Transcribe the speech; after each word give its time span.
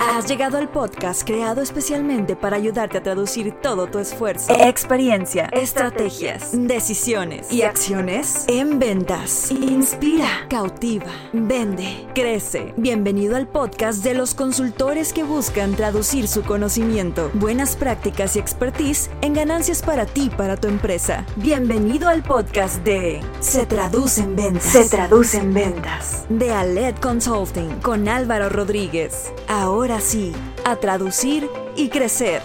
Has 0.00 0.26
llegado 0.26 0.56
al 0.56 0.70
podcast 0.70 1.22
creado 1.22 1.60
especialmente 1.60 2.34
para 2.34 2.56
ayudarte 2.56 2.96
a 2.96 3.02
traducir 3.02 3.52
todo 3.60 3.88
tu 3.88 3.98
esfuerzo, 3.98 4.54
experiencia, 4.58 5.50
estrategias, 5.52 6.50
decisiones 6.52 7.52
y 7.52 7.62
acciones 7.62 8.46
en 8.48 8.78
ventas. 8.78 9.50
Inspira, 9.50 10.46
cautiva, 10.48 11.12
vende, 11.34 12.06
crece. 12.14 12.72
Bienvenido 12.78 13.36
al 13.36 13.46
podcast 13.46 14.02
de 14.02 14.14
los 14.14 14.34
consultores 14.34 15.12
que 15.12 15.24
buscan 15.24 15.74
traducir 15.74 16.26
su 16.26 16.42
conocimiento, 16.42 17.30
buenas 17.34 17.76
prácticas 17.76 18.36
y 18.36 18.38
expertise 18.38 19.10
en 19.20 19.34
ganancias 19.34 19.82
para 19.82 20.06
ti, 20.06 20.30
para 20.34 20.56
tu 20.56 20.68
empresa. 20.68 21.26
Bienvenido 21.36 22.08
al 22.08 22.22
podcast 22.22 22.82
de 22.82 23.20
Se 23.40 23.66
traduce 23.66 24.22
en 24.22 24.36
ventas. 24.36 24.64
Se 24.64 24.88
traduce 24.88 25.36
en 25.36 25.52
ventas. 25.52 26.24
De 26.30 26.50
Aled 26.50 26.94
Consulting 26.96 27.80
con 27.82 28.08
Álvaro 28.08 28.48
Rodríguez. 28.48 29.30
Ahora 29.48 29.81
sí, 30.00 30.32
a 30.64 30.76
traducir 30.76 31.48
y 31.76 31.88
crecer. 31.88 32.40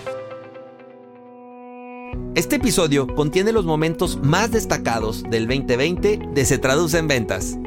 Este 2.34 2.56
episodio 2.56 3.06
contiene 3.08 3.52
los 3.52 3.64
momentos 3.64 4.20
más 4.24 4.52
destacados 4.52 5.24
del 5.30 5.48
2020 5.48 6.20
de 6.34 6.46
Se 6.46 6.58
Traduce 6.58 6.98
en 6.98 7.08
Ventas. 7.08 7.58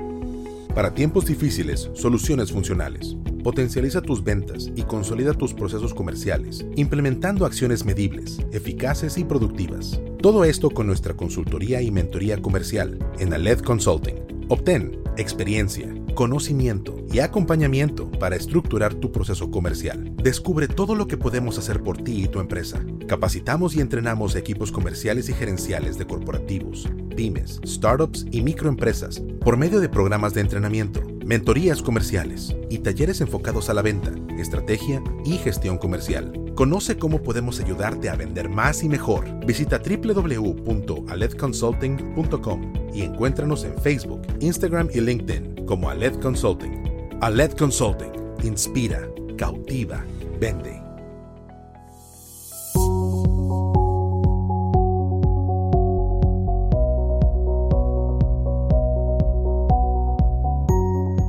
Para 0.75 0.93
tiempos 0.93 1.27
difíciles, 1.27 1.89
soluciones 1.95 2.51
funcionales. 2.51 3.17
Potencializa 3.45 4.03
tus 4.03 4.25
ventas 4.25 4.71
y 4.75 4.83
consolida 4.83 5.35
tus 5.35 5.55
procesos 5.55 5.95
comerciales, 5.95 6.67
implementando 6.75 7.47
acciones 7.47 7.85
medibles, 7.85 8.41
eficaces 8.53 9.19
y 9.19 9.25
productivas. 9.25 10.01
Todo 10.21 10.45
esto 10.45 10.71
con 10.71 10.89
nuestra 10.89 11.15
consultoría 11.15 11.81
y 11.81 11.91
mentoría 11.91 12.43
comercial 12.43 12.99
en 13.19 13.33
Aled 13.33 13.61
Consulting. 13.61 14.47
Obtén 14.49 15.01
experiencia, 15.17 15.87
conocimiento 16.15 16.97
y 17.13 17.21
acompañamiento 17.21 18.11
para 18.11 18.37
estructurar 18.37 18.95
tu 18.95 19.13
proceso 19.13 19.51
comercial. 19.51 20.15
Descubre 20.17 20.69
todo 20.69 20.95
lo 20.95 21.07
que 21.07 21.17
podemos 21.17 21.59
hacer 21.59 21.83
por 21.83 21.99
ti 21.99 22.25
y 22.25 22.29
tu 22.29 22.41
empresa. 22.41 22.85
Capacitamos 23.07 23.75
y 23.75 23.81
entrenamos 23.81 24.37
equipos 24.37 24.73
comerciales 24.73 25.29
y 25.29 25.35
gerenciales 25.35 25.99
de 25.99 26.07
corporativos, 26.07 26.89
pymes, 27.17 27.61
startups 27.67 28.27
y 28.31 28.43
microempresas 28.43 29.23
por 29.41 29.57
medio 29.57 29.81
de 29.81 29.89
programas 29.89 30.35
de 30.35 30.43
entrenamiento, 30.43 31.03
mentorías 31.31 31.81
comerciales 31.81 32.55
y 32.71 32.79
talleres 32.79 33.21
enfocados 33.21 33.71
a 33.71 33.75
la 33.75 33.83
venta, 33.83 34.11
estrategia 34.37 35.01
y 35.25 35.39
gestión 35.39 35.79
comercial. 35.79 36.33
Conoce 36.57 36.99
cómo 36.99 37.23
podemos 37.23 37.61
ayudarte 37.61 38.11
a 38.11 38.17
vender 38.17 38.49
más 38.49 38.83
y 38.83 38.89
mejor. 38.89 39.29
Visita 39.47 39.79
www.aledconsulting.com 39.79 42.73
y 42.93 43.03
encuéntranos 43.03 43.63
en 43.63 43.79
Facebook, 43.79 44.23
Instagram 44.41 44.89
y 44.93 45.03
LinkedIn 45.03 45.67
como 45.67 45.89
Aled 45.89 46.21
Consulting. 46.21 46.83
Aled 47.21 47.53
Consulting. 47.53 48.11
Inspira, 48.43 49.09
cautiva, 49.39 50.05
vende. 50.41 50.80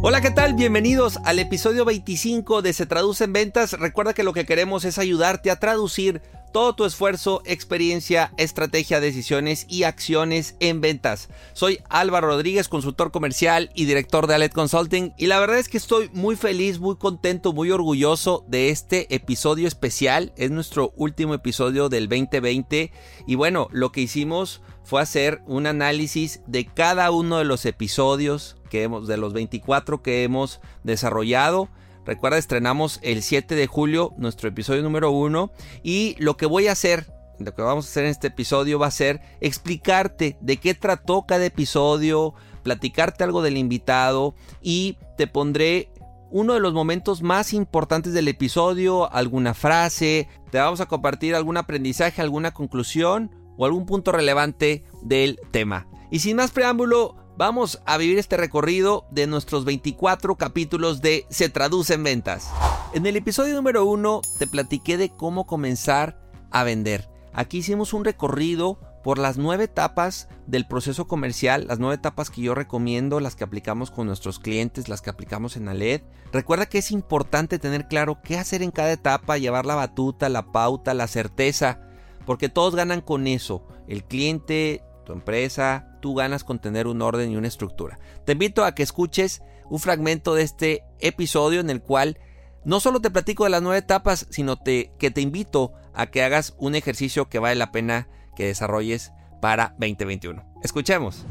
Hola, 0.04 0.20
¿qué 0.20 0.32
tal? 0.32 0.56
Bienvenidos 0.56 1.20
al 1.26 1.38
episodio 1.38 1.86
25 1.86 2.64
de 2.64 2.74
Se 2.74 2.88
Traduce 2.88 3.24
en 3.24 3.34
Ventas. 3.34 3.74
Recuerda 3.74 4.16
que 4.16 4.24
lo 4.24 4.34
que 4.34 4.48
queremos 4.48 4.84
es 4.84 4.98
ayudarte 4.98 5.52
a 5.52 5.60
traducir 5.60 6.24
todo 6.52 6.74
tu 6.74 6.86
esfuerzo, 6.86 7.44
experiencia, 7.46 8.34
estrategia, 8.38 9.00
decisiones 9.00 9.68
y 9.70 9.84
acciones 9.84 10.56
en 10.60 10.82
ventas. 10.82 11.30
Soy 11.54 11.82
Álvaro 11.88 12.30
Rodríguez, 12.30 12.68
consultor 12.68 13.12
comercial 13.12 13.70
y 13.76 13.86
director 13.86 14.26
de 14.26 14.34
Alet 14.34 14.54
Consulting 14.54 15.14
y 15.18 15.28
la 15.28 15.40
verdad 15.40 15.60
es 15.60 15.70
que 15.70 15.78
estoy 15.78 16.10
muy 16.14 16.36
feliz, 16.36 16.80
muy 16.80 16.96
contento, 16.96 17.54
muy 17.54 17.70
orgulloso 17.70 18.44
de 18.48 18.72
este 18.72 19.14
episodio 19.14 19.68
especial. 19.68 20.34
Es 20.36 20.50
nuestro 20.50 20.94
último 20.96 21.36
episodio 21.36 21.90
del 21.90 22.10
2020 22.10 22.92
y 23.28 23.36
bueno, 23.36 23.68
lo 23.72 23.92
que 23.92 24.02
hicimos 24.02 24.62
fue 24.84 25.00
hacer 25.00 25.44
un 25.46 25.68
análisis 25.68 26.42
de 26.48 26.66
cada 26.66 27.12
uno 27.12 27.38
de 27.38 27.46
los 27.46 27.68
episodios 27.68 28.58
que 28.72 28.82
hemos 28.82 29.08
de 29.08 29.18
los 29.18 29.34
24 29.34 30.02
que 30.02 30.24
hemos 30.24 30.62
desarrollado 30.84 31.70
Recuerda, 32.06 32.40
estrenamos 32.40 33.00
el 33.04 33.22
7 33.22 33.54
de 33.54 33.68
julio 33.68 34.14
nuestro 34.18 34.50
episodio 34.50 34.82
número 34.82 35.12
1 35.12 35.52
y 35.84 36.16
lo 36.18 36.36
que 36.36 36.48
voy 36.48 36.68
a 36.68 36.72
hacer, 36.72 37.14
lo 37.38 37.54
que 37.54 37.62
vamos 37.62 37.86
a 37.86 37.90
hacer 37.90 38.06
en 38.06 38.10
este 38.10 38.28
episodio 38.28 38.80
va 38.80 38.88
a 38.88 38.92
ser 38.92 39.22
explicarte 39.40 40.36
de 40.42 40.58
qué 40.58 40.74
trató 40.74 41.28
cada 41.28 41.46
episodio, 41.46 42.34
platicarte 42.64 43.24
algo 43.24 43.44
del 43.44 43.58
invitado 43.58 44.34
y 44.64 44.98
te 45.16 45.28
pondré 45.28 45.92
uno 46.32 46.56
de 46.56 46.60
los 46.60 46.74
momentos 46.74 47.22
más 47.22 47.54
importantes 47.54 48.14
del 48.14 48.28
episodio, 48.28 49.12
alguna 49.14 49.54
frase, 49.54 50.28
te 50.50 50.58
vamos 50.58 50.82
a 50.82 50.88
compartir 50.88 51.36
algún 51.36 51.58
aprendizaje, 51.58 52.22
alguna 52.22 52.52
conclusión 52.52 53.30
o 53.58 53.66
algún 53.66 53.86
punto 53.86 54.12
relevante 54.12 54.86
del 55.04 55.40
tema. 55.52 55.88
Y 56.10 56.20
sin 56.20 56.38
más 56.38 56.52
preámbulo, 56.52 57.21
Vamos 57.42 57.82
a 57.88 57.98
vivir 57.98 58.20
este 58.20 58.38
recorrido 58.38 59.08
de 59.10 59.26
nuestros 59.26 59.66
24 59.66 60.36
capítulos 60.36 61.02
de 61.02 61.26
Se 61.32 61.50
traduce 61.50 61.96
en 61.96 62.04
ventas. 62.04 62.52
En 62.94 63.04
el 63.08 63.16
episodio 63.16 63.56
número 63.56 63.84
1 63.86 64.22
te 64.38 64.46
platiqué 64.46 64.96
de 64.96 65.10
cómo 65.10 65.48
comenzar 65.48 66.20
a 66.52 66.64
vender. 66.64 67.10
Aquí 67.34 67.58
hicimos 67.58 67.94
un 67.94 68.06
recorrido 68.06 68.80
por 69.04 69.18
las 69.18 69.40
nueve 69.40 69.64
etapas 69.64 70.28
del 70.46 70.68
proceso 70.68 71.08
comercial, 71.08 71.66
las 71.68 71.80
nueve 71.80 71.96
etapas 71.96 72.30
que 72.30 72.44
yo 72.44 72.54
recomiendo, 72.54 73.20
las 73.20 73.36
que 73.36 73.44
aplicamos 73.44 73.90
con 73.90 74.06
nuestros 74.06 74.38
clientes, 74.38 74.88
las 74.88 75.02
que 75.02 75.10
aplicamos 75.10 75.58
en 75.58 75.68
Aled. 75.68 76.04
Recuerda 76.32 76.68
que 76.68 76.78
es 76.78 76.92
importante 76.92 77.58
tener 77.58 77.88
claro 77.88 78.20
qué 78.24 78.38
hacer 78.38 78.62
en 78.62 78.70
cada 78.70 78.92
etapa, 78.92 79.40
llevar 79.40 79.66
la 79.66 79.74
batuta, 79.74 80.30
la 80.30 80.52
pauta, 80.52 80.94
la 80.94 81.08
certeza, 81.08 81.80
porque 82.28 82.50
todos 82.50 82.76
ganan 82.76 83.02
con 83.02 83.26
eso. 83.26 83.66
El 83.88 84.04
cliente, 84.04 84.84
tu 85.08 85.14
empresa, 85.14 85.91
tú 86.02 86.16
ganas 86.16 86.44
con 86.44 86.60
tener 86.60 86.88
un 86.88 87.02
orden 87.02 87.32
y 87.32 87.38
una 87.38 87.48
estructura. 87.48 88.00
Te 88.26 88.34
invito 88.34 88.66
a 88.66 88.76
que 88.76 88.84
escuches 88.84 89.42
un 89.70 89.80
fragmento 89.80 90.36
de 90.36 90.44
este 90.44 90.84
episodio 91.00 91.62
en 91.62 91.70
el 91.70 91.82
cual 91.82 92.20
no 92.66 92.80
solo 92.80 93.00
te 93.00 93.10
platico 93.10 93.46
de 93.46 93.52
las 93.52 93.62
nueve 93.62 93.78
etapas, 93.78 94.28
sino 94.30 94.62
que 94.64 95.12
te 95.14 95.22
invito 95.22 95.74
a 95.94 96.08
que 96.08 96.24
hagas 96.24 96.56
un 96.58 96.76
ejercicio 96.76 97.30
que 97.30 97.40
vale 97.40 97.56
la 97.56 97.72
pena 97.72 98.10
que 98.36 98.46
desarrolles 98.46 99.14
para 99.42 99.76
2021. 99.80 100.44
Escuchemos. 100.64 101.26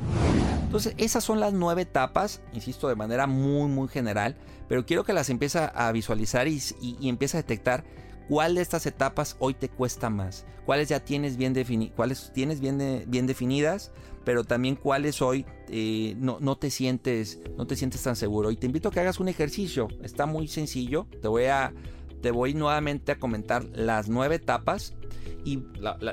Entonces, 0.70 0.94
esas 0.98 1.24
son 1.24 1.40
las 1.40 1.52
nueve 1.52 1.82
etapas, 1.82 2.42
insisto, 2.52 2.88
de 2.88 2.94
manera 2.94 3.26
muy, 3.26 3.68
muy 3.68 3.88
general, 3.88 4.36
pero 4.68 4.86
quiero 4.86 5.02
que 5.02 5.12
las 5.12 5.28
empieces 5.28 5.68
a 5.74 5.90
visualizar 5.90 6.46
y, 6.46 6.62
y, 6.80 7.08
empieces 7.08 7.34
a 7.34 7.38
detectar 7.38 7.82
cuál 8.28 8.54
de 8.54 8.62
estas 8.62 8.86
etapas 8.86 9.34
hoy 9.40 9.54
te 9.54 9.68
cuesta 9.68 10.10
más, 10.10 10.46
cuáles 10.66 10.88
ya 10.88 11.00
tienes 11.00 11.36
bien, 11.36 11.54
cuáles 11.96 12.30
tienes 12.32 12.60
bien 12.60 13.26
definidas, 13.26 13.90
pero 14.24 14.44
también 14.44 14.76
cuáles 14.76 15.22
hoy 15.22 15.46
eh, 15.68 16.14
no, 16.18 16.38
no, 16.40 16.56
te 16.56 16.70
sientes, 16.70 17.40
no 17.56 17.66
te 17.66 17.76
sientes 17.76 18.02
tan 18.02 18.16
seguro. 18.16 18.50
Y 18.50 18.56
te 18.56 18.66
invito 18.66 18.88
a 18.88 18.92
que 18.92 19.00
hagas 19.00 19.20
un 19.20 19.28
ejercicio, 19.28 19.88
está 20.02 20.26
muy 20.26 20.48
sencillo, 20.48 21.06
te 21.22 21.28
voy 21.28 21.44
a, 21.44 21.72
te 22.22 22.30
voy 22.30 22.54
nuevamente 22.54 23.12
a 23.12 23.18
comentar 23.18 23.64
las 23.74 24.08
nueve 24.08 24.36
etapas 24.36 24.94
y 25.44 25.62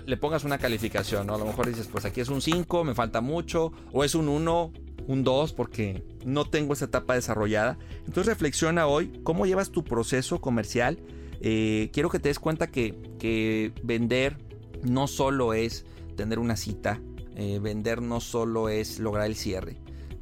le 0.06 0.17
pongas 0.17 0.46
una 0.46 0.57
calificación, 0.57 1.29
A 1.29 1.38
lo 1.38 1.46
mejor 1.46 1.67
dices, 1.67 1.88
pues 1.91 2.06
aquí 2.06 2.22
es 2.22 2.29
un 2.29 2.41
5, 2.41 2.85
me 2.85 2.96
falta 2.96 3.19
mucho, 3.19 3.73
o 3.91 4.06
es 4.06 4.16
un 4.16 4.29
1, 4.29 4.72
un 5.06 5.23
2 5.23 5.53
porque 5.53 6.03
no 6.25 6.46
tengo 6.46 6.73
esa 6.73 6.85
etapa 6.85 7.16
desarrollada. 7.16 7.78
Entonces 8.00 8.28
reflexiona 8.28 8.88
hoy 8.88 9.19
cómo 9.23 9.46
llevas 9.46 9.72
tu 9.72 9.84
proceso 9.84 10.40
comercial 10.40 10.97
eh, 11.41 11.90
quiero 11.94 12.09
que 12.09 12.19
te 12.19 12.29
des 12.29 12.40
cuenta 12.40 12.67
que, 12.67 13.73
vender 13.84 14.38
no 14.84 15.07
solo 15.07 15.53
es 15.53 15.85
tener 16.16 16.40
una 16.40 16.56
cita, 16.56 17.01
eh, 17.39 17.59
vender 17.59 18.01
no 18.01 18.19
solo 18.19 18.67
es 18.67 18.97
lograr 18.97 19.27
el 19.27 19.35
cierre, 19.35 19.77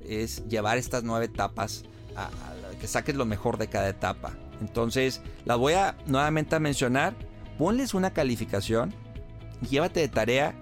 es 0.05 0.45
llevar 0.49 0.77
estas 0.77 1.03
nueve 1.03 1.25
etapas 1.25 1.85
a, 2.17 2.29
que 2.79 2.87
saques 2.87 3.15
lo 3.15 3.25
mejor 3.25 3.57
de 3.57 3.67
cada 3.67 3.87
etapa. 3.87 4.33
Entonces, 4.59 5.21
las 5.45 5.57
voy 5.57 5.73
a 5.73 5.95
nuevamente 6.07 6.57
a 6.57 6.59
mencionar. 6.59 7.15
Ponles 7.57 7.93
una 7.93 8.11
calificación 8.11 8.93
y 9.61 9.67
llévate 9.67 10.01
de 10.01 10.09
tarea 10.09 10.55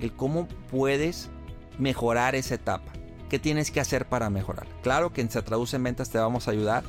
el 0.00 0.12
cómo 0.12 0.46
puedes 0.70 1.28
mejorar 1.76 2.36
esa 2.36 2.54
etapa. 2.54 2.92
¿Qué 3.28 3.40
tienes 3.40 3.72
que 3.72 3.80
hacer 3.80 4.08
para 4.08 4.30
mejorar? 4.30 4.68
Claro 4.82 5.12
que 5.12 5.22
en 5.22 5.30
Se 5.30 5.42
Traduce 5.42 5.74
en 5.74 5.82
Ventas 5.82 6.10
te 6.10 6.18
vamos 6.18 6.46
a 6.46 6.52
ayudar 6.52 6.84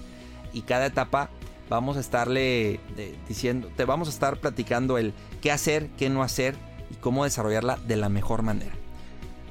y 0.53 0.61
cada 0.61 0.85
etapa 0.85 1.31
vamos 1.69 1.97
a 1.97 2.01
estarle 2.01 2.79
eh, 2.97 3.17
diciendo, 3.27 3.71
te 3.75 3.83
vamos 3.83 4.09
a 4.09 4.11
estar 4.11 4.39
platicando 4.39 4.99
el 4.99 5.15
qué 5.41 5.51
hacer, 5.51 5.89
qué 5.97 6.11
no 6.11 6.21
hacer 6.21 6.55
y 6.91 6.95
cómo 6.97 7.23
desarrollarla 7.23 7.77
de 7.77 7.95
la 7.95 8.09
mejor 8.09 8.43
manera. 8.43 8.75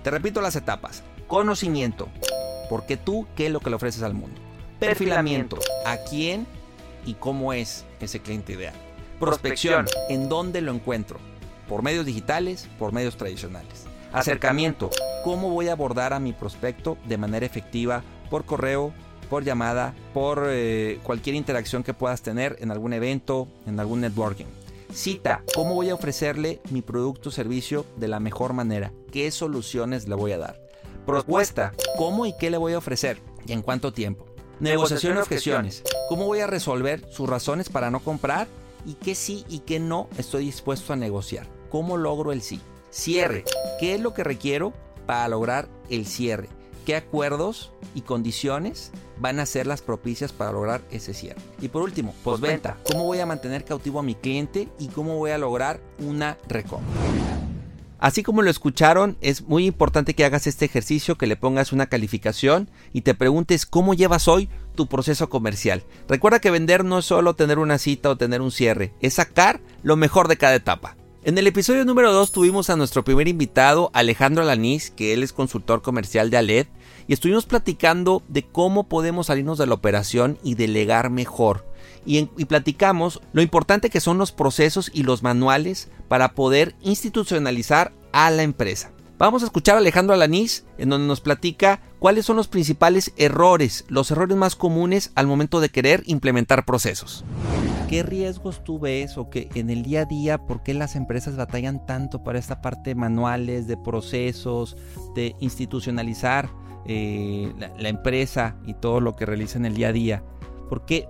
Te 0.06 0.12
repito 0.12 0.40
las 0.40 0.54
etapas. 0.54 1.02
Conocimiento. 1.26 2.06
Porque 2.70 2.96
tú, 2.96 3.26
¿qué 3.34 3.46
es 3.46 3.52
lo 3.52 3.58
que 3.58 3.70
le 3.70 3.74
ofreces 3.74 4.04
al 4.04 4.14
mundo? 4.14 4.40
Perfilamiento. 4.78 5.58
¿A 5.84 5.96
quién 5.96 6.46
y 7.04 7.14
cómo 7.14 7.52
es 7.52 7.84
ese 7.98 8.20
cliente 8.20 8.52
ideal? 8.52 8.76
Prospección. 9.18 9.86
¿En 10.08 10.28
dónde 10.28 10.60
lo 10.60 10.70
encuentro? 10.70 11.18
¿Por 11.68 11.82
medios 11.82 12.06
digitales? 12.06 12.68
¿Por 12.78 12.92
medios 12.92 13.16
tradicionales? 13.16 13.86
Acercamiento. 14.12 14.90
¿Cómo 15.24 15.50
voy 15.50 15.70
a 15.70 15.72
abordar 15.72 16.12
a 16.12 16.20
mi 16.20 16.32
prospecto 16.32 16.96
de 17.06 17.18
manera 17.18 17.44
efectiva 17.44 18.04
por 18.30 18.44
correo, 18.44 18.92
por 19.28 19.42
llamada, 19.42 19.92
por 20.14 20.44
eh, 20.46 21.00
cualquier 21.02 21.34
interacción 21.34 21.82
que 21.82 21.94
puedas 21.94 22.22
tener 22.22 22.56
en 22.60 22.70
algún 22.70 22.92
evento, 22.92 23.48
en 23.66 23.80
algún 23.80 24.02
networking. 24.02 24.46
Cita, 24.96 25.44
¿cómo 25.54 25.74
voy 25.74 25.90
a 25.90 25.94
ofrecerle 25.94 26.58
mi 26.70 26.80
producto 26.80 27.28
o 27.28 27.32
servicio 27.32 27.84
de 27.98 28.08
la 28.08 28.18
mejor 28.18 28.54
manera? 28.54 28.94
¿Qué 29.12 29.30
soluciones 29.30 30.08
le 30.08 30.14
voy 30.14 30.32
a 30.32 30.38
dar? 30.38 30.66
Propuesta, 31.04 31.74
¿cómo 31.98 32.24
y 32.24 32.34
qué 32.38 32.48
le 32.48 32.56
voy 32.56 32.72
a 32.72 32.78
ofrecer? 32.78 33.18
¿Y 33.46 33.52
en 33.52 33.60
cuánto 33.60 33.92
tiempo? 33.92 34.24
Negociación 34.58 35.18
y 35.18 35.20
objeciones, 35.20 35.82
¿cómo 36.08 36.24
voy 36.24 36.40
a 36.40 36.46
resolver 36.46 37.06
sus 37.12 37.28
razones 37.28 37.68
para 37.68 37.90
no 37.90 38.00
comprar? 38.00 38.48
¿Y 38.86 38.94
qué 38.94 39.14
sí 39.14 39.44
y 39.50 39.58
qué 39.60 39.80
no 39.80 40.08
estoy 40.16 40.46
dispuesto 40.46 40.94
a 40.94 40.96
negociar? 40.96 41.46
¿Cómo 41.68 41.98
logro 41.98 42.32
el 42.32 42.40
sí? 42.40 42.62
Cierre, 42.88 43.44
¿qué 43.78 43.96
es 43.96 44.00
lo 44.00 44.14
que 44.14 44.24
requiero 44.24 44.72
para 45.04 45.28
lograr 45.28 45.68
el 45.90 46.06
cierre? 46.06 46.48
¿Qué 46.86 46.96
acuerdos 46.96 47.72
y 47.96 48.02
condiciones 48.02 48.92
van 49.18 49.40
a 49.40 49.46
ser 49.46 49.66
las 49.66 49.82
propicias 49.82 50.32
para 50.32 50.52
lograr 50.52 50.82
ese 50.90 51.14
cierre. 51.14 51.40
Y 51.60 51.66
por 51.66 51.82
último, 51.82 52.14
postventa. 52.22 52.76
¿Cómo 52.84 53.04
voy 53.04 53.18
a 53.18 53.26
mantener 53.26 53.64
cautivo 53.64 53.98
a 53.98 54.04
mi 54.04 54.14
cliente 54.14 54.68
y 54.78 54.86
cómo 54.88 55.16
voy 55.16 55.32
a 55.32 55.38
lograr 55.38 55.80
una 55.98 56.38
recompra? 56.48 56.86
Así 57.98 58.22
como 58.22 58.42
lo 58.42 58.50
escucharon, 58.50 59.16
es 59.20 59.42
muy 59.42 59.66
importante 59.66 60.14
que 60.14 60.24
hagas 60.24 60.46
este 60.46 60.66
ejercicio, 60.66 61.16
que 61.16 61.26
le 61.26 61.36
pongas 61.36 61.72
una 61.72 61.86
calificación 61.86 62.70
y 62.92 63.00
te 63.00 63.14
preguntes 63.14 63.66
cómo 63.66 63.94
llevas 63.94 64.28
hoy 64.28 64.48
tu 64.76 64.86
proceso 64.86 65.28
comercial. 65.28 65.82
Recuerda 66.06 66.38
que 66.38 66.50
vender 66.50 66.84
no 66.84 66.98
es 66.98 67.06
solo 67.06 67.34
tener 67.34 67.58
una 67.58 67.78
cita 67.78 68.10
o 68.10 68.16
tener 68.16 68.42
un 68.42 68.52
cierre, 68.52 68.92
es 69.00 69.14
sacar 69.14 69.60
lo 69.82 69.96
mejor 69.96 70.28
de 70.28 70.36
cada 70.36 70.54
etapa. 70.54 70.96
En 71.26 71.36
el 71.36 71.48
episodio 71.48 71.84
número 71.84 72.12
2 72.12 72.30
tuvimos 72.30 72.70
a 72.70 72.76
nuestro 72.76 73.02
primer 73.02 73.26
invitado, 73.26 73.90
Alejandro 73.94 74.44
Alaniz, 74.44 74.92
que 74.92 75.12
él 75.12 75.24
es 75.24 75.32
consultor 75.32 75.82
comercial 75.82 76.30
de 76.30 76.36
Aled, 76.36 76.66
y 77.08 77.14
estuvimos 77.14 77.46
platicando 77.46 78.22
de 78.28 78.44
cómo 78.44 78.84
podemos 78.84 79.26
salirnos 79.26 79.58
de 79.58 79.66
la 79.66 79.74
operación 79.74 80.38
y 80.44 80.54
delegar 80.54 81.10
mejor. 81.10 81.66
Y, 82.04 82.26
platicamos 82.44 83.20
lo 83.32 83.42
importante 83.42 83.90
que 83.90 84.00
son 84.00 84.18
los 84.18 84.30
procesos 84.30 84.88
y 84.94 85.02
los 85.02 85.24
manuales 85.24 85.88
para 86.06 86.32
poder 86.32 86.76
institucionalizar 86.80 87.92
a 88.12 88.30
la 88.30 88.44
empresa. 88.44 88.92
Vamos 89.18 89.42
a 89.42 89.46
escuchar 89.46 89.74
a 89.74 89.78
Alejandro 89.78 90.14
Alaniz, 90.14 90.64
en 90.78 90.90
donde 90.90 91.08
nos 91.08 91.20
platica 91.20 91.80
cuáles 91.98 92.24
son 92.24 92.36
los 92.36 92.46
principales 92.46 93.12
errores, 93.16 93.84
los 93.88 94.12
errores 94.12 94.36
más 94.36 94.54
comunes 94.54 95.10
al 95.16 95.26
momento 95.26 95.58
de 95.58 95.70
querer 95.70 96.04
implementar 96.06 96.64
procesos. 96.64 97.24
¿Qué 97.88 98.02
riesgos 98.02 98.64
tú 98.64 98.80
ves 98.80 99.16
o 99.16 99.30
que 99.30 99.48
en 99.54 99.70
el 99.70 99.84
día 99.84 100.00
a 100.00 100.04
día, 100.06 100.38
por 100.38 100.64
qué 100.64 100.74
las 100.74 100.96
empresas 100.96 101.36
batallan 101.36 101.86
tanto 101.86 102.24
para 102.24 102.36
esta 102.36 102.60
parte 102.60 102.90
de 102.90 102.94
manuales, 102.96 103.68
de 103.68 103.76
procesos, 103.76 104.76
de 105.14 105.36
institucionalizar 105.38 106.48
eh, 106.84 107.52
la, 107.78 107.88
empresa 107.88 108.56
y 108.66 108.74
todo 108.74 109.00
lo 109.00 109.14
que 109.14 109.24
realiza 109.24 109.58
en 109.58 109.66
el 109.66 109.74
día 109.74 109.88
a 109.88 109.92
día? 109.92 110.24
¿Por 110.68 110.84
qué, 110.84 111.08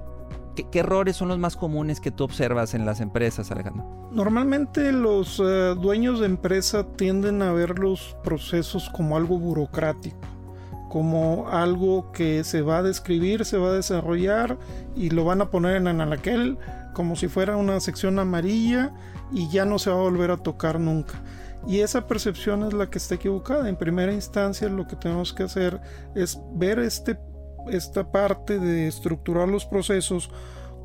qué, 0.71 0.79
errores 0.79 1.17
son 1.17 1.29
los 1.29 1.39
más 1.39 1.57
comunes 1.57 1.99
que 1.99 2.11
tú 2.11 2.25
observas 2.25 2.75
en 2.75 2.85
las 2.85 3.01
empresas, 3.01 3.51
Alejandro? 3.51 3.87
Normalmente 4.13 4.93
los 4.93 5.41
eh, 5.41 5.75
dueños 5.81 6.21
de 6.21 6.27
empresa 6.27 6.85
tienden 6.97 7.41
a 7.41 7.53
ver 7.53 7.79
los 7.79 8.19
procesos 8.23 8.91
como 8.91 9.17
algo 9.17 9.39
burocrático 9.39 10.36
como 10.89 11.49
algo 11.49 12.13
que 12.13 12.45
se 12.45 12.63
va 12.63 12.79
a 12.79 12.83
describir, 12.83 13.45
se 13.45 13.59
va 13.59 13.69
a 13.69 13.73
desarrollar 13.73 14.59
y 14.95 15.11
lo 15.11 15.25
van 15.25 15.41
a 15.41 15.51
poner 15.51 15.77
en 15.77 16.01
aquel 16.01 16.59
como 16.95 17.17
si 17.17 17.29
fuera 17.29 17.57
una 17.57 17.79
sección 17.81 18.19
amarilla 18.19 18.93
y 19.33 19.49
ya 19.51 19.65
no 19.65 19.79
se 19.79 19.91
va 19.91 19.97
a 19.97 20.03
volver 20.03 20.31
a 20.31 20.37
tocar 20.37 20.81
nunca. 20.81 21.23
Y 21.67 21.81
esa 21.81 22.07
percepción 22.07 22.63
es 22.63 22.73
la 22.73 22.89
que 22.89 22.99
está 22.99 23.17
equivocada. 23.17 23.69
En 23.69 23.77
primera 23.77 24.13
instancia 24.13 24.69
lo 24.69 24.87
que 24.87 24.97
tenemos 24.97 25.33
que 25.33 25.43
hacer 25.43 25.81
es 26.15 26.39
ver 26.55 26.79
este, 26.79 27.19
esta 27.69 28.11
parte 28.11 28.59
de 28.59 28.87
estructurar 28.87 29.49
los 29.49 29.67
procesos 29.67 30.31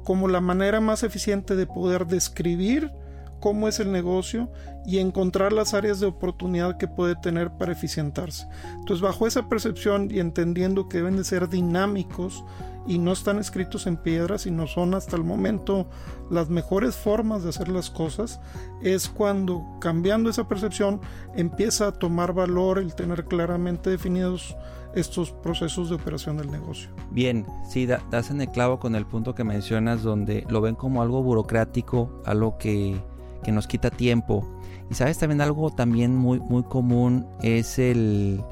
como 0.04 0.28
la 0.28 0.42
manera 0.42 0.82
más 0.82 1.04
eficiente 1.04 1.56
de 1.56 1.68
poder 1.68 2.08
describir 2.08 2.92
cómo 3.42 3.68
es 3.68 3.82
el 3.82 3.92
negocio 3.92 4.50
y 4.86 5.00
encontrar 5.00 5.52
las 5.52 5.74
áreas 5.74 6.00
de 6.00 6.06
oportunidad 6.06 6.78
que 6.78 6.88
puede 6.88 7.16
tener 7.16 7.52
para 7.52 7.74
eficientarse. 7.74 8.48
Entonces, 8.76 9.02
bajo 9.02 9.28
esa 9.28 9.50
percepción 9.50 10.10
y 10.10 10.20
entendiendo 10.20 10.88
que 10.88 11.00
deben 11.00 11.18
de 11.18 11.26
ser 11.26 11.50
dinámicos 11.50 12.46
y 12.88 12.98
no 12.98 13.12
están 13.12 13.38
escritos 13.38 13.86
en 13.88 13.98
piedra, 13.98 14.38
sino 14.38 14.68
son 14.68 14.94
hasta 14.96 15.16
el 15.16 15.24
momento 15.24 15.88
las 16.30 16.50
mejores 16.50 16.96
formas 16.96 17.44
de 17.44 17.50
hacer 17.50 17.68
las 17.68 17.90
cosas, 17.90 18.40
es 18.82 19.10
cuando 19.10 19.64
cambiando 19.80 20.30
esa 20.30 20.48
percepción 20.48 21.02
empieza 21.36 21.88
a 21.88 21.92
tomar 21.92 22.34
valor 22.34 22.80
el 22.80 22.96
tener 22.96 23.26
claramente 23.26 23.90
definidos 23.90 24.56
estos 24.96 25.32
procesos 25.32 25.90
de 25.90 25.96
operación 25.96 26.38
del 26.38 26.52
negocio. 26.52 26.90
Bien, 27.12 27.46
sí, 27.70 27.86
das 27.86 28.30
en 28.30 28.42
el 28.42 28.50
clavo 28.50 28.80
con 28.80 28.96
el 28.96 29.06
punto 29.06 29.36
que 29.36 29.44
mencionas 29.44 30.04
donde 30.04 30.46
lo 30.50 30.62
ven 30.62 30.76
como 30.76 31.02
algo 31.02 31.24
burocrático, 31.24 32.22
algo 32.26 32.58
que 32.58 33.02
que 33.44 33.52
nos 33.52 33.68
quita 33.68 33.90
tiempo. 33.90 34.48
Y 34.90 34.96
sabes 34.96 35.18
también 35.18 35.42
algo 35.42 35.72
también 35.72 36.16
muy, 36.16 36.40
muy 36.40 36.64
común 36.64 37.26
es 37.42 37.80
el, 37.80 38.44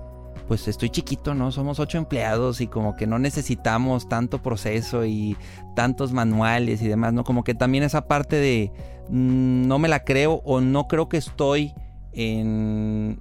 pues 0.50 0.68
estoy 0.68 0.90
chiquito, 0.90 1.36
¿no? 1.36 1.52
Somos 1.52 1.80
ocho 1.80 2.00
empleados 2.00 2.60
y 2.60 2.68
como 2.68 2.96
que 2.96 3.06
no 3.06 3.20
necesitamos 3.20 4.10
tanto 4.10 4.42
proceso 4.42 5.06
y 5.06 5.38
tantos 5.76 6.12
manuales 6.12 6.82
y 6.82 6.88
demás, 6.88 7.14
¿no? 7.14 7.24
Como 7.24 7.44
que 7.44 7.54
también 7.54 7.84
esa 7.84 8.08
parte 8.08 8.38
de 8.38 8.72
mm, 9.10 9.68
no 9.68 9.78
me 9.78 9.88
la 9.88 10.04
creo 10.04 10.42
o 10.46 10.60
no 10.60 10.88
creo 10.88 11.08
que 11.08 11.18
estoy 11.18 11.76
en, 12.14 13.20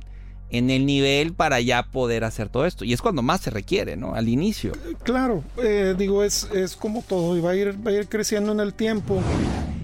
en 0.48 0.70
el 0.70 0.86
nivel 0.86 1.34
para 1.34 1.60
ya 1.60 1.82
poder 1.82 2.24
hacer 2.24 2.48
todo 2.48 2.64
esto. 2.64 2.86
Y 2.86 2.94
es 2.94 3.02
cuando 3.02 3.20
más 3.20 3.42
se 3.42 3.50
requiere, 3.50 3.96
¿no? 3.96 4.14
Al 4.14 4.28
inicio. 4.28 4.72
Claro, 5.02 5.44
eh, 5.58 5.94
digo, 5.98 6.24
es, 6.24 6.48
es 6.54 6.76
como 6.76 7.02
todo 7.02 7.36
y 7.36 7.40
va 7.40 7.50
a, 7.50 7.56
ir, 7.56 7.86
va 7.86 7.90
a 7.90 7.94
ir 7.94 8.08
creciendo 8.08 8.52
en 8.52 8.60
el 8.60 8.72
tiempo. 8.72 9.20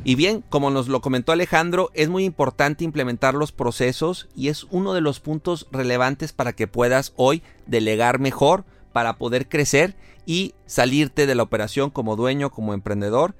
Y 0.06 0.17
bien, 0.17 0.45
como 0.51 0.71
nos 0.71 0.89
lo 0.89 1.01
comentó 1.01 1.33
Alejandro, 1.33 1.91
es 1.95 2.11
muy 2.11 2.25
importante 2.25 2.85
implementar 2.85 3.35
los 3.35 3.53
procesos 3.53 4.29
y 4.37 4.49
es 4.49 4.65
uno 4.71 4.93
de 4.93 5.01
los 5.01 5.19
puntos 5.19 5.67
relevantes 5.73 6.35
para 6.35 6.53
que 6.53 6.67
puedas 6.67 7.15
hoy 7.17 7.43
delegar 7.67 8.19
mejor, 8.19 8.67
para 8.93 9.17
poder 9.17 9.49
crecer 9.49 9.97
y 10.27 10.55
salirte 10.67 11.27
de 11.27 11.35
la 11.35 11.43
operación 11.43 11.89
como 11.89 12.17
dueño, 12.17 12.51
como 12.51 12.75
emprendedor 12.75 13.35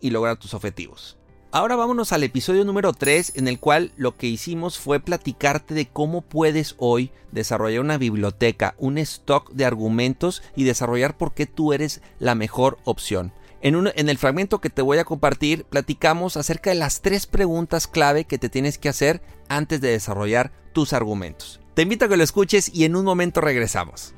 y 0.00 0.08
lograr 0.08 0.38
tus 0.38 0.54
objetivos. 0.54 1.18
Ahora 1.52 1.76
vámonos 1.76 2.12
al 2.12 2.22
episodio 2.22 2.64
número 2.64 2.94
3 2.94 3.34
en 3.36 3.46
el 3.46 3.60
cual 3.60 3.92
lo 3.98 4.16
que 4.16 4.26
hicimos 4.26 4.78
fue 4.78 5.00
platicarte 5.00 5.74
de 5.74 5.86
cómo 5.86 6.22
puedes 6.22 6.76
hoy 6.78 7.12
desarrollar 7.30 7.80
una 7.80 7.98
biblioteca, 7.98 8.74
un 8.78 8.96
stock 8.98 9.50
de 9.52 9.66
argumentos 9.66 10.42
y 10.56 10.64
desarrollar 10.64 11.18
por 11.18 11.34
qué 11.34 11.44
tú 11.44 11.74
eres 11.74 12.00
la 12.18 12.34
mejor 12.34 12.78
opción. 12.84 13.32
En, 13.62 14.08
el 14.08 14.18
fragmento 14.18 14.60
que 14.60 14.70
te 14.70 14.82
voy 14.82 14.98
a 14.98 15.04
compartir, 15.04 15.64
platicamos 15.64 16.36
acerca 16.36 16.70
de 16.70 16.76
las 16.76 17.00
tres 17.00 17.26
preguntas 17.26 17.86
clave 17.86 18.24
que 18.24 18.38
te 18.38 18.48
tienes 18.48 18.78
que 18.78 18.88
hacer 18.88 19.22
antes 19.48 19.80
de 19.80 19.88
desarrollar 19.90 20.52
tus 20.72 20.92
argumentos. 20.92 21.60
Te 21.74 21.82
invito 21.82 22.04
a 22.04 22.08
que 22.08 22.16
lo 22.16 22.24
escuches 22.24 22.70
y 22.74 22.84
en 22.84 22.96
un 22.96 23.04
momento 23.04 23.40
regresamos. 23.40 24.14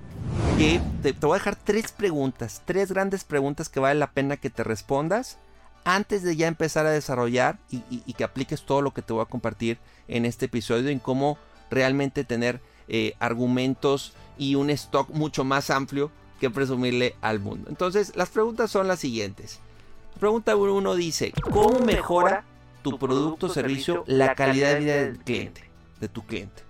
te, 0.59 0.81
voy 1.21 1.33
a 1.33 1.39
dejar 1.39 1.57
tres 1.57 1.93
preguntas, 1.93 2.63
tres 2.65 2.91
grandes 2.91 3.25
preguntas 3.25 3.69
que 3.69 3.81
vale 3.81 3.99
la 3.99 4.11
pena 4.11 4.37
que 4.37 4.51
te 4.51 4.65
respondas 4.65 5.39
antes 5.85 6.23
de 6.23 6.37
ya 6.37 6.49
empezar 6.49 6.85
a 6.87 6.91
desarrollar 6.91 7.59
y, 7.71 8.13
que 8.13 8.25
apliques 8.25 8.63
todo 8.63 8.83
lo 8.83 8.93
que 8.93 9.03
te 9.03 9.13
voy 9.13 9.23
a 9.23 9.27
compartir 9.27 9.79
en 10.09 10.25
este 10.25 10.47
episodio 10.47 10.91
en 10.91 10.99
cómo 10.99 11.39
realmente 11.71 12.25
tener 12.25 12.61
eh, 12.89 13.15
argumentos 13.21 14.15
y 14.37 14.57
un 14.57 14.69
stock 14.71 15.11
mucho 15.11 15.45
más 15.45 15.71
amplio 15.71 16.11
que 16.39 16.51
presumirle 16.51 17.17
al 17.21 17.41
mundo. 17.41 17.69
Entonces, 17.69 18.13
las 18.17 18.29
preguntas 18.31 18.71
son 18.71 18.89
las 18.89 19.01
siguientes. 19.01 19.61
Pregunta 20.19 20.57
1 20.57 20.95
dice, 20.95 21.33
¿cómo 21.43 21.81
mejora 21.81 22.45
tu 22.83 22.99
producto 22.99 23.47
o 23.47 23.49
servicio 23.49 24.05
la 24.07 24.35
calidad 24.35 24.75
de 24.75 24.81
vida 24.81 24.95
del 24.95 25.19
cliente, 25.19 25.63
de 26.01 26.09
tu 26.09 26.25
cliente? 26.25 26.63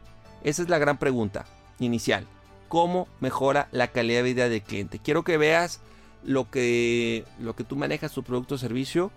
Esa 0.42 0.62
es 0.62 0.68
la 0.68 0.78
gran 0.78 0.98
pregunta 0.98 1.46
inicial. 1.78 2.26
¿Cómo 2.68 3.08
mejora 3.20 3.68
la 3.72 3.88
calidad 3.88 4.18
de 4.18 4.34
vida 4.34 4.48
del 4.48 4.62
cliente? 4.62 4.98
Quiero 4.98 5.24
que 5.24 5.38
veas 5.38 5.80
lo 6.22 6.50
que, 6.50 7.24
lo 7.40 7.56
que 7.56 7.64
tú 7.64 7.76
manejas 7.76 8.12
tu 8.12 8.22
producto 8.22 8.56
o 8.56 8.58
servicio 8.58 9.10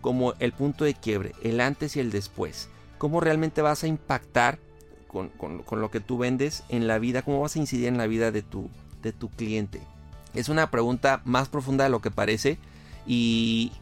como 0.00 0.34
el 0.38 0.52
punto 0.52 0.84
de 0.84 0.94
quiebre, 0.94 1.32
el 1.42 1.60
antes 1.60 1.96
y 1.96 2.00
el 2.00 2.10
después. 2.10 2.70
¿Cómo 2.96 3.20
realmente 3.20 3.60
vas 3.60 3.84
a 3.84 3.88
impactar 3.88 4.58
con, 5.08 5.28
con 5.28 5.80
lo 5.80 5.90
que 5.90 6.00
tú 6.00 6.16
vendes 6.16 6.64
en 6.70 6.86
la 6.86 6.98
vida? 6.98 7.20
¿Cómo 7.20 7.42
vas 7.42 7.56
a 7.56 7.58
incidir 7.58 7.88
en 7.88 7.98
la 7.98 8.06
vida 8.06 8.30
de 8.30 8.42
tu, 8.42 8.70
de 9.06 9.12
tu 9.12 9.30
cliente? 9.30 9.80
Es 10.34 10.48
una 10.48 10.70
pregunta 10.70 11.22
más 11.24 11.48
profunda 11.48 11.84
de 11.84 11.90
lo 11.90 12.00
que 12.00 12.10
parece 12.10 12.58
y 13.06 13.72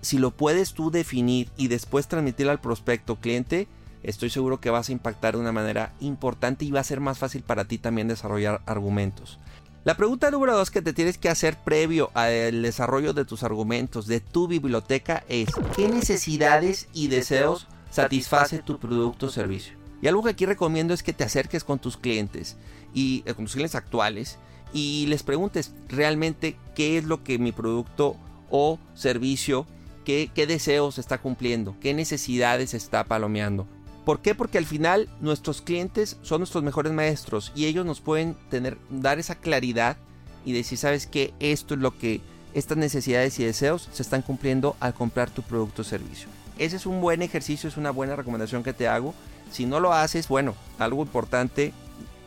si 0.00 0.18
lo 0.18 0.30
puedes 0.30 0.72
tú 0.72 0.90
definir 0.90 1.50
y 1.56 1.68
después 1.68 2.08
transmitir 2.08 2.48
al 2.48 2.60
prospecto 2.60 3.16
cliente, 3.16 3.68
estoy 4.02 4.30
seguro 4.30 4.60
que 4.60 4.70
vas 4.70 4.88
a 4.88 4.92
impactar 4.92 5.34
de 5.34 5.40
una 5.40 5.52
manera 5.52 5.92
importante 6.00 6.64
y 6.64 6.70
va 6.70 6.80
a 6.80 6.84
ser 6.84 7.00
más 7.00 7.18
fácil 7.18 7.42
para 7.42 7.66
ti 7.66 7.78
también 7.78 8.08
desarrollar 8.08 8.62
argumentos. 8.66 9.38
La 9.84 9.96
pregunta 9.96 10.30
número 10.30 10.56
dos 10.56 10.70
que 10.70 10.82
te 10.82 10.92
tienes 10.92 11.16
que 11.16 11.28
hacer 11.28 11.56
previo 11.56 12.10
al 12.14 12.62
desarrollo 12.62 13.12
de 13.12 13.24
tus 13.24 13.42
argumentos, 13.42 14.06
de 14.06 14.20
tu 14.20 14.46
biblioteca, 14.48 15.24
es 15.28 15.48
¿qué 15.76 15.88
necesidades 15.88 16.88
y 16.92 17.08
deseos 17.08 17.66
satisface 17.90 18.58
tu 18.58 18.78
producto 18.78 19.26
o 19.26 19.30
servicio? 19.30 19.74
Y 20.02 20.08
algo 20.08 20.22
que 20.22 20.30
aquí 20.30 20.46
recomiendo 20.46 20.94
es 20.94 21.02
que 21.02 21.12
te 21.12 21.24
acerques 21.24 21.64
con 21.64 21.78
tus 21.78 21.96
clientes 21.96 22.56
y 22.94 23.22
eh, 23.26 23.34
con 23.34 23.44
tus 23.44 23.54
clientes 23.54 23.74
actuales 23.74 24.38
y 24.72 25.06
les 25.06 25.22
preguntes 25.22 25.72
realmente 25.88 26.56
qué 26.74 26.98
es 26.98 27.04
lo 27.04 27.22
que 27.22 27.38
mi 27.38 27.52
producto 27.52 28.16
o 28.50 28.78
servicio, 28.94 29.66
qué, 30.04 30.30
qué 30.34 30.46
deseos 30.46 30.98
está 30.98 31.18
cumpliendo, 31.18 31.76
qué 31.80 31.94
necesidades 31.94 32.74
está 32.74 33.04
palomeando. 33.04 33.66
¿Por 34.04 34.20
qué? 34.20 34.34
Porque 34.34 34.58
al 34.58 34.66
final 34.66 35.08
nuestros 35.20 35.60
clientes 35.62 36.16
son 36.22 36.40
nuestros 36.40 36.64
mejores 36.64 36.92
maestros 36.92 37.52
y 37.54 37.66
ellos 37.66 37.84
nos 37.84 38.00
pueden 38.00 38.34
tener, 38.48 38.78
dar 38.88 39.18
esa 39.18 39.34
claridad 39.34 39.96
y 40.44 40.52
decir, 40.52 40.78
sabes 40.78 41.06
que 41.06 41.34
esto 41.38 41.74
es 41.74 41.80
lo 41.80 41.96
que 41.96 42.20
estas 42.54 42.78
necesidades 42.78 43.38
y 43.38 43.44
deseos 43.44 43.88
se 43.92 44.02
están 44.02 44.22
cumpliendo 44.22 44.76
al 44.80 44.94
comprar 44.94 45.30
tu 45.30 45.42
producto 45.42 45.82
o 45.82 45.84
servicio. 45.84 46.28
Ese 46.58 46.76
es 46.76 46.86
un 46.86 47.00
buen 47.00 47.22
ejercicio, 47.22 47.68
es 47.68 47.76
una 47.76 47.90
buena 47.90 48.16
recomendación 48.16 48.62
que 48.62 48.72
te 48.72 48.88
hago. 48.88 49.14
Si 49.52 49.66
no 49.66 49.80
lo 49.80 49.92
haces, 49.92 50.28
bueno, 50.28 50.54
algo 50.78 51.02
importante 51.02 51.72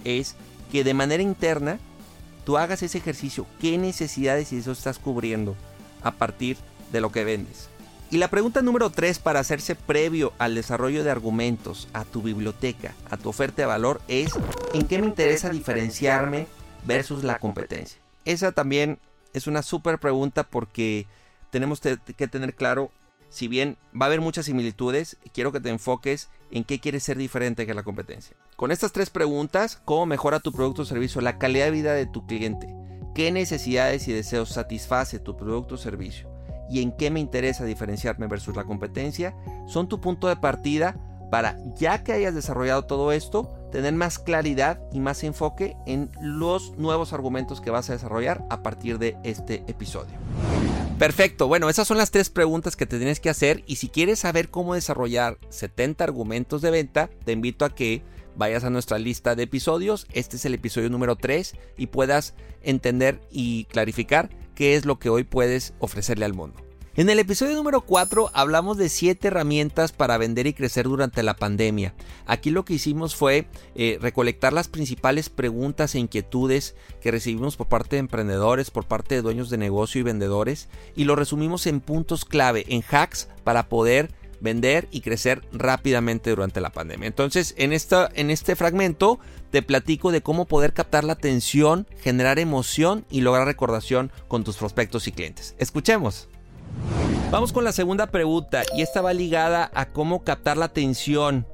es 0.04 0.36
que 0.72 0.84
de 0.84 0.94
manera 0.94 1.22
interna 1.22 1.80
tú 2.46 2.58
hagas 2.58 2.84
ese 2.84 2.98
ejercicio. 2.98 3.46
¿Qué 3.60 3.78
necesidades 3.78 4.52
y 4.52 4.58
deseos 4.58 4.80
estás 4.80 5.00
cubriendo 5.00 5.56
a 6.02 6.12
partir 6.12 6.58
de 6.92 7.02
lo 7.02 7.12
que 7.12 7.24
vendes? 7.24 7.70
Y 8.12 8.18
la 8.18 8.30
pregunta 8.30 8.62
número 8.62 8.92
3 8.92 9.18
para 9.20 9.40
hacerse 9.40 9.74
previo 9.74 10.34
al 10.38 10.54
desarrollo 10.54 11.04
de 11.04 11.10
argumentos, 11.10 11.88
a 11.94 12.06
tu 12.06 12.22
biblioteca, 12.22 12.94
a 13.10 13.18
tu 13.18 13.30
oferta 13.30 13.64
de 13.64 13.66
valor 13.66 14.02
es 14.08 14.34
¿en 14.74 14.86
qué 14.86 15.00
me 15.00 15.08
interesa 15.08 15.50
diferenciarme 15.50 16.46
versus 16.86 17.24
la 17.24 17.40
competencia? 17.40 18.00
Esa 18.24 18.52
también 18.52 19.00
es 19.34 19.48
una 19.48 19.64
súper 19.64 19.98
pregunta 19.98 20.44
porque 20.44 21.08
tenemos 21.50 21.82
que 21.82 22.28
tener 22.28 22.54
claro, 22.54 22.92
si 23.30 23.48
bien 23.48 23.78
va 24.00 24.06
a 24.06 24.10
haber 24.10 24.22
muchas 24.22 24.46
similitudes, 24.46 25.18
quiero 25.34 25.52
que 25.52 25.60
te 25.60 25.70
enfoques 25.70 26.30
en 26.52 26.66
qué 26.66 26.80
quieres 26.80 27.04
ser 27.04 27.18
diferente 27.18 27.66
que 27.66 27.74
la 27.74 27.82
competencia. 27.82 28.36
Con 28.56 28.72
estas 28.72 28.92
tres 28.92 29.10
preguntas, 29.10 29.82
¿cómo 29.84 30.06
mejora 30.06 30.40
tu 30.40 30.52
producto 30.52 30.84
o 30.84 30.86
servicio 30.86 31.22
la 31.22 31.40
calidad 31.40 31.66
de 31.66 31.72
vida 31.72 31.94
de 31.94 32.06
tu 32.06 32.28
cliente? 32.28 32.74
¿Qué 33.16 33.32
necesidades 33.32 34.08
y 34.08 34.14
deseos 34.14 34.50
satisface 34.50 35.20
tu 35.20 35.36
producto 35.36 35.76
o 35.76 35.78
servicio? 35.78 36.30
¿Y 36.70 36.82
en 36.82 36.92
qué 36.92 37.10
me 37.10 37.20
interesa 37.20 37.66
diferenciarme 37.66 38.28
versus 38.28 38.56
la 38.56 38.64
competencia? 38.64 39.36
Son 39.68 39.90
tu 39.90 40.00
punto 40.00 40.28
de 40.28 40.36
partida 40.36 40.96
para, 41.32 41.58
ya 41.76 42.04
que 42.04 42.14
hayas 42.14 42.36
desarrollado 42.36 42.86
todo 42.86 43.12
esto, 43.12 43.50
tener 43.72 43.94
más 43.94 44.20
claridad 44.20 44.80
y 44.92 45.00
más 45.00 45.24
enfoque 45.24 45.76
en 45.88 46.12
los 46.22 46.78
nuevos 46.78 47.12
argumentos 47.12 47.60
que 47.60 47.72
vas 47.72 47.90
a 47.90 47.94
desarrollar 47.94 48.46
a 48.52 48.62
partir 48.62 49.00
de 49.00 49.18
este 49.24 49.64
episodio. 49.68 50.14
Perfecto, 51.00 51.48
bueno, 51.48 51.70
esas 51.70 51.88
son 51.88 51.98
las 51.98 52.12
tres 52.12 52.30
preguntas 52.30 52.76
que 52.76 52.86
te 52.86 52.98
tienes 52.98 53.20
que 53.20 53.32
hacer 53.32 53.64
y 53.66 53.78
si 53.78 53.90
quieres 53.90 54.20
saber 54.20 54.50
cómo 54.50 54.76
desarrollar 54.76 55.40
70 55.50 56.04
argumentos 56.04 56.62
de 56.62 56.70
venta, 56.70 57.10
te 57.26 57.32
invito 57.32 57.66
a 57.66 57.74
que 57.74 58.04
vayas 58.36 58.64
a 58.64 58.70
nuestra 58.70 59.00
lista 59.00 59.36
de 59.36 59.44
episodios, 59.44 60.08
este 60.14 60.38
es 60.38 60.46
el 60.46 60.54
episodio 60.54 60.90
número 60.90 61.16
3 61.16 61.56
y 61.78 61.88
puedas 61.88 62.34
entender 62.62 63.22
y 63.32 63.66
clarificar 63.66 64.30
qué 64.56 64.76
es 64.76 64.86
lo 64.86 65.00
que 65.00 65.10
hoy 65.10 65.24
puedes 65.24 65.74
ofrecerle 65.80 66.26
al 66.26 66.34
mundo. 66.34 66.64
En 66.96 67.10
el 67.10 67.18
episodio 67.18 67.56
número 67.56 67.82
4 67.82 68.30
hablamos 68.36 68.78
de 68.78 68.88
7 68.88 69.28
herramientas 69.28 69.92
para 69.92 70.20
vender 70.20 70.46
y 70.46 70.54
crecer 70.54 70.86
durante 70.86 71.24
la 71.24 71.36
pandemia. 71.36 71.96
Aquí 72.28 72.52
lo 72.52 72.66
que 72.66 72.76
hicimos 72.76 73.16
fue 73.16 73.48
eh, 73.74 73.98
recolectar 74.00 74.54
las 74.54 74.68
principales 74.68 75.30
preguntas 75.30 75.96
e 75.96 76.00
inquietudes 76.00 76.76
que 77.02 77.10
recibimos 77.10 77.58
por 77.58 77.68
parte 77.68 77.96
de 77.96 78.02
emprendedores, 78.02 78.70
por 78.70 78.86
parte 78.86 79.16
de 79.16 79.24
dueños 79.24 79.50
de 79.50 79.58
negocio 79.58 80.02
y 80.02 80.04
vendedores 80.04 80.70
y 80.96 81.06
lo 81.06 81.16
resumimos 81.16 81.66
en 81.66 81.82
puntos 81.82 82.26
clave, 82.26 82.64
en 82.68 82.84
hacks 82.88 83.28
para 83.44 83.70
poder 83.70 84.12
vender 84.44 84.90
y 84.92 85.02
crecer 85.02 85.42
rápidamente 85.54 86.30
durante 86.30 86.62
la 86.62 86.70
pandemia. 86.70 87.08
Entonces, 87.08 87.56
en, 87.58 87.74
esta, 87.74 88.10
en 88.14 88.30
este 88.30 88.56
fragmento 88.56 89.20
te 89.50 89.62
platico 89.62 90.12
de 90.12 90.22
cómo 90.22 90.46
poder 90.46 90.74
captar 90.74 91.06
la 91.06 91.14
atención, 91.14 91.88
generar 92.02 92.38
emoción 92.38 93.06
y 93.10 93.22
lograr 93.22 93.48
recordación 93.48 94.12
con 94.28 94.44
tus 94.44 94.58
prospectos 94.58 95.08
y 95.08 95.14
clientes. 95.14 95.56
Escuchemos. 95.58 96.28
Vamos 97.32 97.54
con 97.54 97.64
la 97.64 97.72
segunda 97.72 98.08
pregunta 98.08 98.64
y 98.76 98.82
esta 98.82 99.02
va 99.02 99.14
ligada 99.14 99.72
a 99.74 99.88
cómo 99.88 100.24
captar 100.24 100.58
la 100.58 100.66
atención, 100.66 101.48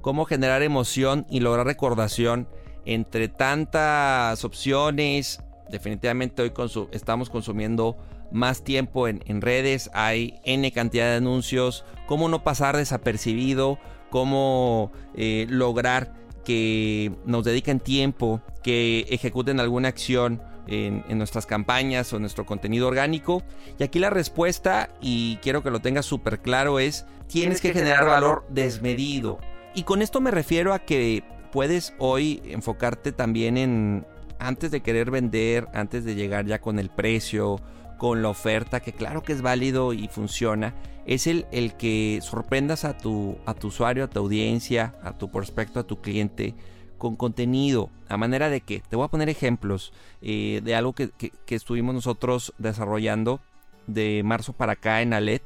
cómo 0.00 0.24
generar 0.24 0.62
emoción 0.62 1.26
y 1.28 1.40
lograr 1.40 1.66
recordación 1.66 2.48
entre 2.84 3.28
tantas 3.28 4.44
opciones. 4.44 5.40
Definitivamente 5.68 6.42
hoy 6.42 6.52
estamos 6.92 7.28
consumiendo 7.28 7.96
más 8.30 8.64
tiempo 8.64 9.08
en, 9.08 9.40
redes, 9.40 9.90
hay 9.94 10.40
N 10.44 10.70
cantidad 10.72 11.06
de 11.06 11.16
anuncios, 11.16 11.84
cómo 12.06 12.28
no 12.28 12.42
pasar 12.42 12.76
desapercibido, 12.76 13.78
cómo 14.10 14.92
eh, 15.14 15.46
lograr 15.48 16.12
que 16.44 17.12
nos 17.24 17.44
dediquen 17.44 17.80
tiempo, 17.80 18.40
que 18.62 19.06
ejecuten 19.10 19.60
alguna 19.60 19.88
acción 19.88 20.40
en, 20.68 21.18
nuestras 21.18 21.46
campañas 21.46 22.12
o 22.12 22.18
nuestro 22.18 22.46
contenido 22.46 22.88
orgánico. 22.88 23.42
Y 23.78 23.82
aquí 23.82 23.98
la 23.98 24.10
respuesta, 24.10 24.90
y 25.00 25.36
quiero 25.42 25.62
que 25.62 25.70
lo 25.70 25.80
tengas 25.80 26.06
súper 26.06 26.40
claro, 26.40 26.78
es 26.78 27.06
tienes 27.26 27.60
que 27.60 27.72
generar 27.72 28.06
valor 28.06 28.44
desmedido. 28.48 29.38
Y 29.74 29.82
con 29.82 30.02
esto 30.02 30.20
me 30.20 30.30
refiero 30.30 30.72
a 30.72 30.78
que 30.78 31.24
puedes 31.52 31.94
hoy 31.98 32.42
enfocarte 32.46 33.12
también 33.12 33.56
en, 33.56 34.06
antes 34.38 34.70
de 34.70 34.80
querer 34.80 35.10
vender, 35.10 35.68
antes 35.72 36.04
de 36.04 36.14
llegar 36.14 36.46
ya 36.46 36.60
con 36.60 36.78
el 36.78 36.90
precio, 36.90 37.60
con 37.98 38.22
la 38.22 38.28
oferta, 38.28 38.80
que 38.80 38.92
claro 38.92 39.22
que 39.22 39.32
es 39.32 39.42
válido 39.42 39.92
y 39.92 40.08
funciona, 40.08 40.74
es 41.06 41.26
el, 41.26 41.46
el 41.52 41.74
que 41.74 42.20
sorprendas 42.22 42.84
a 42.84 42.96
tu, 42.96 43.38
a 43.46 43.54
tu 43.54 43.68
usuario, 43.68 44.04
a 44.04 44.08
tu 44.08 44.18
audiencia, 44.18 44.94
a 45.02 45.12
tu 45.12 45.30
prospecto, 45.30 45.80
a 45.80 45.86
tu 45.86 46.00
cliente 46.00 46.54
con 46.98 47.16
contenido, 47.16 47.90
a 48.08 48.16
manera 48.16 48.48
de 48.48 48.60
que, 48.60 48.80
te 48.80 48.96
voy 48.96 49.04
a 49.04 49.08
poner 49.08 49.28
ejemplos 49.28 49.92
eh, 50.22 50.60
de 50.64 50.74
algo 50.74 50.94
que, 50.94 51.10
estuvimos 51.48 51.94
nosotros 51.94 52.54
desarrollando 52.58 53.40
de 53.86 54.22
marzo 54.24 54.52
para 54.52 54.72
acá 54.72 55.02
en 55.02 55.12
Alet. 55.12 55.42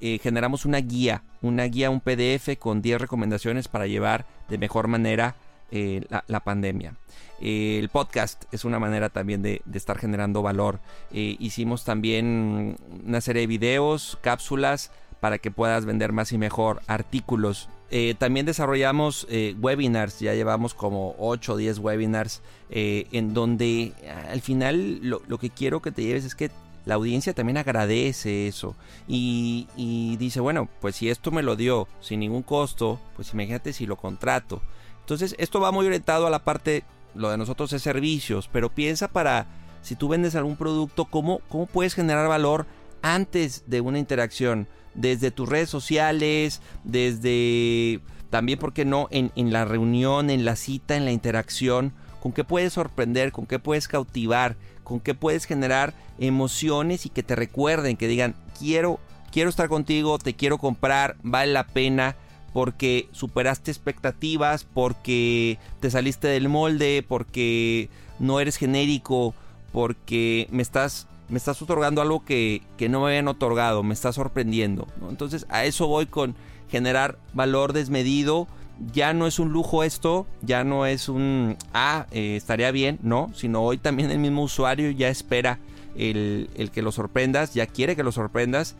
Eh, 0.00 0.18
generamos 0.22 0.64
una 0.64 0.78
guía, 0.78 1.22
una 1.42 1.64
guía, 1.64 1.90
un 1.90 2.00
PDF 2.00 2.58
con 2.58 2.82
10 2.82 3.00
recomendaciones 3.00 3.68
para 3.68 3.86
llevar 3.86 4.26
de 4.48 4.58
mejor 4.58 4.88
manera 4.88 5.36
eh, 5.72 6.06
la, 6.28 6.40
pandemia. 6.40 6.94
el 7.40 7.88
podcast 7.88 8.44
es 8.52 8.64
una 8.64 8.78
manera 8.78 9.08
también 9.08 9.42
de, 9.42 9.62
estar 9.74 9.98
generando 9.98 10.42
valor. 10.42 10.78
hicimos 11.10 11.84
también 11.84 12.76
una 13.04 13.20
serie 13.20 13.40
de 13.42 13.46
videos, 13.48 14.18
cápsulas 14.22 14.92
para 15.18 15.38
que 15.38 15.50
puedas 15.50 15.84
vender 15.84 16.12
más 16.12 16.32
y 16.32 16.38
mejor 16.38 16.82
artículos 16.86 17.68
eh, 17.94 18.14
también 18.16 18.46
desarrollamos 18.46 19.26
eh, 19.28 19.54
webinars, 19.60 20.18
ya 20.18 20.32
llevamos 20.32 20.72
como 20.72 21.14
8 21.18 21.52
o 21.52 21.56
10 21.58 21.78
webinars, 21.78 22.40
eh, 22.70 23.06
en 23.12 23.34
donde 23.34 23.92
al 24.30 24.40
final 24.40 25.00
lo, 25.02 25.20
que 25.36 25.50
quiero 25.50 25.82
que 25.82 25.92
te 25.92 26.02
lleves 26.02 26.24
es 26.24 26.34
que 26.34 26.50
la 26.86 26.94
audiencia 26.94 27.34
también 27.34 27.58
agradece 27.58 28.48
eso 28.48 28.74
y, 29.06 29.68
y, 29.76 30.16
dice, 30.16 30.40
bueno, 30.40 30.70
pues 30.80 30.96
si 30.96 31.10
esto 31.10 31.30
me 31.32 31.42
lo 31.42 31.54
dio 31.54 31.86
sin 32.00 32.20
ningún 32.20 32.42
costo, 32.42 32.98
pues 33.14 33.34
imagínate 33.34 33.74
si 33.74 33.84
lo 33.84 33.96
contrato. 33.96 34.62
Entonces 35.02 35.34
esto 35.38 35.60
va 35.60 35.72
muy 35.72 35.86
orientado 35.86 36.26
a 36.26 36.30
la 36.30 36.44
parte, 36.44 36.84
lo 37.14 37.30
de 37.30 37.36
nosotros 37.36 37.72
es 37.72 37.82
servicios, 37.82 38.48
pero 38.50 38.70
piensa 38.70 39.08
para, 39.08 39.46
si 39.82 39.94
tú 39.94 40.08
vendes 40.08 40.34
algún 40.34 40.56
producto, 40.56 41.04
cómo, 41.04 41.40
cómo 41.48 41.66
puedes 41.66 41.94
generar 41.94 42.28
valor 42.28 42.66
antes 43.02 43.64
de 43.66 43.80
una 43.80 43.98
interacción 43.98 44.68
desde 44.94 45.30
tus 45.30 45.48
redes 45.48 45.70
sociales, 45.70 46.60
desde 46.84 48.00
también, 48.30 48.58
¿por 48.58 48.72
qué 48.72 48.86
no?, 48.86 49.08
en, 49.10 49.52
la 49.52 49.66
reunión, 49.66 50.30
en 50.30 50.46
la 50.46 50.56
cita, 50.56 50.96
en 50.96 51.04
la 51.04 51.12
interacción, 51.12 51.92
con 52.22 52.32
qué 52.32 52.44
puedes 52.44 52.72
sorprender, 52.72 53.30
con 53.30 53.46
qué 53.46 53.58
puedes 53.58 53.88
cautivar, 53.88 54.56
con 54.84 55.00
qué 55.00 55.14
puedes 55.14 55.44
generar 55.44 55.92
emociones 56.18 57.04
y 57.04 57.10
que 57.10 57.22
te 57.22 57.36
recuerden, 57.36 57.98
que 57.98 58.08
digan, 58.08 58.34
quiero, 58.58 59.00
quiero 59.30 59.50
estar 59.50 59.68
contigo, 59.68 60.18
te 60.18 60.34
quiero 60.34 60.56
comprar, 60.56 61.16
vale 61.22 61.52
la 61.52 61.66
pena 61.66 62.16
porque 62.52 63.08
superaste 63.12 63.70
expectativas, 63.70 64.64
porque 64.64 65.58
te 65.80 65.90
saliste 65.90 66.28
del 66.28 66.48
molde, 66.48 67.04
porque 67.06 67.88
no 68.18 68.40
eres 68.40 68.56
genérico, 68.56 69.34
porque 69.72 70.48
me 70.50 70.62
estás 70.62 71.06
me 71.28 71.38
estás 71.38 71.62
otorgando 71.62 72.02
algo 72.02 72.24
que, 72.26 72.62
no 72.90 73.00
me 73.00 73.06
habían 73.06 73.26
otorgado, 73.26 73.82
me 73.82 73.94
está 73.94 74.12
sorprendiendo. 74.12 74.86
Entonces 75.08 75.46
a 75.48 75.64
eso 75.64 75.86
voy 75.86 76.04
con 76.04 76.34
generar 76.70 77.18
valor 77.32 77.72
desmedido. 77.72 78.46
Ya 78.92 79.14
no 79.14 79.26
es 79.26 79.38
un 79.38 79.50
lujo 79.50 79.82
esto, 79.82 80.26
ya 80.42 80.62
no 80.62 80.84
es 80.84 81.08
un, 81.08 81.56
ah, 81.72 82.06
eh, 82.10 82.36
estaría 82.36 82.70
bien, 82.70 82.98
no, 83.02 83.30
sino 83.34 83.62
hoy 83.62 83.78
también 83.78 84.10
el 84.10 84.18
mismo 84.18 84.42
usuario 84.42 84.90
ya 84.90 85.08
espera 85.08 85.58
el, 85.96 86.50
el 86.54 86.70
que 86.70 86.82
lo 86.82 86.92
sorprendas, 86.92 87.54
ya 87.54 87.66
quiere 87.66 87.96
que 87.96 88.02
lo 88.02 88.12
sorprendas. 88.12 88.74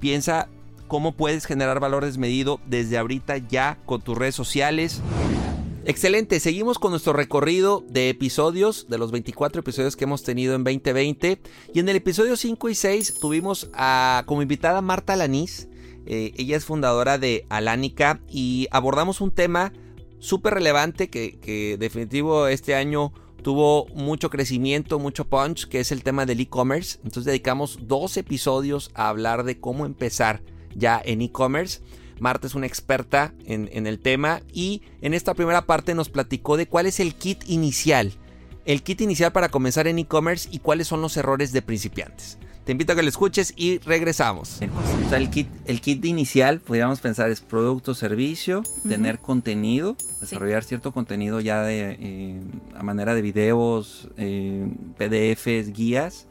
Piensa 0.00 0.48
cómo 0.88 1.12
puedes 1.12 1.46
generar 1.46 1.80
valor 1.80 2.04
desmedido 2.04 2.60
desde 2.66 2.98
ahorita 2.98 3.38
ya 3.38 3.78
con 3.86 4.02
tus 4.02 4.16
redes 4.16 4.34
sociales. 4.34 5.00
Excelente, 5.86 6.40
seguimos 6.40 6.78
con 6.78 6.92
nuestro 6.92 7.12
recorrido 7.12 7.84
de 7.88 8.08
episodios, 8.08 8.86
de 8.88 8.96
los 8.96 9.10
24 9.10 9.60
episodios 9.60 9.96
que 9.96 10.04
hemos 10.04 10.22
tenido 10.22 10.54
en 10.54 10.64
2020. 10.64 11.38
Y 11.74 11.78
en 11.78 11.88
el 11.88 11.96
episodio 11.96 12.36
5 12.36 12.70
y 12.70 12.74
6 12.74 13.14
tuvimos 13.20 13.68
a, 13.74 14.22
como 14.24 14.40
invitada 14.40 14.80
Marta 14.80 15.14
Lanís. 15.14 15.68
Eh, 16.06 16.32
ella 16.36 16.56
es 16.56 16.64
fundadora 16.64 17.18
de 17.18 17.44
Alánica 17.50 18.20
y 18.30 18.66
abordamos 18.70 19.20
un 19.20 19.30
tema 19.30 19.72
súper 20.20 20.54
relevante 20.54 21.10
que, 21.10 21.38
que 21.38 21.76
definitivo 21.78 22.46
este 22.46 22.74
año 22.74 23.12
tuvo 23.42 23.86
mucho 23.94 24.30
crecimiento, 24.30 24.98
mucho 24.98 25.26
punch, 25.26 25.68
que 25.68 25.80
es 25.80 25.92
el 25.92 26.02
tema 26.02 26.24
del 26.24 26.40
e-commerce. 26.40 26.98
Entonces 27.04 27.26
dedicamos 27.26 27.78
dos 27.82 28.16
episodios 28.16 28.90
a 28.94 29.10
hablar 29.10 29.44
de 29.44 29.60
cómo 29.60 29.84
empezar 29.84 30.40
ya 30.74 31.00
en 31.04 31.22
e-commerce. 31.22 31.80
Marta 32.20 32.46
es 32.46 32.54
una 32.54 32.66
experta 32.66 33.34
en, 33.44 33.68
en, 33.72 33.86
el 33.86 33.98
tema 33.98 34.40
y 34.52 34.82
en 35.00 35.14
esta 35.14 35.34
primera 35.34 35.66
parte 35.66 35.94
nos 35.94 36.10
platicó 36.10 36.56
de 36.56 36.66
cuál 36.66 36.86
es 36.86 37.00
el 37.00 37.14
kit 37.14 37.42
inicial. 37.48 38.12
El 38.64 38.82
kit 38.82 39.00
inicial 39.00 39.32
para 39.32 39.48
comenzar 39.48 39.86
en 39.88 39.98
e-commerce 39.98 40.48
y 40.50 40.60
cuáles 40.60 40.86
son 40.86 41.02
los 41.02 41.16
errores 41.16 41.52
de 41.52 41.62
principiantes. 41.62 42.38
Te 42.64 42.72
invito 42.72 42.94
a 42.94 42.96
que 42.96 43.02
lo 43.02 43.08
escuches 43.10 43.52
y 43.56 43.78
regresamos. 43.80 44.60
O 45.04 45.08
sea, 45.10 45.18
el 45.18 45.28
kit, 45.28 45.48
el 45.66 45.82
kit 45.82 46.02
inicial, 46.06 46.60
podríamos 46.60 46.98
pensar, 47.00 47.28
es 47.30 47.42
producto, 47.42 47.94
servicio, 47.94 48.62
tener 48.88 49.18
contenido, 49.18 49.96
desarrollar 50.22 50.64
cierto 50.64 50.90
contenido 50.90 51.40
ya 51.40 51.62
de 51.62 51.98
eh, 52.00 52.40
a 52.74 52.82
manera 52.82 53.14
de 53.14 53.20
videos, 53.20 54.08
eh, 54.16 54.66
PDFs, 54.96 55.74
guías. 55.74 56.26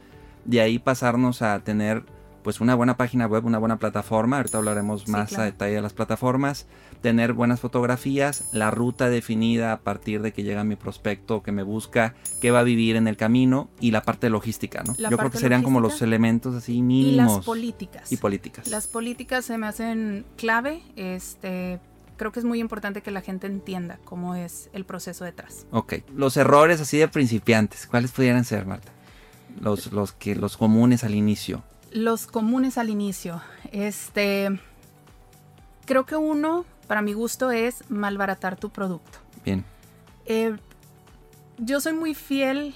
De 0.46 0.60
ahí 0.60 0.80
pasarnos 0.80 1.44
a 1.44 1.60
tener 1.60 2.04
pues 2.44 2.62
una 2.62 2.76
buena 2.76 2.98
página 2.98 3.26
web, 3.26 3.46
una 3.46 3.58
buena 3.58 3.78
plataforma. 3.80 4.38
Ahorita 4.38 4.58
hablaremos 4.58 5.08
más 5.08 5.38
a 5.40 5.44
detalle 5.44 5.76
de 5.76 5.82
las 5.82 5.94
plataformas. 5.94 6.68
Tener 7.02 7.34
buenas 7.34 7.60
fotografías, 7.60 8.50
la 8.52 8.70
ruta 8.72 9.10
definida 9.10 9.74
a 9.74 9.80
partir 9.80 10.22
de 10.22 10.32
que 10.34 10.44
llega 10.44 10.64
mi 10.64 10.76
prospecto 10.76 11.42
que 11.42 11.52
me 11.52 11.64
busca, 11.64 12.14
qué 12.42 12.52
va 12.52 12.60
a 12.60 12.64
vivir 12.64 12.96
en 12.96 13.08
el 13.08 13.18
camino 13.18 13.70
y 13.80 13.92
la 13.92 14.04
parte 14.04 14.30
logística, 14.30 14.84
¿no? 14.84 14.96
Yo 14.96 15.18
creo 15.18 15.32
que 15.32 15.38
serían 15.38 15.64
como 15.64 15.80
los 15.80 16.02
elementos 16.02 16.56
así 16.56 16.82
mínimos. 16.82 17.34
Y 17.34 17.36
las 17.38 17.46
políticas. 17.46 18.12
Y 18.12 18.18
políticas. 18.18 18.68
Las 18.68 18.88
políticas 18.88 19.46
se 19.46 19.58
me 19.58 19.68
hacen 19.68 20.26
clave. 20.38 20.82
Este, 20.96 21.80
creo 22.18 22.32
que 22.32 22.40
es 22.40 22.46
muy 22.46 22.60
importante 22.60 23.02
que 23.02 23.12
la 23.12 23.22
gente 23.22 23.48
entienda 23.48 24.00
cómo 24.06 24.36
es 24.36 24.70
el 24.74 24.86
proceso 24.86 25.26
detrás. 25.26 25.66
Ok. 25.72 25.96
Los 26.16 26.38
errores 26.38 26.80
así 26.82 26.98
de 26.98 27.08
principiantes, 27.08 27.88
¿cuáles 27.88 28.12
pudieran 28.12 28.46
ser, 28.46 28.66
Marta? 28.66 28.92
Los, 29.60 29.92
los 29.92 30.14
que 30.14 30.36
los 30.36 30.58
comunes 30.58 31.04
al 31.04 31.16
inicio 31.16 31.64
los 31.94 32.28
comunes 32.28 32.78
al 32.78 32.90
inicio. 32.90 33.42
Este. 33.72 34.60
Creo 35.86 36.06
que 36.06 36.16
uno, 36.16 36.66
para 36.88 37.02
mi 37.02 37.14
gusto, 37.14 37.52
es 37.52 37.90
malbaratar 37.90 38.58
tu 38.58 38.70
producto. 38.70 39.20
Bien. 39.46 39.64
Eh, 40.26 40.56
yo 41.58 41.82
soy 41.82 41.94
muy 41.94 42.16
fiel 42.16 42.76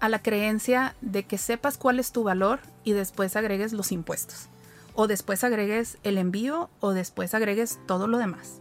a 0.00 0.08
la 0.08 0.22
creencia 0.22 0.94
de 1.00 1.24
que 1.24 1.38
sepas 1.38 1.76
cuál 1.76 1.98
es 1.98 2.12
tu 2.12 2.22
valor 2.22 2.60
y 2.84 2.92
después 2.92 3.36
agregues 3.36 3.72
los 3.72 3.92
impuestos. 3.92 4.48
O 4.94 5.06
después 5.06 5.42
agregues 5.42 5.98
el 6.02 6.18
envío 6.18 6.70
o 6.80 6.92
después 6.92 7.34
agregues 7.34 7.78
todo 7.86 8.06
lo 8.06 8.18
demás. 8.18 8.60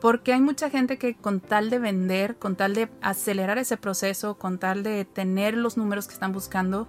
Porque 0.00 0.32
hay 0.32 0.40
mucha 0.40 0.68
gente 0.68 0.98
que 0.98 1.14
con 1.14 1.40
tal 1.40 1.70
de 1.70 1.78
vender, 1.78 2.36
con 2.36 2.56
tal 2.56 2.74
de 2.74 2.88
acelerar 3.00 3.58
ese 3.58 3.76
proceso, 3.76 4.36
con 4.36 4.58
tal 4.58 4.82
de 4.82 5.04
tener 5.04 5.56
los 5.56 5.76
números 5.76 6.08
que 6.08 6.14
están 6.14 6.32
buscando, 6.32 6.88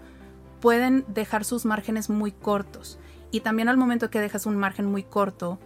pueden 0.63 1.03
dejar 1.10 1.43
sus 1.43 1.65
márgenes 1.65 2.10
muy 2.10 2.32
cortos. 2.32 2.98
Y 3.32 3.41
también 3.41 3.67
al 3.67 3.75
momento 3.75 4.10
que 4.10 4.22
dejas 4.22 4.46
un 4.46 4.55
margen 4.55 4.86
muy 4.86 5.03
corto, 5.03 5.60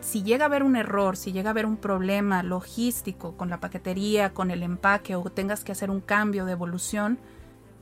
si 0.00 0.22
llega 0.22 0.44
a 0.44 0.48
haber 0.48 0.64
un 0.64 0.76
error, 0.76 1.16
si 1.16 1.32
llega 1.32 1.48
a 1.48 1.52
haber 1.52 1.64
un 1.64 1.78
problema 1.78 2.42
logístico 2.42 3.38
con 3.38 3.48
la 3.48 3.58
paquetería, 3.58 4.34
con 4.34 4.50
el 4.50 4.62
empaque 4.62 5.16
o 5.16 5.22
tengas 5.30 5.64
que 5.64 5.72
hacer 5.72 5.88
un 5.88 6.02
cambio 6.02 6.44
de 6.44 6.52
evolución, 6.52 7.18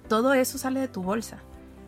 todo 0.09 0.35
eso 0.35 0.57
sale 0.57 0.79
de 0.79 0.87
tu 0.87 1.03
bolsa. 1.03 1.39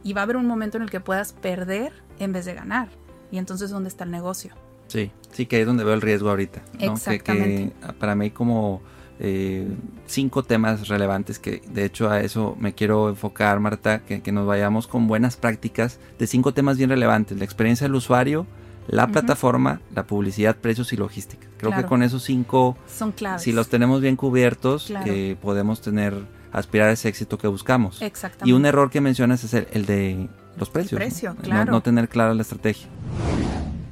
Y 0.02 0.12
va 0.12 0.22
a 0.22 0.24
haber 0.24 0.36
un 0.36 0.46
momento 0.46 0.76
en 0.76 0.82
el 0.82 0.90
que 0.90 0.98
puedas 0.98 1.34
perder 1.34 1.92
en 2.18 2.32
vez 2.32 2.44
de 2.44 2.54
ganar. 2.54 2.88
Y 3.30 3.38
entonces, 3.38 3.70
¿dónde 3.70 3.90
está 3.90 4.02
el 4.02 4.10
negocio? 4.10 4.54
Sí, 4.88 5.12
sí 5.30 5.46
que 5.46 5.60
es 5.60 5.68
donde 5.68 5.84
veo 5.84 5.94
el 5.94 6.00
riesgo 6.00 6.30
ahorita. 6.30 6.62
Exactamente. 6.80 7.76
para 8.00 8.16
mí 8.16 8.32
como 8.32 8.82
eh, 9.20 9.66
cinco 10.06 10.44
temas 10.44 10.86
relevantes 10.88 11.38
que 11.38 11.60
de 11.72 11.84
hecho 11.84 12.08
a 12.08 12.20
eso 12.20 12.56
me 12.58 12.74
quiero 12.74 13.08
enfocar, 13.08 13.58
Marta, 13.60 14.00
que, 14.00 14.32
nos 14.32 14.46
vayamos 14.46 14.86
con 14.86 15.08
buenas 15.08 15.36
prácticas 15.36 15.98
de 16.18 16.26
cinco 16.26 16.52
temas 16.54 16.76
bien 16.78 16.90
relevantes, 16.90 17.36
la 17.38 17.44
experiencia 17.44 17.86
del 17.86 17.96
usuario, 17.96 18.46
la 18.86 19.08
plataforma, 19.08 19.80
la 19.94 20.06
publicidad, 20.06 20.56
precios 20.56 20.92
y 20.92 20.96
logística. 20.96 21.46
Creo 21.58 21.72
que 21.72 21.84
con 21.84 22.02
esos 22.02 22.22
cinco, 22.22 22.76
Son 22.86 23.12
claves. 23.12 23.42
si 23.42 23.52
los 23.52 23.68
tenemos 23.68 24.00
bien 24.00 24.16
cubiertos, 24.16 24.90
eh, 25.04 25.36
podemos 25.42 25.80
tener, 25.80 26.14
aspirar 26.52 26.88
a 26.88 26.92
ese 26.92 27.08
éxito 27.08 27.36
que 27.38 27.48
buscamos. 27.48 28.00
Exactamente. 28.00 28.48
Y 28.48 28.52
un 28.52 28.64
error 28.66 28.90
que 28.90 29.00
mencionas 29.00 29.44
es 29.44 29.52
el, 29.52 29.84
de 29.84 30.28
los 30.56 30.70
precios. 30.70 30.98
precio, 30.98 31.36
claro. 31.42 31.72
no 31.72 31.82
tener 31.82 32.08
clara 32.08 32.32
la 32.34 32.42
estrategia. 32.42 32.88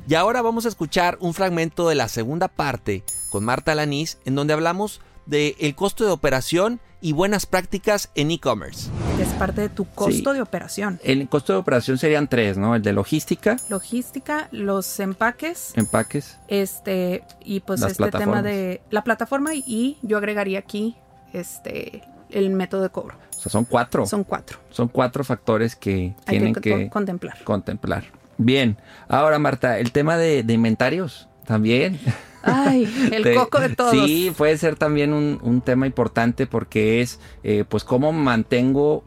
Y 0.09 0.15
ahora 0.15 0.41
vamos 0.41 0.67
a 0.67 0.69
escuchar 0.69 1.19
un 1.21 1.35
fragmento 1.35 1.89
de 1.89 1.97
la 1.97 2.07
segunda 2.07 2.47
parte 2.47 3.03
con 3.31 3.45
Marta 3.45 3.75
Lanís, 3.75 4.19
en 4.25 4.37
donde 4.37 4.55
hablamos 4.55 5.01
del 5.27 5.75
costo 5.75 6.05
de 6.05 6.11
operación 6.11 6.81
y 7.01 7.13
buenas 7.13 7.47
prácticas 7.47 8.11
en 8.15 8.31
e-commerce. 8.31 8.91
Es 9.21 9.29
parte 9.35 9.61
de 9.61 9.69
tu 9.69 9.85
costo 9.85 10.33
de 10.33 10.41
operación. 10.41 10.99
El 11.05 11.29
costo 11.29 11.53
de 11.53 11.59
operación 11.59 11.99
serían 11.99 12.29
tres, 12.29 12.57
¿no? 12.57 12.75
El 12.75 12.83
de 12.83 12.93
logística. 12.93 13.57
Logística, 13.69 14.49
los 14.51 14.99
empaques. 15.01 15.73
Empaques. 15.77 16.39
Este, 16.49 17.23
y 17.45 17.61
pues 17.61 17.83
este 17.83 18.11
tema 18.11 18.43
de 18.43 18.81
la 18.91 19.05
plataforma 19.05 19.55
y 19.55 19.99
yo 20.03 20.19
agregaría 20.19 20.59
aquí 20.59 20.97
este 21.33 22.03
el 22.31 22.51
método 22.51 22.83
de 22.83 22.91
cobro. 22.91 23.17
O 23.37 23.41
sea, 23.41 23.53
son 23.53 23.65
cuatro. 23.65 24.07
Son 24.07 24.25
cuatro. 24.25 24.59
Son 24.71 24.89
cuatro 24.89 25.23
factores 25.23 25.77
que 25.77 26.15
tienen 26.27 26.55
que, 26.55 26.89
contemplar. 26.89 27.45
Contemplar. 27.45 28.05
Bien. 28.39 28.77
Ahora, 29.09 29.39
Marta, 29.39 29.79
el 29.79 29.93
tema 29.93 30.17
de, 30.17 30.43
de 30.43 30.53
inventarios 30.53 31.29
también. 31.47 32.01
Ay, 32.47 33.11
el 33.13 33.35
coco 33.35 33.61
de 33.61 33.71
todos. 33.71 33.93
Sí, 33.93 34.33
puede 34.37 34.57
ser 34.57 34.77
también 34.77 35.13
un, 35.13 35.61
tema 35.65 35.87
importante 35.87 36.47
porque 36.47 37.01
es, 37.01 37.19
eh, 37.43 37.65
pues, 37.69 37.83
cómo 37.83 38.13
mantengo 38.13 39.05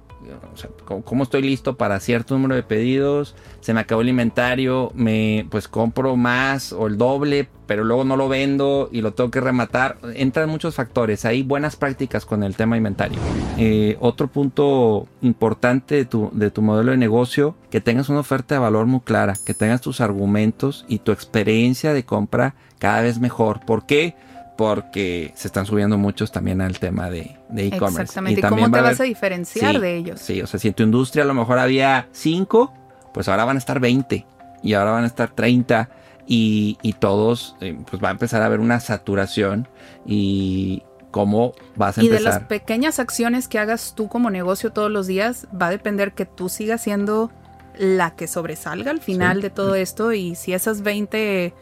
cómo 1.05 1.23
estoy 1.23 1.41
listo 1.41 1.77
para 1.77 1.99
cierto 1.99 2.35
número 2.35 2.55
de 2.55 2.63
pedidos, 2.63 3.35
se 3.61 3.73
me 3.73 3.79
acabó 3.79 4.01
el 4.01 4.09
inventario, 4.09 4.91
me 4.95 5.45
pues 5.49 5.67
compro 5.67 6.15
más 6.15 6.73
o 6.73 6.87
el 6.87 6.97
doble, 6.97 7.47
pero 7.65 7.83
luego 7.83 8.03
no 8.03 8.15
lo 8.15 8.27
vendo 8.27 8.89
y 8.91 9.01
lo 9.01 9.13
tengo 9.13 9.31
que 9.31 9.41
rematar. 9.41 9.97
Entran 10.15 10.49
muchos 10.49 10.75
factores, 10.75 11.25
hay 11.25 11.43
buenas 11.43 11.75
prácticas 11.75 12.25
con 12.25 12.43
el 12.43 12.55
tema 12.55 12.77
inventario. 12.77 13.19
Eh, 13.57 13.97
otro 13.99 14.27
punto 14.27 15.07
importante 15.21 15.95
de 15.95 16.05
tu, 16.05 16.29
de 16.33 16.51
tu 16.51 16.61
modelo 16.61 16.91
de 16.91 16.97
negocio, 16.97 17.55
que 17.69 17.81
tengas 17.81 18.09
una 18.09 18.19
oferta 18.19 18.55
de 18.55 18.59
valor 18.59 18.85
muy 18.87 19.01
clara, 19.01 19.35
que 19.45 19.53
tengas 19.53 19.81
tus 19.81 20.01
argumentos 20.01 20.85
y 20.87 20.99
tu 20.99 21.11
experiencia 21.11 21.93
de 21.93 22.03
compra 22.03 22.55
cada 22.79 23.01
vez 23.01 23.19
mejor. 23.19 23.59
¿Por 23.65 23.85
qué? 23.85 24.15
Porque 24.59 25.31
se 25.35 25.47
están 25.47 25.65
subiendo 25.65 25.97
muchos 25.97 26.33
también 26.33 26.59
al 26.59 26.79
tema 26.79 27.09
de 27.09 27.37
e-commerce. 27.55 28.01
Exactamente. 28.01 28.41
¿Y, 28.41 28.43
cómo 28.43 28.69
te 28.69 28.81
vas 28.81 28.99
a 28.99 29.05
diferenciar 29.05 29.79
de 29.79 29.95
ellos? 29.95 30.19
Sí, 30.19 30.41
o 30.41 30.47
sea, 30.47 30.59
si 30.59 30.67
en 30.67 30.73
tu 30.73 30.83
industria 30.83 31.23
a 31.23 31.27
lo 31.27 31.33
mejor 31.33 31.59
había 31.59 32.09
5, 32.11 32.73
pues 33.13 33.29
ahora 33.29 33.45
van 33.45 33.55
a 33.55 33.59
estar 33.59 33.79
20 33.79 34.25
y 34.61 34.73
ahora 34.73 34.91
van 34.91 35.05
a 35.05 35.07
estar 35.07 35.29
30 35.29 35.89
y, 36.27 36.75
todos, 36.99 37.55
eh, 37.61 37.79
pues 37.89 38.03
va 38.03 38.09
a 38.09 38.11
empezar 38.11 38.41
a 38.41 38.47
haber 38.47 38.59
una 38.59 38.81
saturación 38.81 39.69
y 40.05 40.83
cómo 41.09 41.53
vas 41.77 41.97
a 41.97 42.01
empezar. 42.01 42.19
Y 42.19 42.23
de 42.25 42.29
las 42.29 42.39
pequeñas 42.43 42.99
acciones 42.99 43.47
que 43.47 43.59
hagas 43.59 43.93
tú 43.95 44.09
como 44.09 44.29
negocio 44.29 44.73
todos 44.73 44.91
los 44.91 45.07
días, 45.07 45.47
va 45.55 45.67
a 45.67 45.71
depender 45.71 46.11
que 46.11 46.25
tú 46.25 46.49
sigas 46.49 46.81
siendo 46.81 47.31
la 47.77 48.13
que 48.17 48.27
sobresalga 48.27 48.91
al 48.91 48.99
final 48.99 49.39
de 49.39 49.51
todo 49.51 49.75
esto 49.75 50.11
y 50.11 50.35
si 50.35 50.51
esas 50.51 50.81
20 50.81 51.53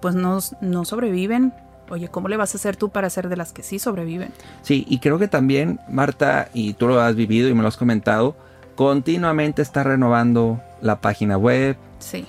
pues 0.00 0.16
no, 0.16 0.40
no 0.60 0.84
sobreviven, 0.84 1.54
oye, 1.92 2.08
¿cómo 2.08 2.28
le 2.28 2.36
vas 2.36 2.54
a 2.54 2.58
hacer 2.58 2.76
tú 2.76 2.88
para 2.88 3.10
ser 3.10 3.28
de 3.28 3.36
las 3.36 3.52
que 3.52 3.62
sí 3.62 3.78
sobreviven? 3.78 4.30
Sí, 4.62 4.86
y 4.88 4.98
creo 4.98 5.18
que 5.18 5.28
también, 5.28 5.78
Marta, 5.88 6.48
y 6.54 6.72
tú 6.74 6.88
lo 6.88 7.00
has 7.00 7.14
vivido 7.14 7.48
y 7.48 7.54
me 7.54 7.62
lo 7.62 7.68
has 7.68 7.76
comentado, 7.76 8.34
continuamente 8.74 9.62
está 9.62 9.82
renovando 9.84 10.60
la 10.80 11.00
página 11.00 11.36
web. 11.36 11.76
Sí. 11.98 12.26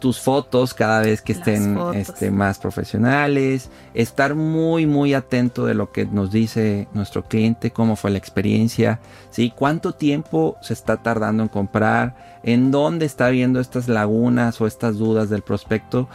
Tus 0.00 0.20
fotos 0.20 0.74
cada 0.74 1.00
vez 1.00 1.22
que 1.22 1.32
estén 1.32 1.78
este, 1.94 2.30
más 2.30 2.58
profesionales, 2.58 3.70
estar 3.94 4.34
muy 4.34 4.84
muy 4.84 5.14
atento 5.14 5.64
de 5.64 5.72
lo 5.72 5.92
que 5.92 6.04
nos 6.04 6.30
dice 6.30 6.88
nuestro 6.92 7.22
cliente, 7.22 7.70
cómo 7.70 7.96
fue 7.96 8.10
la 8.10 8.18
experiencia, 8.18 9.00
¿sí? 9.30 9.50
cuánto 9.56 9.92
tiempo 9.92 10.58
se 10.60 10.74
está 10.74 10.98
tardando 10.98 11.42
en 11.42 11.48
comprar, 11.48 12.40
en 12.42 12.70
dónde 12.70 13.06
está 13.06 13.30
viendo 13.30 13.60
estas 13.60 13.88
lagunas 13.88 14.60
o 14.60 14.66
estas 14.66 14.98
dudas 14.98 15.30
del 15.30 15.40
prospecto 15.40 16.06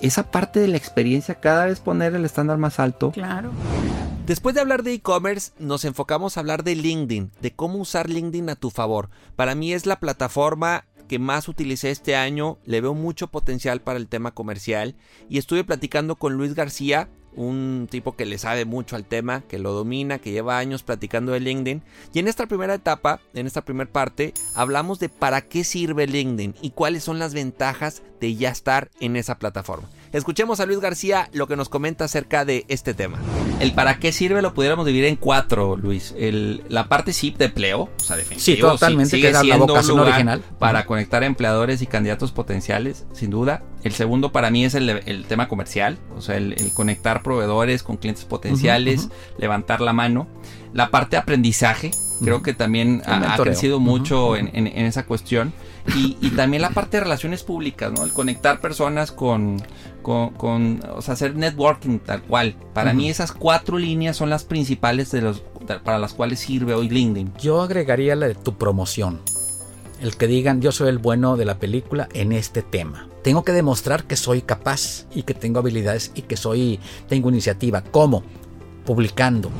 esa 0.00 0.30
parte 0.30 0.60
de 0.60 0.68
la 0.68 0.76
experiencia 0.76 1.36
cada 1.36 1.66
vez 1.66 1.80
poner 1.80 2.14
el 2.14 2.24
estándar 2.24 2.58
más 2.58 2.80
alto. 2.80 3.10
Claro. 3.12 3.50
Después 4.26 4.54
de 4.54 4.62
hablar 4.62 4.82
de 4.82 4.94
e-commerce, 4.94 5.52
nos 5.58 5.84
enfocamos 5.84 6.36
a 6.36 6.40
hablar 6.40 6.64
de 6.64 6.74
LinkedIn, 6.74 7.30
de 7.42 7.52
cómo 7.52 7.78
usar 7.78 8.08
LinkedIn 8.08 8.48
a 8.48 8.56
tu 8.56 8.70
favor. 8.70 9.10
Para 9.36 9.54
mí 9.54 9.74
es 9.74 9.84
la 9.84 10.00
plataforma 10.00 10.86
que 11.08 11.18
más 11.18 11.48
utilicé 11.48 11.90
este 11.90 12.16
año, 12.16 12.58
le 12.64 12.80
veo 12.80 12.94
mucho 12.94 13.28
potencial 13.28 13.80
para 13.80 13.98
el 13.98 14.08
tema 14.08 14.32
comercial 14.32 14.94
y 15.28 15.38
estuve 15.38 15.64
platicando 15.64 16.16
con 16.16 16.34
Luis 16.34 16.54
García, 16.54 17.08
un 17.36 17.88
tipo 17.90 18.14
que 18.14 18.26
le 18.26 18.38
sabe 18.38 18.64
mucho 18.64 18.96
al 18.96 19.04
tema, 19.04 19.42
que 19.42 19.58
lo 19.58 19.72
domina, 19.72 20.18
que 20.18 20.30
lleva 20.30 20.58
años 20.58 20.82
platicando 20.82 21.32
de 21.32 21.40
LinkedIn. 21.40 21.82
Y 22.12 22.18
en 22.20 22.28
esta 22.28 22.46
primera 22.46 22.74
etapa, 22.74 23.20
en 23.34 23.46
esta 23.46 23.64
primera 23.64 23.90
parte, 23.90 24.34
hablamos 24.54 25.00
de 25.00 25.08
para 25.08 25.42
qué 25.42 25.64
sirve 25.64 26.06
LinkedIn 26.06 26.54
y 26.62 26.70
cuáles 26.70 27.04
son 27.04 27.18
las 27.18 27.34
ventajas 27.34 28.02
de 28.20 28.36
ya 28.36 28.50
estar 28.50 28.90
en 29.00 29.16
esa 29.16 29.38
plataforma. 29.38 29.88
Escuchemos 30.14 30.60
a 30.60 30.66
Luis 30.66 30.78
García 30.78 31.28
lo 31.32 31.48
que 31.48 31.56
nos 31.56 31.68
comenta 31.68 32.04
acerca 32.04 32.44
de 32.44 32.64
este 32.68 32.94
tema. 32.94 33.18
El 33.58 33.72
para 33.72 33.98
qué 33.98 34.12
sirve 34.12 34.42
lo 34.42 34.54
pudiéramos 34.54 34.86
dividir 34.86 35.06
en 35.06 35.16
cuatro, 35.16 35.76
Luis. 35.76 36.14
El, 36.16 36.62
la 36.68 36.88
parte 36.88 37.12
sí 37.12 37.34
de 37.36 37.46
empleo, 37.46 37.90
o 38.00 38.04
sea, 38.04 38.16
Sí, 38.36 38.56
totalmente, 38.56 39.16
sigue 39.16 39.34
siendo 39.34 39.66
la 39.66 39.80
un 39.80 39.98
original. 39.98 40.40
Para 40.60 40.86
conectar 40.86 41.24
empleadores 41.24 41.82
y 41.82 41.88
candidatos 41.88 42.30
potenciales, 42.30 43.06
sin 43.12 43.30
duda. 43.30 43.64
El 43.82 43.90
segundo 43.90 44.30
para 44.30 44.52
mí 44.52 44.64
es 44.64 44.76
el, 44.76 45.24
tema 45.26 45.48
comercial, 45.48 45.98
o 46.16 46.20
sea, 46.20 46.36
el, 46.36 46.70
conectar 46.74 47.24
proveedores 47.24 47.82
con 47.82 47.96
clientes 47.96 48.24
potenciales, 48.24 49.08
levantar 49.36 49.80
la 49.80 49.92
mano. 49.92 50.28
La 50.72 50.92
parte 50.92 51.16
de 51.16 51.22
aprendizaje, 51.22 51.90
creo 52.22 52.40
que 52.40 52.54
también 52.54 53.02
ha, 53.04 53.36
crecido 53.36 53.80
mucho 53.80 54.36
en, 54.36 54.68
esa 54.68 55.06
cuestión. 55.06 55.52
Y, 55.94 56.30
también 56.30 56.62
la 56.62 56.70
parte 56.70 56.96
de 56.96 57.04
relaciones 57.04 57.42
públicas, 57.42 57.92
¿no? 57.92 58.04
El 58.04 58.12
conectar 58.12 58.60
personas 58.60 59.12
con, 59.12 59.62
con, 60.02 60.80
o 60.94 61.02
sea, 61.02 61.14
hacer 61.14 61.36
networking 61.36 61.98
tal 61.98 62.22
cual. 62.22 62.56
Para 62.72 62.94
mí 62.94 63.10
esas 63.10 63.32
cuatro 63.32 63.78
líneas 63.78 64.16
son 64.16 64.30
las 64.30 64.44
principales 64.44 65.10
de 65.12 65.20
los, 65.20 65.42
para 65.84 65.98
las 65.98 66.14
cuales 66.14 66.40
sirve 66.40 66.74
hoy 66.74 66.88
LinkedIn. 66.88 67.34
Yo 67.40 67.62
agregaría 67.62 68.16
la 68.16 68.26
de 68.26 68.34
tu 68.34 68.56
promoción. 68.56 69.20
El 70.00 70.16
que 70.16 70.26
digan 70.26 70.60
yo 70.60 70.72
soy 70.72 70.88
el 70.88 70.98
bueno 70.98 71.36
de 71.36 71.44
la 71.44 71.58
película 71.58 72.08
en 72.12 72.32
este 72.32 72.62
tema. 72.62 73.08
Tengo 73.22 73.44
que 73.44 73.52
demostrar 73.52 74.04
que 74.04 74.16
soy 74.16 74.42
capaz 74.42 75.06
y 75.14 75.22
que 75.22 75.34
tengo 75.34 75.60
habilidades 75.60 76.12
y 76.14 76.22
que 76.22 76.36
soy 76.36 76.80
tengo 77.08 77.30
iniciativa. 77.30 77.82
¿Cómo? 77.82 78.22
Publicando. 78.84 79.50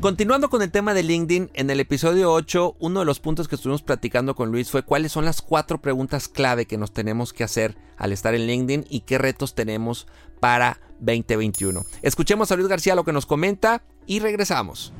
Continuando 0.00 0.50
con 0.50 0.60
el 0.60 0.70
tema 0.70 0.92
de 0.92 1.02
LinkedIn, 1.02 1.50
en 1.54 1.70
el 1.70 1.80
episodio 1.80 2.32
8, 2.32 2.76
uno 2.78 3.00
de 3.00 3.06
los 3.06 3.20
puntos 3.20 3.48
que 3.48 3.54
estuvimos 3.54 3.82
platicando 3.82 4.34
con 4.34 4.50
Luis 4.50 4.70
fue 4.70 4.82
cuáles 4.82 5.12
son 5.12 5.24
las 5.24 5.40
cuatro 5.40 5.80
preguntas 5.80 6.28
clave 6.28 6.66
que 6.66 6.76
nos 6.76 6.92
tenemos 6.92 7.32
que 7.32 7.44
hacer 7.44 7.76
al 7.96 8.12
estar 8.12 8.34
en 8.34 8.46
LinkedIn 8.46 8.86
y 8.90 9.00
qué 9.00 9.16
retos 9.18 9.54
tenemos 9.54 10.06
para 10.40 10.78
2021. 11.00 11.84
Escuchemos 12.02 12.52
a 12.52 12.56
Luis 12.56 12.68
García 12.68 12.94
lo 12.94 13.04
que 13.04 13.12
nos 13.12 13.24
comenta 13.24 13.82
y 14.06 14.20
regresamos. 14.20 14.92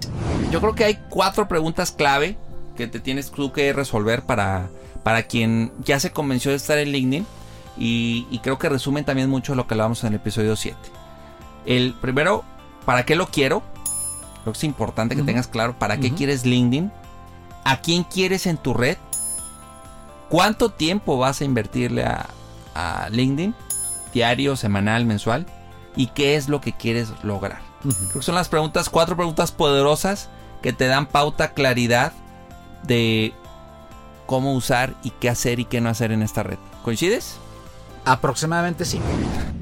Yo 0.51 0.61
creo 0.61 0.75
que 0.75 0.85
hay 0.85 0.99
cuatro 1.11 1.49
preguntas 1.49 1.93
clave 1.93 2.39
que 2.77 2.87
te 2.87 3.01
tienes 3.01 3.31
tú 3.31 3.53
que 3.53 3.73
resolver 3.73 4.23
para, 4.23 4.71
para 5.03 5.25
quien 5.25 5.73
ya 5.85 6.01
se 6.01 6.13
convenció 6.13 6.51
de 6.51 6.57
estar 6.57 6.79
en 6.79 6.89
LinkedIn 6.89 7.27
y, 7.77 8.41
creo 8.43 8.59
que 8.59 8.69
resumen 8.69 9.05
también 9.05 9.29
mucho 9.29 9.55
lo 9.55 9.67
que 9.67 9.75
hablamos 9.75 10.03
en 10.05 10.09
el 10.09 10.15
episodio 10.15 10.55
7. 10.57 10.79
El 11.67 11.95
primero, 11.95 12.45
¿para 12.85 13.05
qué 13.05 13.17
lo 13.17 13.27
quiero? 13.29 13.63
Creo 14.43 14.53
que 14.53 14.59
es 14.59 14.65
importante 14.65 15.17
que 15.17 15.23
tengas 15.23 15.49
claro 15.49 15.79
para 15.79 15.99
qué 15.99 16.13
quieres 16.13 16.45
LinkedIn, 16.45 16.93
a 17.65 17.81
quién 17.81 18.05
quieres 18.05 18.47
en 18.47 18.59
tu 18.59 18.75
red, 18.75 18.99
cuánto 20.29 20.69
tiempo 20.69 21.17
vas 21.17 21.41
a 21.41 21.45
invertirle 21.45 22.05
a, 22.05 23.09
LinkedIn, 23.11 23.55
diario, 24.13 24.57
semanal, 24.57 25.07
mensual, 25.07 25.47
y 25.97 26.09
qué 26.09 26.37
es 26.37 26.49
lo 26.49 26.61
que 26.61 26.73
quieres 26.73 27.09
lograr. 27.23 27.63
Creo 27.83 28.13
que 28.15 28.23
son 28.23 28.35
las 28.35 28.49
preguntas, 28.49 28.91
cuatro 28.91 29.17
preguntas 29.17 29.53
poderosas 29.53 30.29
que 30.61 30.73
te 30.73 30.87
dan 30.87 31.07
pauta, 31.07 31.53
claridad 31.53 32.13
de 32.83 33.33
cómo 34.27 34.55
usar 34.55 34.95
y 35.03 35.11
qué 35.11 35.29
hacer 35.29 35.61
y 35.61 35.65
qué 35.65 35.81
no 35.81 35.89
hacer 35.89 36.13
en 36.13 36.23
esta 36.23 36.43
red. 36.43 36.59
¿Coincides? 36.83 37.39
Aproximadamente 38.05 38.85
sí. 38.85 39.01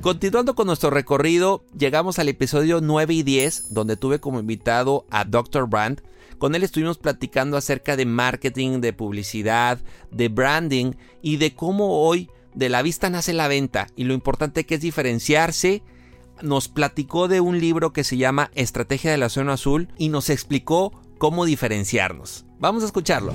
Continuando 0.01 0.57
con 0.57 0.67
nuestro 0.67 0.91
recorrido, 0.91 1.65
llegamos 1.79 2.19
al 2.19 2.29
episodio 2.29 2.81
9 2.81 3.15
y 3.15 3.23
10, 3.23 3.73
donde 3.73 3.97
tuve 3.97 4.19
como 4.19 4.41
invitado 4.41 5.07
a 5.11 5.25
Dr. 5.25 5.69
Brand. 5.69 6.03
Con 6.39 6.57
él 6.57 6.65
estuvimos 6.65 6.99
platicando 6.99 7.57
acerca 7.57 7.97
de 7.97 8.05
marketing, 8.05 8.81
de 8.81 8.93
publicidad, 8.93 9.79
de 10.11 10.29
branding 10.29 10.95
y 11.23 11.37
de 11.37 11.55
cómo 11.55 12.01
hoy 12.01 12.31
de 12.55 12.69
la 12.69 12.83
vista 12.83 13.11
nace 13.11 13.33
la 13.33 13.47
venta 13.47 13.87
y 13.95 14.05
lo 14.05 14.13
importante 14.13 14.67
que 14.67 14.75
es 14.75 14.81
diferenciarse. 14.81 15.85
Nos 16.43 16.67
platicó 16.67 17.29
de 17.29 17.41
un 17.41 17.61
libro 17.61 17.93
que 17.93 18.03
se 18.03 18.17
llama 18.17 18.51
Estrategia 18.57 19.13
de 19.13 19.19
la 19.19 19.29
Zona 19.29 19.53
Azul 19.53 19.89
y 19.99 20.09
nos 20.09 20.31
explicó 20.31 21.01
cómo 21.19 21.45
diferenciarnos. 21.45 22.45
Vamos 22.59 22.83
a 22.83 22.87
escucharlo. 22.87 23.33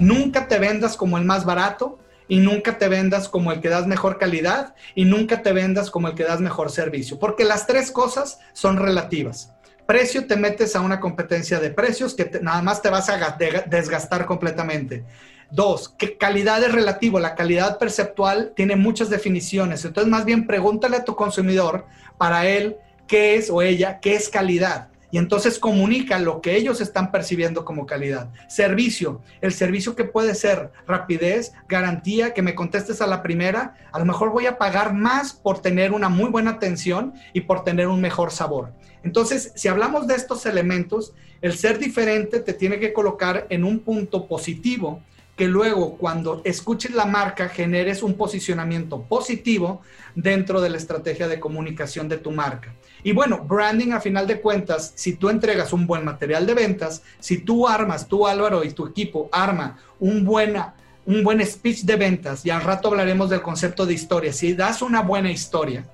Nunca 0.00 0.48
te 0.48 0.58
vendas 0.58 0.96
como 0.96 1.16
el 1.16 1.24
más 1.24 1.44
barato 1.44 2.00
y 2.28 2.38
nunca 2.38 2.78
te 2.78 2.88
vendas 2.88 3.28
como 3.28 3.50
el 3.50 3.60
que 3.60 3.68
das 3.68 3.86
mejor 3.86 4.18
calidad 4.18 4.74
y 4.94 5.04
nunca 5.04 5.42
te 5.42 5.52
vendas 5.52 5.90
como 5.90 6.08
el 6.08 6.14
que 6.14 6.24
das 6.24 6.40
mejor 6.40 6.70
servicio, 6.70 7.18
porque 7.18 7.44
las 7.44 7.66
tres 7.66 7.90
cosas 7.90 8.38
son 8.52 8.76
relativas. 8.76 9.52
Precio, 9.86 10.26
te 10.26 10.36
metes 10.36 10.76
a 10.76 10.82
una 10.82 11.00
competencia 11.00 11.58
de 11.60 11.70
precios 11.70 12.14
que 12.14 12.30
nada 12.42 12.60
más 12.60 12.82
te 12.82 12.90
vas 12.90 13.08
a 13.08 13.38
desgastar 13.70 14.26
completamente. 14.26 15.04
Dos, 15.50 15.88
¿qué 15.96 16.18
calidad 16.18 16.62
es 16.62 16.72
relativo? 16.72 17.18
La 17.18 17.34
calidad 17.34 17.78
perceptual 17.78 18.52
tiene 18.54 18.76
muchas 18.76 19.08
definiciones. 19.08 19.82
Entonces, 19.86 20.10
más 20.10 20.26
bien 20.26 20.46
pregúntale 20.46 20.98
a 20.98 21.04
tu 21.04 21.16
consumidor 21.16 21.86
para 22.18 22.46
él 22.46 22.76
qué 23.06 23.36
es 23.36 23.48
o 23.48 23.62
ella, 23.62 23.98
qué 24.00 24.14
es 24.14 24.28
calidad 24.28 24.88
y 25.10 25.18
entonces 25.18 25.58
comunica 25.58 26.18
lo 26.18 26.40
que 26.40 26.56
ellos 26.56 26.80
están 26.80 27.10
percibiendo 27.10 27.64
como 27.64 27.86
calidad. 27.86 28.30
Servicio, 28.48 29.22
el 29.40 29.52
servicio 29.52 29.96
que 29.96 30.04
puede 30.04 30.34
ser 30.34 30.70
rapidez, 30.86 31.52
garantía, 31.68 32.34
que 32.34 32.42
me 32.42 32.54
contestes 32.54 33.00
a 33.00 33.06
la 33.06 33.22
primera, 33.22 33.76
a 33.92 33.98
lo 33.98 34.04
mejor 34.04 34.30
voy 34.30 34.46
a 34.46 34.58
pagar 34.58 34.92
más 34.92 35.32
por 35.32 35.60
tener 35.60 35.92
una 35.92 36.08
muy 36.08 36.30
buena 36.30 36.52
atención 36.52 37.14
y 37.32 37.42
por 37.42 37.64
tener 37.64 37.88
un 37.88 38.00
mejor 38.00 38.30
sabor. 38.30 38.72
Entonces, 39.02 39.52
si 39.54 39.68
hablamos 39.68 40.06
de 40.06 40.14
estos 40.14 40.44
elementos, 40.44 41.14
el 41.40 41.56
ser 41.56 41.78
diferente 41.78 42.40
te 42.40 42.52
tiene 42.52 42.78
que 42.78 42.92
colocar 42.92 43.46
en 43.48 43.64
un 43.64 43.78
punto 43.80 44.26
positivo 44.26 45.02
que 45.38 45.46
luego 45.46 45.96
cuando 45.96 46.42
escuches 46.44 46.90
la 46.90 47.06
marca 47.06 47.48
generes 47.48 48.02
un 48.02 48.14
posicionamiento 48.14 49.02
positivo 49.02 49.82
dentro 50.16 50.60
de 50.60 50.68
la 50.68 50.78
estrategia 50.78 51.28
de 51.28 51.38
comunicación 51.38 52.08
de 52.08 52.18
tu 52.18 52.32
marca. 52.32 52.74
Y 53.04 53.12
bueno, 53.12 53.38
branding 53.38 53.92
a 53.92 54.00
final 54.00 54.26
de 54.26 54.40
cuentas, 54.40 54.92
si 54.96 55.14
tú 55.14 55.30
entregas 55.30 55.72
un 55.72 55.86
buen 55.86 56.04
material 56.04 56.44
de 56.44 56.54
ventas, 56.54 57.02
si 57.20 57.38
tú 57.38 57.68
armas, 57.68 58.08
tú 58.08 58.26
Álvaro 58.26 58.64
y 58.64 58.72
tu 58.72 58.84
equipo 58.84 59.28
arma 59.30 59.78
un, 60.00 60.24
buena, 60.24 60.74
un 61.06 61.22
buen 61.22 61.40
speech 61.46 61.82
de 61.82 61.94
ventas, 61.94 62.44
y 62.44 62.50
al 62.50 62.62
rato 62.62 62.88
hablaremos 62.88 63.30
del 63.30 63.40
concepto 63.40 63.86
de 63.86 63.94
historia, 63.94 64.32
si 64.32 64.54
das 64.54 64.82
una 64.82 65.02
buena 65.02 65.30
historia, 65.30 65.84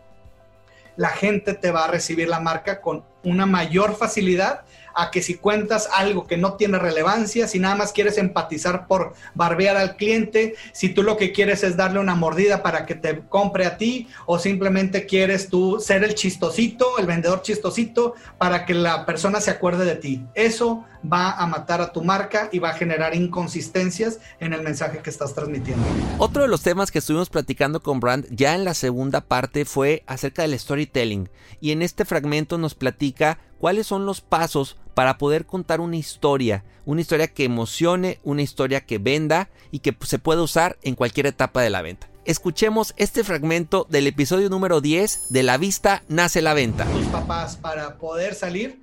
la 0.96 1.10
gente 1.10 1.52
te 1.52 1.70
va 1.70 1.84
a 1.84 1.88
recibir 1.88 2.28
la 2.28 2.40
marca 2.40 2.80
con 2.80 3.04
una 3.22 3.44
mayor 3.44 3.94
facilidad 3.94 4.62
a 4.94 5.10
que 5.10 5.22
si 5.22 5.34
cuentas 5.34 5.88
algo 5.94 6.26
que 6.26 6.36
no 6.36 6.54
tiene 6.54 6.78
relevancia, 6.78 7.48
si 7.48 7.58
nada 7.58 7.74
más 7.74 7.92
quieres 7.92 8.18
empatizar 8.18 8.86
por 8.86 9.14
barbear 9.34 9.76
al 9.76 9.96
cliente, 9.96 10.54
si 10.72 10.88
tú 10.88 11.02
lo 11.02 11.16
que 11.16 11.32
quieres 11.32 11.62
es 11.62 11.76
darle 11.76 12.00
una 12.00 12.14
mordida 12.14 12.62
para 12.62 12.86
que 12.86 12.94
te 12.94 13.20
compre 13.28 13.66
a 13.66 13.76
ti 13.76 14.08
o 14.26 14.38
simplemente 14.38 15.06
quieres 15.06 15.48
tú 15.48 15.80
ser 15.80 16.04
el 16.04 16.14
chistosito, 16.14 16.98
el 16.98 17.06
vendedor 17.06 17.42
chistosito 17.42 18.14
para 18.38 18.64
que 18.66 18.74
la 18.74 19.06
persona 19.06 19.40
se 19.40 19.50
acuerde 19.50 19.84
de 19.84 19.96
ti. 19.96 20.24
Eso 20.34 20.84
va 21.10 21.32
a 21.32 21.46
matar 21.46 21.80
a 21.80 21.92
tu 21.92 22.02
marca 22.02 22.48
y 22.50 22.58
va 22.58 22.70
a 22.70 22.74
generar 22.74 23.14
inconsistencias 23.14 24.20
en 24.40 24.52
el 24.52 24.62
mensaje 24.62 24.98
que 24.98 25.10
estás 25.10 25.34
transmitiendo. 25.34 25.84
Otro 26.18 26.42
de 26.42 26.48
los 26.48 26.62
temas 26.62 26.90
que 26.90 26.98
estuvimos 26.98 27.30
platicando 27.30 27.82
con 27.82 28.00
Brand 28.00 28.26
ya 28.30 28.54
en 28.54 28.64
la 28.64 28.74
segunda 28.74 29.20
parte 29.20 29.64
fue 29.64 30.02
acerca 30.06 30.42
del 30.42 30.58
storytelling 30.58 31.28
y 31.60 31.72
en 31.72 31.82
este 31.82 32.04
fragmento 32.04 32.58
nos 32.58 32.74
platica 32.74 33.38
cuáles 33.58 33.86
son 33.86 34.06
los 34.06 34.20
pasos 34.20 34.76
para 34.94 35.18
poder 35.18 35.46
contar 35.46 35.80
una 35.80 35.96
historia, 35.96 36.64
una 36.84 37.00
historia 37.00 37.28
que 37.28 37.44
emocione, 37.44 38.20
una 38.22 38.42
historia 38.42 38.80
que 38.80 38.98
venda 38.98 39.50
y 39.70 39.80
que 39.80 39.96
se 40.02 40.18
pueda 40.18 40.42
usar 40.42 40.78
en 40.82 40.94
cualquier 40.94 41.26
etapa 41.26 41.62
de 41.62 41.70
la 41.70 41.82
venta. 41.82 42.08
Escuchemos 42.24 42.94
este 42.96 43.22
fragmento 43.22 43.86
del 43.90 44.06
episodio 44.06 44.48
número 44.48 44.80
10 44.80 45.28
de 45.28 45.42
La 45.42 45.58
vista 45.58 46.02
nace 46.08 46.40
la 46.40 46.54
venta. 46.54 46.86
Tus 46.86 47.06
papás 47.06 47.56
para 47.56 47.98
poder 47.98 48.34
salir 48.34 48.80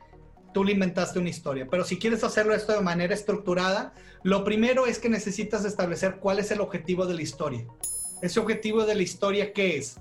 tú 0.54 0.64
le 0.64 0.74
inventaste 0.74 1.20
una 1.20 1.30
historia. 1.30 1.68
Pero 1.70 1.84
si 1.84 1.98
quieres 1.98 2.24
hacerlo 2.24 2.54
esto 2.54 2.74
de 2.74 2.82
manera 2.82 3.14
estructurada, 3.14 3.94
lo 4.24 4.44
primero 4.44 4.86
es 4.86 5.00
que 5.00 5.10
necesitas 5.10 5.66
establecer 5.66 6.18
cuál 6.18 6.40
es 6.40 6.52
el 6.52 6.62
objetivo 6.62 7.06
de 7.06 7.16
la 7.16 7.22
historia. 7.22 7.66
Ese 8.22 8.40
objetivo 8.40 8.86
de 8.86 8.96
la 8.96 9.02
historia, 9.02 9.54
¿qué 9.54 9.78
es? 9.78 9.98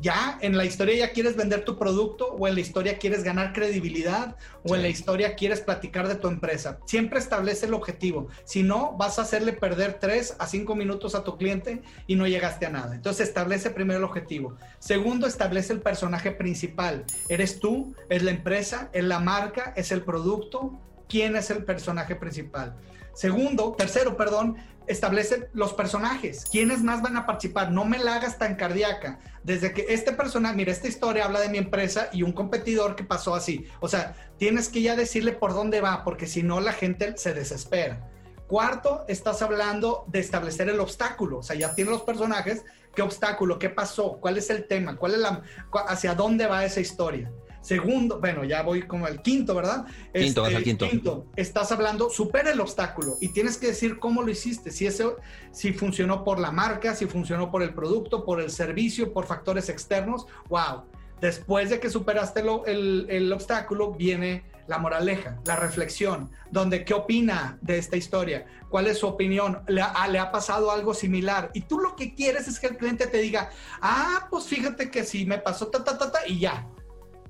Ya 0.00 0.38
en 0.40 0.56
la 0.56 0.64
historia 0.64 0.96
ya 0.96 1.12
quieres 1.12 1.36
vender 1.36 1.64
tu 1.64 1.78
producto 1.78 2.32
o 2.32 2.48
en 2.48 2.54
la 2.54 2.60
historia 2.60 2.98
quieres 2.98 3.22
ganar 3.22 3.52
credibilidad 3.52 4.36
o 4.64 4.74
en 4.74 4.82
la 4.82 4.88
historia 4.88 5.34
quieres 5.36 5.60
platicar 5.60 6.08
de 6.08 6.16
tu 6.16 6.28
empresa. 6.28 6.78
Siempre 6.86 7.18
establece 7.18 7.66
el 7.66 7.74
objetivo. 7.74 8.28
Si 8.44 8.62
no, 8.62 8.96
vas 8.98 9.18
a 9.18 9.22
hacerle 9.22 9.52
perder 9.52 9.98
3 10.00 10.36
a 10.38 10.46
5 10.46 10.74
minutos 10.74 11.14
a 11.14 11.24
tu 11.24 11.36
cliente 11.36 11.82
y 12.06 12.16
no 12.16 12.26
llegaste 12.26 12.66
a 12.66 12.70
nada. 12.70 12.94
Entonces 12.94 13.28
establece 13.28 13.70
primero 13.70 13.98
el 13.98 14.04
objetivo. 14.04 14.56
Segundo, 14.78 15.26
establece 15.26 15.72
el 15.72 15.80
personaje 15.80 16.32
principal. 16.32 17.04
¿Eres 17.28 17.60
tú? 17.60 17.94
¿Es 18.08 18.22
la 18.22 18.30
empresa? 18.30 18.90
¿Es 18.92 19.04
la 19.04 19.20
marca? 19.20 19.72
¿Es 19.76 19.92
el 19.92 20.02
producto? 20.02 20.80
¿Quién 21.08 21.36
es 21.36 21.50
el 21.50 21.64
personaje 21.64 22.16
principal? 22.16 22.76
Segundo, 23.14 23.74
tercero, 23.78 24.16
perdón, 24.16 24.56
establece 24.86 25.48
los 25.52 25.72
personajes, 25.72 26.44
quiénes 26.50 26.82
más 26.82 27.00
van 27.00 27.16
a 27.16 27.26
participar, 27.26 27.70
no 27.70 27.84
me 27.84 27.98
la 27.98 28.16
hagas 28.16 28.38
tan 28.38 28.56
cardíaca, 28.56 29.20
desde 29.42 29.72
que 29.72 29.86
este 29.88 30.12
personaje, 30.12 30.56
mira, 30.56 30.72
esta 30.72 30.88
historia 30.88 31.24
habla 31.24 31.40
de 31.40 31.48
mi 31.48 31.58
empresa 31.58 32.08
y 32.12 32.22
un 32.22 32.32
competidor 32.32 32.96
que 32.96 33.04
pasó 33.04 33.34
así, 33.34 33.66
o 33.80 33.88
sea, 33.88 34.14
tienes 34.36 34.68
que 34.68 34.82
ya 34.82 34.96
decirle 34.96 35.32
por 35.32 35.54
dónde 35.54 35.80
va, 35.80 36.04
porque 36.04 36.26
si 36.26 36.42
no 36.42 36.60
la 36.60 36.72
gente 36.72 37.16
se 37.16 37.32
desespera. 37.32 38.10
Cuarto, 38.46 39.04
estás 39.08 39.40
hablando 39.40 40.04
de 40.08 40.18
establecer 40.18 40.68
el 40.68 40.80
obstáculo, 40.80 41.38
o 41.38 41.42
sea, 41.42 41.56
ya 41.56 41.74
tienes 41.74 41.92
los 41.92 42.02
personajes, 42.02 42.64
¿Qué 42.94 43.02
obstáculo? 43.02 43.58
¿Qué 43.58 43.70
pasó? 43.70 44.18
¿Cuál 44.20 44.38
es 44.38 44.50
el 44.50 44.66
tema? 44.66 44.96
¿Cuál 44.96 45.14
es 45.14 45.18
la, 45.18 45.42
¿Hacia 45.88 46.14
dónde 46.14 46.46
va 46.46 46.64
esa 46.64 46.80
historia? 46.80 47.30
Segundo, 47.64 48.20
bueno, 48.20 48.44
ya 48.44 48.62
voy 48.62 48.82
como 48.82 49.06
el 49.06 49.22
quinto, 49.22 49.54
¿verdad? 49.54 49.86
Quinto, 50.12 50.42
vas 50.42 50.50
al 50.50 50.56
este, 50.56 50.64
quinto. 50.64 50.90
quinto. 50.90 51.26
Estás 51.34 51.72
hablando, 51.72 52.10
supera 52.10 52.50
el 52.50 52.60
obstáculo 52.60 53.16
y 53.22 53.28
tienes 53.28 53.56
que 53.56 53.68
decir 53.68 53.98
cómo 53.98 54.22
lo 54.22 54.30
hiciste, 54.30 54.70
si, 54.70 54.86
eso, 54.86 55.16
si 55.50 55.72
funcionó 55.72 56.24
por 56.24 56.38
la 56.38 56.50
marca, 56.50 56.94
si 56.94 57.06
funcionó 57.06 57.50
por 57.50 57.62
el 57.62 57.72
producto, 57.72 58.26
por 58.26 58.42
el 58.42 58.50
servicio, 58.50 59.14
por 59.14 59.24
factores 59.24 59.70
externos. 59.70 60.26
¡Wow! 60.50 60.82
Después 61.22 61.70
de 61.70 61.80
que 61.80 61.88
superaste 61.88 62.42
el, 62.66 63.06
el 63.08 63.32
obstáculo, 63.32 63.92
viene 63.92 64.44
la 64.66 64.76
moraleja, 64.76 65.40
la 65.46 65.56
reflexión, 65.56 66.30
donde 66.50 66.84
qué 66.84 66.92
opina 66.92 67.56
de 67.62 67.78
esta 67.78 67.96
historia, 67.96 68.44
cuál 68.68 68.88
es 68.88 68.98
su 68.98 69.06
opinión, 69.06 69.62
le 69.68 69.80
ha, 69.80 70.06
le 70.08 70.18
ha, 70.18 70.30
pasado 70.30 70.70
algo 70.70 70.92
similar. 70.92 71.50
Y 71.54 71.62
tú 71.62 71.78
lo 71.78 71.96
que 71.96 72.14
quieres 72.14 72.46
es 72.46 72.60
que 72.60 72.66
el 72.66 72.76
cliente 72.76 73.06
te 73.06 73.18
diga, 73.18 73.48
ah, 73.80 74.26
pues 74.30 74.44
fíjate 74.44 74.90
que 74.90 75.02
sí, 75.04 75.24
me 75.24 75.38
pasó 75.38 75.68
ta, 75.68 75.82
ta, 75.82 75.96
ta, 75.96 76.12
ta, 76.12 76.20
y 76.26 76.40
ya 76.40 76.66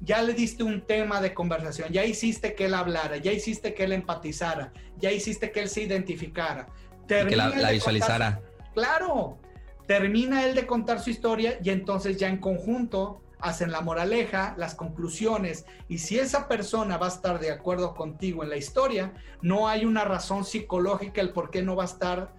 ya 0.00 0.22
le 0.22 0.34
diste 0.34 0.62
un 0.62 0.82
tema 0.82 1.20
de 1.20 1.34
conversación, 1.34 1.90
ya 1.90 2.04
hiciste 2.04 2.54
que 2.54 2.66
él 2.66 2.74
hablara, 2.74 3.16
ya 3.16 3.32
hiciste 3.32 3.74
que 3.74 3.84
él 3.84 3.92
empatizara, 3.92 4.72
ya 4.98 5.12
hiciste 5.12 5.50
que 5.50 5.60
él 5.60 5.68
se 5.68 5.82
identificara. 5.82 6.68
que 7.06 7.36
la, 7.36 7.70
visualizara. 7.70 8.40
claro, 8.74 9.38
termina 9.86 10.44
él 10.44 10.54
de 10.54 10.66
contar 10.66 11.00
su 11.00 11.10
historia 11.10 11.58
y 11.62 11.70
entonces 11.70 12.16
ya 12.18 12.28
en 12.28 12.38
conjunto 12.38 13.20
hacen 13.38 13.70
la 13.70 13.82
moraleja, 13.82 14.54
las 14.56 14.74
conclusiones, 14.74 15.66
y 15.86 15.98
si 15.98 16.18
esa 16.18 16.48
persona 16.48 16.96
va 16.96 17.06
a 17.06 17.10
estar 17.10 17.38
de 17.40 17.50
acuerdo 17.50 17.94
contigo 17.94 18.42
en 18.42 18.48
la 18.48 18.56
historia, 18.56 19.12
no 19.42 19.68
hay 19.68 19.84
una 19.84 20.04
razón 20.04 20.46
psicológica 20.46 21.20
el 21.20 21.30
por 21.30 21.50
qué 21.50 21.60
no 21.60 21.76
va 21.76 21.82
a 21.82 21.86
estar 21.86 22.32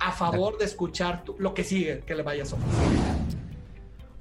a 0.00 0.10
favor 0.10 0.58
de 0.58 0.64
escuchar 0.64 1.22
lo 1.38 1.54
que 1.54 1.62
sigue 1.62 2.00
que 2.00 2.16
le 2.16 2.24
vayas 2.24 2.52
a 2.52 2.56
ofrecer. 2.56 3.41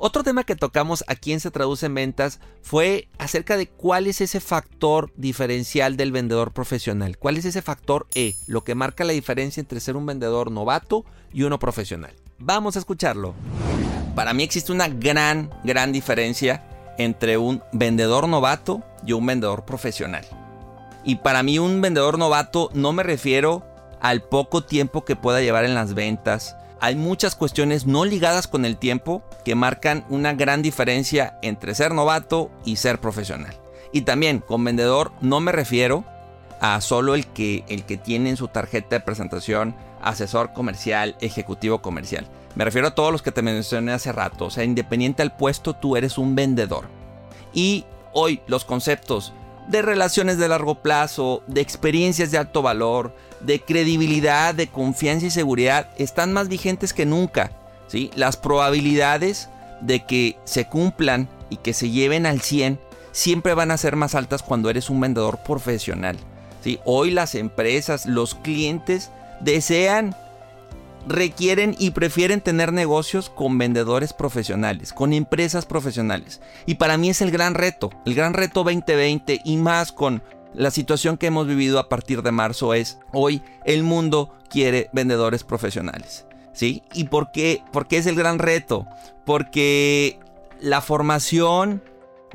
Otro 0.04 0.24
tema 0.24 0.44
que 0.44 0.56
tocamos 0.56 1.04
aquí 1.06 1.32
en 1.32 1.40
Se 1.40 1.52
Traduce 1.52 1.86
en 1.86 1.94
Ventas 1.94 2.40
fue 2.64 3.08
acerca 3.20 3.56
de 3.56 3.68
cuál 3.68 4.08
es 4.08 4.20
ese 4.20 4.40
factor 4.40 5.12
diferencial 5.16 5.96
del 5.96 6.12
vendedor 6.12 6.54
profesional. 6.54 7.20
¿Cuál 7.20 7.38
es 7.38 7.46
ese 7.46 7.62
factor 7.62 8.08
E? 8.16 8.34
Lo 8.48 8.64
que 8.64 8.74
marca 8.74 9.04
la 9.04 9.14
diferencia 9.14 9.62
entre 9.62 9.80
ser 9.80 9.96
un 9.96 10.08
vendedor 10.08 10.50
novato 10.50 11.06
y 11.32 11.44
uno 11.44 11.60
profesional. 11.60 12.16
Vamos 12.40 12.76
a 12.76 12.80
escucharlo. 12.80 13.36
Para 14.16 14.34
mí 14.34 14.42
existe 14.42 14.72
una 14.72 14.88
gran, 14.88 15.52
gran 15.64 15.92
diferencia 15.92 16.64
entre 16.98 17.38
un 17.38 17.62
vendedor 17.72 18.28
novato 18.28 18.82
y 19.06 19.14
un 19.14 19.28
vendedor 19.28 19.66
profesional. 19.66 20.26
Y 21.06 21.18
para 21.18 21.44
mí 21.44 21.60
un 21.60 21.80
vendedor 21.80 22.18
novato 22.18 22.72
no 22.74 22.92
me 22.92 23.04
refiero 23.04 23.64
al 24.02 24.24
poco 24.24 24.64
tiempo 24.64 25.06
que 25.06 25.16
pueda 25.16 25.42
llevar 25.42 25.64
en 25.64 25.76
las 25.76 25.94
ventas, 25.94 26.58
hay 26.82 26.96
muchas 26.96 27.36
cuestiones 27.36 27.86
no 27.86 28.06
ligadas 28.06 28.48
con 28.48 28.66
el 28.66 28.76
tiempo 28.76 29.22
que 29.46 29.54
marcan 29.54 30.04
una 30.10 30.34
gran 30.34 30.64
diferencia 30.64 31.38
entre 31.44 31.76
ser 31.76 31.94
novato 31.94 32.50
y 32.66 32.78
ser 32.78 33.00
profesional. 33.00 33.56
Y 33.94 34.02
también 34.02 34.40
con 34.40 34.64
vendedor 34.64 35.12
no 35.22 35.40
me 35.40 35.52
refiero 35.52 36.04
a 36.60 36.82
solo 36.82 37.14
el 37.14 37.28
que, 37.28 37.64
el 37.68 37.84
que 37.84 37.98
tiene 37.98 38.32
en 38.32 38.38
su 38.38 38.48
tarjeta 38.48 38.96
de 38.96 39.00
presentación 39.02 39.76
asesor 40.02 40.54
comercial, 40.54 41.16
ejecutivo 41.22 41.84
comercial. 41.84 42.28
Me 42.56 42.66
refiero 42.66 42.88
a 42.88 42.96
todos 42.96 43.12
los 43.12 43.22
que 43.22 43.32
te 43.32 43.44
mencioné 43.44 43.92
hace 43.92 44.12
rato. 44.12 44.46
O 44.46 44.50
sea, 44.50 44.64
independiente 44.64 45.22
al 45.22 45.36
puesto, 45.38 45.76
tú 45.76 45.98
eres 45.98 46.18
un 46.18 46.34
vendedor. 46.34 46.86
Y 47.54 47.86
hoy 48.12 48.42
los 48.48 48.66
conceptos 48.66 49.34
de 49.68 49.82
relaciones 49.82 50.38
de 50.38 50.48
largo 50.48 50.76
plazo, 50.76 51.44
de 51.48 51.62
experiencias 51.62 52.32
de 52.32 52.38
alto 52.38 52.62
valor, 52.62 53.14
de 53.42 53.60
credibilidad, 53.60 54.54
de 54.54 54.68
confianza 54.68 55.26
y 55.26 55.32
seguridad 55.32 55.90
están 55.98 56.34
más 56.34 56.48
vigentes 56.48 56.94
que 56.94 57.06
nunca. 57.06 57.52
¿sí? 57.88 58.12
Las 58.16 58.38
probabilidades 58.38 59.50
de 59.82 60.06
que 60.06 60.38
se 60.46 60.66
cumplan 60.66 61.28
y 61.50 61.58
que 61.58 61.74
se 61.74 61.90
lleven 61.90 62.26
al 62.26 62.42
100 62.42 62.80
siempre 63.12 63.54
van 63.54 63.72
a 63.72 63.78
ser 63.78 63.96
más 63.96 64.16
altas 64.16 64.44
cuando 64.44 64.70
eres 64.70 64.90
un 64.90 65.02
vendedor 65.02 65.40
profesional. 65.44 66.18
¿sí? 66.64 66.80
Hoy 66.86 67.12
las 67.12 67.36
empresas, 67.36 68.06
los 68.06 68.36
clientes 68.36 69.12
desean 69.42 70.16
requieren 71.08 71.76
y 71.78 71.92
prefieren 71.92 72.42
tener 72.42 72.74
negocios 72.74 73.30
con 73.30 73.58
vendedores 73.58 74.14
profesionales, 74.14 74.94
con 74.94 75.14
empresas 75.14 75.66
profesionales. 75.66 76.42
Y 76.66 76.76
para 76.76 76.98
mí 76.98 77.10
es 77.10 77.22
el 77.22 77.32
gran 77.32 77.54
reto, 77.54 77.90
el 78.06 78.16
gran 78.16 78.34
reto 78.34 78.64
2020 78.64 79.42
y 79.44 79.58
más 79.58 79.92
con 79.92 80.24
la 80.54 80.72
situación 80.72 81.18
que 81.18 81.28
hemos 81.28 81.48
vivido 81.48 81.80
a 81.80 81.88
partir 81.88 82.22
de 82.24 82.32
marzo 82.32 82.74
es 82.74 83.00
hoy 83.14 83.42
el 83.66 83.84
mundo 83.84 84.34
quiere 84.50 84.90
vendedores 84.94 85.44
profesionales. 85.44 86.26
¿Sí? 86.54 86.84
¿Y 86.94 87.06
por 87.06 87.32
qué? 87.32 87.64
Porque 87.72 87.98
es 87.98 88.06
el 88.08 88.16
gran 88.16 88.38
reto. 88.38 88.86
Porque 89.26 90.20
la 90.60 90.82
formación 90.82 91.82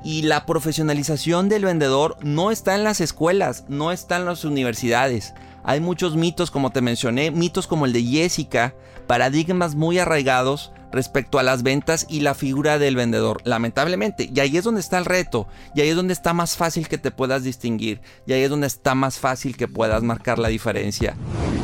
y 0.02 0.22
la 0.22 0.46
profesionalización 0.46 1.48
del 1.48 1.64
vendedor 1.64 2.16
no 2.22 2.50
está 2.50 2.74
en 2.74 2.84
las 2.84 3.00
escuelas, 3.00 3.64
no 3.68 3.92
está 3.92 4.16
en 4.16 4.24
las 4.24 4.44
universidades. 4.44 5.34
Hay 5.68 5.80
muchos 5.80 6.14
mitos, 6.14 6.52
como 6.52 6.70
te 6.70 6.80
mencioné, 6.80 7.32
mitos 7.32 7.66
como 7.66 7.86
el 7.86 7.92
de 7.92 8.00
Jessica, 8.00 8.76
paradigmas 9.08 9.74
muy 9.74 9.98
arraigados 9.98 10.70
respecto 10.92 11.40
a 11.40 11.42
las 11.42 11.64
ventas 11.64 12.06
y 12.08 12.20
la 12.20 12.34
figura 12.34 12.78
del 12.78 12.94
vendedor, 12.94 13.42
lamentablemente. 13.44 14.30
Y 14.32 14.38
ahí 14.38 14.56
es 14.56 14.62
donde 14.62 14.80
está 14.80 14.96
el 14.96 15.04
reto, 15.04 15.48
y 15.74 15.80
ahí 15.80 15.88
es 15.88 15.96
donde 15.96 16.12
está 16.12 16.32
más 16.34 16.56
fácil 16.56 16.86
que 16.86 16.98
te 16.98 17.10
puedas 17.10 17.42
distinguir, 17.42 18.00
y 18.28 18.32
ahí 18.32 18.42
es 18.42 18.50
donde 18.50 18.68
está 18.68 18.94
más 18.94 19.18
fácil 19.18 19.56
que 19.56 19.66
puedas 19.66 20.04
marcar 20.04 20.38
la 20.38 20.46
diferencia. 20.46 21.16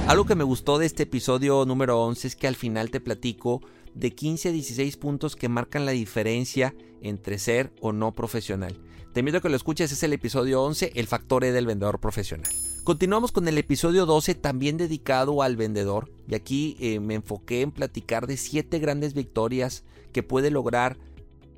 Algo 0.08 0.26
que 0.26 0.34
me 0.34 0.42
gustó 0.42 0.78
de 0.78 0.86
este 0.86 1.04
episodio 1.04 1.64
número 1.64 2.02
11 2.02 2.26
es 2.26 2.34
que 2.34 2.48
al 2.48 2.56
final 2.56 2.90
te 2.90 2.98
platico 2.98 3.62
de 3.94 4.12
15 4.12 4.48
a 4.48 4.52
16 4.52 4.96
puntos 4.96 5.36
que 5.36 5.48
marcan 5.48 5.86
la 5.86 5.92
diferencia 5.92 6.74
entre 7.02 7.38
ser 7.38 7.72
o 7.80 7.92
no 7.92 8.16
profesional. 8.16 8.76
Te 9.12 9.20
invito 9.20 9.38
a 9.38 9.40
que 9.42 9.50
lo 9.50 9.56
escuches, 9.56 9.92
es 9.92 10.02
el 10.04 10.14
episodio 10.14 10.62
11, 10.62 10.92
el 10.94 11.06
factor 11.06 11.44
E 11.44 11.52
del 11.52 11.66
vendedor 11.66 12.00
profesional. 12.00 12.50
Continuamos 12.82 13.30
con 13.30 13.46
el 13.46 13.58
episodio 13.58 14.06
12 14.06 14.34
también 14.34 14.78
dedicado 14.78 15.42
al 15.42 15.56
vendedor 15.56 16.10
y 16.26 16.34
aquí 16.34 16.78
eh, 16.80 16.98
me 16.98 17.16
enfoqué 17.16 17.60
en 17.60 17.72
platicar 17.72 18.26
de 18.26 18.38
7 18.38 18.78
grandes 18.78 19.12
victorias 19.12 19.84
que 20.14 20.22
puede 20.22 20.50
lograr 20.50 20.96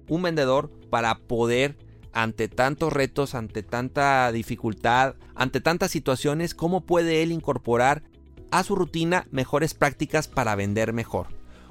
un 0.08 0.22
vendedor 0.22 0.68
para 0.90 1.16
poder 1.16 1.78
ante 2.12 2.48
tantos 2.48 2.92
retos, 2.92 3.36
ante 3.36 3.62
tanta 3.62 4.32
dificultad, 4.32 5.14
ante 5.36 5.60
tantas 5.60 5.92
situaciones, 5.92 6.56
cómo 6.56 6.80
puede 6.80 7.22
él 7.22 7.30
incorporar 7.30 8.02
a 8.50 8.64
su 8.64 8.74
rutina 8.74 9.28
mejores 9.30 9.74
prácticas 9.74 10.26
para 10.26 10.56
vender 10.56 10.92
mejor. 10.92 11.28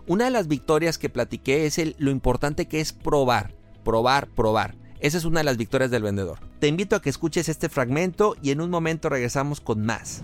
Una 0.07 0.25
de 0.25 0.31
las 0.31 0.47
victorias 0.47 0.97
que 0.97 1.09
platiqué 1.09 1.65
es 1.65 1.77
el, 1.77 1.97
lo 1.97 2.09
importante 2.09 2.69
que 2.69 2.79
es 2.79 2.93
probar, 2.93 3.53
probar, 3.83 4.29
probar. 4.29 4.82
Esa 5.03 5.17
es 5.17 5.25
una 5.25 5.41
de 5.41 5.43
las 5.43 5.57
victorias 5.57 5.91
del 5.91 6.01
vendedor. 6.01 6.39
Te 6.59 6.69
invito 6.69 6.95
a 6.95 7.01
que 7.01 7.09
escuches 7.09 7.49
este 7.49 7.67
fragmento 7.67 8.37
y 8.41 8.51
en 8.51 8.61
un 8.61 8.69
momento 8.69 9.09
regresamos 9.09 9.59
con 9.59 9.85
más. 9.85 10.21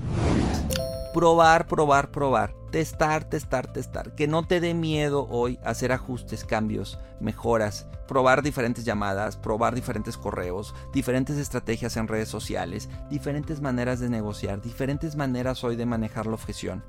Probar, 1.13 1.67
probar, 1.67 2.11
probar. 2.11 2.55
Testar, 2.71 3.25
testar, 3.25 3.73
testar. 3.73 4.15
Que 4.15 4.25
no 4.25 4.47
te 4.47 4.61
dé 4.61 4.73
miedo 4.73 5.27
hoy 5.29 5.59
hacer 5.65 5.91
ajustes, 5.91 6.45
cambios, 6.45 6.97
mejoras. 7.19 7.87
Probar 8.07 8.41
diferentes 8.41 8.85
llamadas, 8.85 9.35
probar 9.35 9.75
diferentes 9.75 10.15
correos, 10.15 10.73
diferentes 10.93 11.35
estrategias 11.35 11.97
en 11.97 12.07
redes 12.07 12.29
sociales, 12.29 12.87
diferentes 13.09 13.59
maneras 13.59 13.99
de 13.99 14.07
negociar, 14.07 14.61
diferentes 14.61 15.17
maneras 15.17 15.61
hoy 15.65 15.75
de 15.75 15.85
manejar 15.85 16.25
la 16.25 16.35
objeción, 16.35 16.85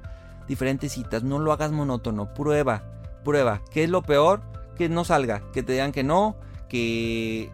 diferentes 0.46 0.92
citas. 0.92 1.24
No 1.24 1.40
lo 1.40 1.52
hagas 1.52 1.72
monótono. 1.72 2.34
Prueba, 2.34 2.84
prueba. 3.24 3.62
¿Qué 3.72 3.82
es 3.82 3.90
lo 3.90 4.02
peor? 4.02 4.42
Que 4.76 4.88
no 4.88 5.04
salga, 5.04 5.42
que 5.52 5.64
te 5.64 5.72
digan 5.72 5.90
que 5.90 6.04
no, 6.04 6.36
que 6.68 7.50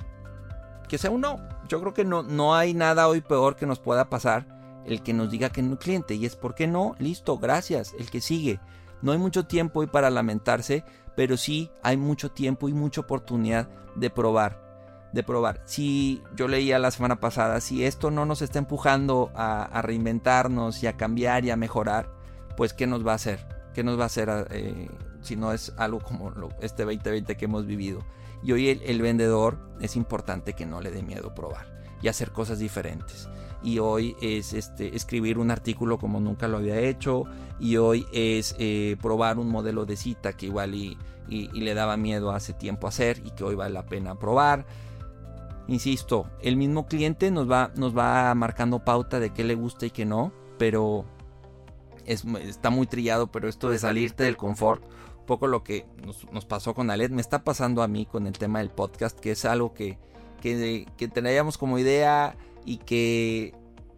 que 0.87 0.99
sea 0.99 1.11
uno. 1.11 1.41
Yo 1.69 1.81
creo 1.81 1.95
que 1.95 2.05
no, 2.05 2.23
no 2.23 2.55
hay 2.55 2.75
nada 2.75 3.09
hoy 3.09 3.21
peor 3.21 3.57
que 3.57 3.67
nos 3.67 3.79
pueda 3.81 4.09
pasar 4.09 4.57
el 4.87 5.03
que 5.03 5.13
nos 5.13 5.31
diga 5.31 5.51
que 5.51 5.63
no 5.63 5.79
cliente. 5.79 6.15
Y 6.15 6.27
es, 6.27 6.37
¿por 6.37 6.55
qué 6.55 6.67
no? 6.67 6.95
Listo, 6.99 7.39
gracias, 7.39 7.95
el 7.99 8.11
que 8.11 8.21
sigue. 8.21 8.61
No 9.03 9.13
hay 9.13 9.19
mucho 9.19 9.47
tiempo 9.47 9.81
hoy 9.81 9.87
para 9.87 10.11
lamentarse, 10.11 10.85
pero 11.17 11.37
sí 11.37 11.71
hay 11.83 11.97
mucho 11.97 12.31
tiempo 12.31 12.69
y 12.69 12.73
mucha 12.73 13.03
oportunidad 13.03 13.69
de 13.95 14.11
probar. 14.11 14.65
De 15.13 15.23
probar. 15.23 15.63
Si 15.65 16.23
yo 16.35 16.49
leía 16.49 16.79
la 16.79 16.91
semana 16.91 17.21
pasada, 17.21 17.61
si 17.61 17.85
esto 17.85 18.11
no 18.11 18.27
nos 18.27 18.43
está 18.43 18.59
empujando 18.59 19.31
a, 19.35 19.81
reinventarnos 19.83 20.83
y 20.83 20.87
a 20.87 20.97
cambiar 20.97 21.45
y 21.45 21.51
a 21.51 21.57
mejorar, 21.57 22.11
pues 22.57 22.73
¿qué 22.73 22.87
nos 22.87 23.07
va 23.07 23.13
a 23.13 23.17
hacer? 23.17 23.47
¿Qué 23.75 23.83
nos 23.85 23.99
va 23.99 24.05
a 24.05 24.07
hacer 24.07 24.49
eh, 24.51 24.89
si 25.21 25.37
no 25.37 25.53
es 25.53 25.73
algo 25.77 26.01
como 26.01 26.33
este 26.61 26.85
2020 26.85 27.37
que 27.37 27.45
hemos 27.45 27.67
vivido? 27.67 28.01
Y 28.43 28.53
hoy 28.53 28.69
el, 28.69 29.03
vendedor 29.03 29.59
es 29.81 29.97
importante 29.97 30.53
que 30.53 30.67
no 30.67 30.81
le 30.81 30.91
dé 30.91 31.03
miedo 31.03 31.35
probar 31.35 31.67
y 32.03 32.09
hacer 32.09 32.33
cosas 32.33 32.59
diferentes. 32.59 33.29
Y 33.63 33.79
hoy 33.79 34.17
es 34.21 34.53
este, 34.53 34.95
escribir 34.95 35.39
un 35.39 35.51
artículo 35.51 35.99
como 35.99 36.21
nunca 36.21 36.47
lo 36.47 36.59
había 36.59 36.79
hecho. 36.79 37.25
Y 37.59 37.77
hoy 37.79 38.07
es 38.13 38.55
eh, 38.59 38.97
probar 39.01 39.39
un 39.39 39.49
modelo 39.49 39.87
de 39.87 39.97
cita 39.97 40.35
que 40.35 40.47
igual 40.47 40.75
y, 40.75 40.99
le 41.29 41.75
daba 41.75 41.97
miedo 41.97 42.31
hace 42.31 42.53
tiempo 42.53 42.87
hacer 42.87 43.21
y 43.25 43.33
que 43.33 43.43
hoy 43.43 43.57
vale 43.57 43.75
la 43.75 43.87
pena 43.87 44.15
probar. 44.15 44.67
Insisto, 45.67 46.31
el 46.41 46.57
mismo 46.57 46.87
cliente 46.87 47.33
nos 47.33 47.51
va, 47.51 47.73
nos 47.75 47.97
va 47.97 48.33
marcando 48.37 48.85
pauta 48.85 49.19
de 49.19 49.31
qué 49.31 49.43
le 49.43 49.57
gusta 49.57 49.87
y 49.87 49.91
qué 49.91 50.05
no. 50.05 50.33
Pero 50.59 51.05
es, 52.05 52.25
está 52.41 52.71
muy 52.71 52.87
trillado, 52.87 53.27
pero 53.33 53.49
esto 53.49 53.71
de 53.71 53.79
salirte 53.79 54.23
del 54.23 54.37
confort 54.37 54.85
poco 55.27 55.47
lo 55.47 55.63
que 55.63 55.85
nos, 56.33 56.45
pasó 56.45 56.75
con 56.75 56.91
Alet, 56.91 57.11
me 57.11 57.21
está 57.21 57.45
pasando 57.45 57.83
a 57.83 57.89
mí 57.89 58.07
con 58.07 58.27
el 58.27 58.33
tema 58.33 58.61
del 58.61 58.71
podcast, 58.71 59.19
que 59.19 59.33
es 59.33 59.45
algo 59.45 59.75
que, 59.75 59.99
que, 60.41 60.87
que 60.97 61.09
teníamos 61.09 61.59
como 61.59 61.79
idea 61.79 62.37
y 62.65 62.79
que 62.79 63.55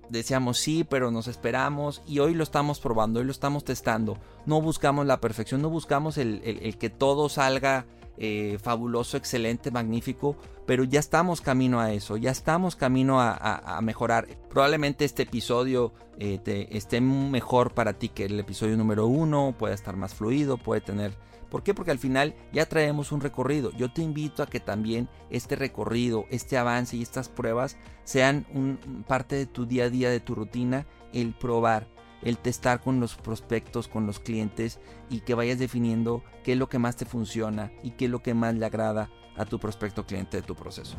decíamos 0.08 0.58
sí, 0.58 0.84
pero 0.84 1.10
nos 1.10 1.28
esperamos 1.28 2.02
y 2.06 2.18
hoy 2.18 2.34
lo 2.34 2.42
estamos 2.42 2.80
probando, 2.80 3.20
hoy 3.20 3.26
lo 3.26 3.32
estamos 3.32 3.64
testando. 3.64 4.18
No 4.46 4.60
buscamos 4.60 5.06
la 5.06 5.20
perfección, 5.20 5.62
no 5.62 5.70
buscamos 5.70 6.18
el, 6.18 6.76
que 6.78 6.90
todo 6.90 7.28
salga 7.28 7.86
eh, 8.16 8.58
fabuloso, 8.62 9.16
excelente, 9.16 9.70
magnífico, 9.70 10.36
pero 10.68 10.84
ya 10.84 11.00
estamos 11.00 11.40
camino 11.40 11.80
a 11.80 11.94
eso, 11.94 12.18
ya 12.18 12.30
estamos 12.30 12.76
camino 12.76 13.22
a, 13.22 13.80
mejorar. 13.82 14.28
Probablemente 14.50 15.06
este 15.06 15.22
episodio 15.22 15.94
eh, 16.18 16.68
esté 16.70 17.00
mejor 17.00 17.72
para 17.72 17.94
ti 17.94 18.10
que 18.10 18.26
el 18.26 18.38
episodio 18.38 18.76
número 18.76 19.06
uno, 19.06 19.54
puede 19.58 19.72
estar 19.72 19.96
más 19.96 20.12
fluido, 20.14 20.58
puede 20.58 20.82
tener 20.82 21.16
¿Por 21.48 21.62
qué? 21.62 21.72
Porque 21.72 21.90
al 21.90 21.98
final 21.98 22.34
ya 22.52 22.66
traemos 22.66 23.12
un 23.12 23.22
recorrido. 23.22 23.72
Yo 23.72 23.90
te 23.90 24.02
invito 24.02 24.42
a 24.42 24.46
que 24.46 24.60
también 24.60 25.08
este 25.30 25.56
recorrido, 25.56 26.26
este 26.28 26.58
avance 26.58 26.98
y 26.98 27.02
estas 27.02 27.30
pruebas 27.30 27.78
sean 28.04 28.46
un, 28.52 29.04
parte 29.08 29.36
de 29.36 29.46
tu 29.46 29.64
día 29.64 29.84
a 29.84 29.88
día, 29.88 30.10
de 30.10 30.20
tu 30.20 30.34
rutina, 30.34 30.86
el 31.14 31.32
probar, 31.32 31.88
el 32.22 32.38
testar 32.38 32.80
con 32.80 33.00
los 33.00 33.14
prospectos, 33.14 33.88
con 33.88 34.06
los 34.06 34.18
clientes 34.18 34.80
y 35.10 35.20
que 35.20 35.34
vayas 35.34 35.58
definiendo 35.58 36.22
qué 36.44 36.52
es 36.52 36.58
lo 36.58 36.68
que 36.68 36.78
más 36.78 36.96
te 36.96 37.04
funciona 37.04 37.72
y 37.82 37.92
qué 37.92 38.06
es 38.06 38.10
lo 38.10 38.22
que 38.22 38.34
más 38.34 38.54
le 38.54 38.66
agrada 38.66 39.10
a 39.38 39.44
tu 39.44 39.58
prospecto 39.60 40.04
cliente 40.04 40.36
de 40.36 40.42
tu 40.42 40.54
proceso. 40.56 40.96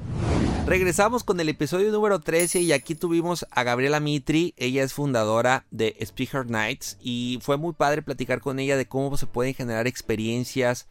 Regresamos 0.65 1.23
con 1.23 1.39
el 1.39 1.49
episodio 1.49 1.91
número 1.91 2.19
13 2.19 2.61
y 2.61 2.71
aquí 2.71 2.95
tuvimos 2.95 3.45
a 3.51 3.63
Gabriela 3.63 3.99
Mitri, 3.99 4.53
ella 4.57 4.83
es 4.83 4.93
fundadora 4.93 5.65
de 5.71 5.95
Speaker 5.99 6.49
Nights 6.49 6.97
y 7.01 7.39
fue 7.41 7.57
muy 7.57 7.73
padre 7.73 8.01
platicar 8.01 8.39
con 8.39 8.59
ella 8.59 8.77
de 8.77 8.87
cómo 8.87 9.17
se 9.17 9.27
pueden 9.27 9.53
generar 9.53 9.87
experiencias, 9.87 10.87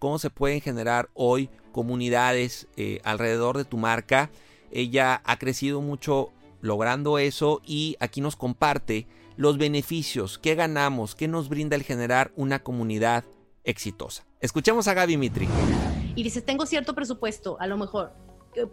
cómo 0.00 0.18
se 0.18 0.30
pueden 0.30 0.60
generar 0.60 1.08
hoy 1.14 1.50
comunidades 1.70 2.66
eh, 2.76 3.00
alrededor 3.04 3.56
de 3.56 3.64
tu 3.64 3.76
marca. 3.76 4.30
Ella 4.72 5.22
ha 5.24 5.38
crecido 5.38 5.80
mucho 5.80 6.32
logrando 6.60 7.18
eso 7.18 7.60
y 7.64 7.96
aquí 8.00 8.20
nos 8.20 8.34
comparte 8.34 9.06
los 9.38 9.56
beneficios, 9.56 10.36
qué 10.36 10.56
ganamos, 10.56 11.14
qué 11.14 11.28
nos 11.28 11.48
brinda 11.48 11.76
el 11.76 11.84
generar 11.84 12.32
una 12.34 12.58
comunidad 12.58 13.24
exitosa. 13.62 14.26
Escuchemos 14.40 14.88
a 14.88 14.94
Gaby 14.94 15.16
Mitri 15.16 15.48
y 16.16 16.24
dices, 16.24 16.44
tengo 16.44 16.66
cierto 16.66 16.92
presupuesto, 16.92 17.56
a 17.60 17.68
lo 17.68 17.76
mejor, 17.76 18.12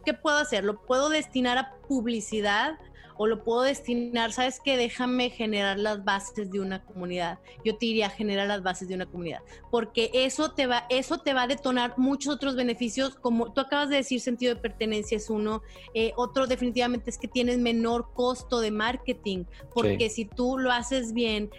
¿qué, 0.04 0.16
puedo 0.16 0.38
hacer? 0.38 0.64
¿Lo 0.64 0.84
puedo 0.84 1.10
destinar 1.10 1.60
a 1.60 1.76
publicidad? 1.88 2.80
O 3.18 3.28
lo 3.28 3.44
puedo 3.44 3.62
destinar, 3.62 4.32
sabes 4.32 4.60
que 4.60 4.78
déjame 4.78 5.30
generar 5.30 5.80
las 5.80 6.04
bases 6.04 6.52
de 6.52 6.60
una 6.60 6.84
comunidad. 6.84 7.40
Yo 7.64 7.78
te 7.78 7.86
diría 7.86 8.10
generar 8.10 8.48
las 8.48 8.64
bases 8.64 8.88
de 8.88 8.96
una 8.96 9.06
comunidad, 9.06 9.42
porque 9.72 10.10
eso 10.14 10.52
te 10.52 10.68
va, 10.68 10.86
eso 10.90 11.20
te 11.20 11.34
va 11.34 11.44
a 11.44 11.48
detonar 11.48 11.94
muchos 11.98 12.34
otros 12.34 12.56
beneficios, 12.56 13.16
como 13.16 13.54
tú 13.54 13.62
acabas 13.62 13.90
de 13.90 13.98
decir, 13.98 14.22
sentido 14.22 14.56
de 14.56 14.62
pertenencia 14.62 15.18
es 15.18 15.30
uno, 15.30 15.62
eh, 15.94 16.12
otro 16.16 16.48
definitivamente 16.48 17.10
es 17.10 17.18
que 17.18 17.28
tienes 17.28 17.58
menor 17.58 18.10
costo 18.14 18.60
de 18.60 18.72
marketing, 18.72 19.46
porque 19.74 20.10
si 20.10 20.26
tú 20.26 20.58
lo 20.58 20.72
haces 20.72 21.14
bien, 21.14 21.50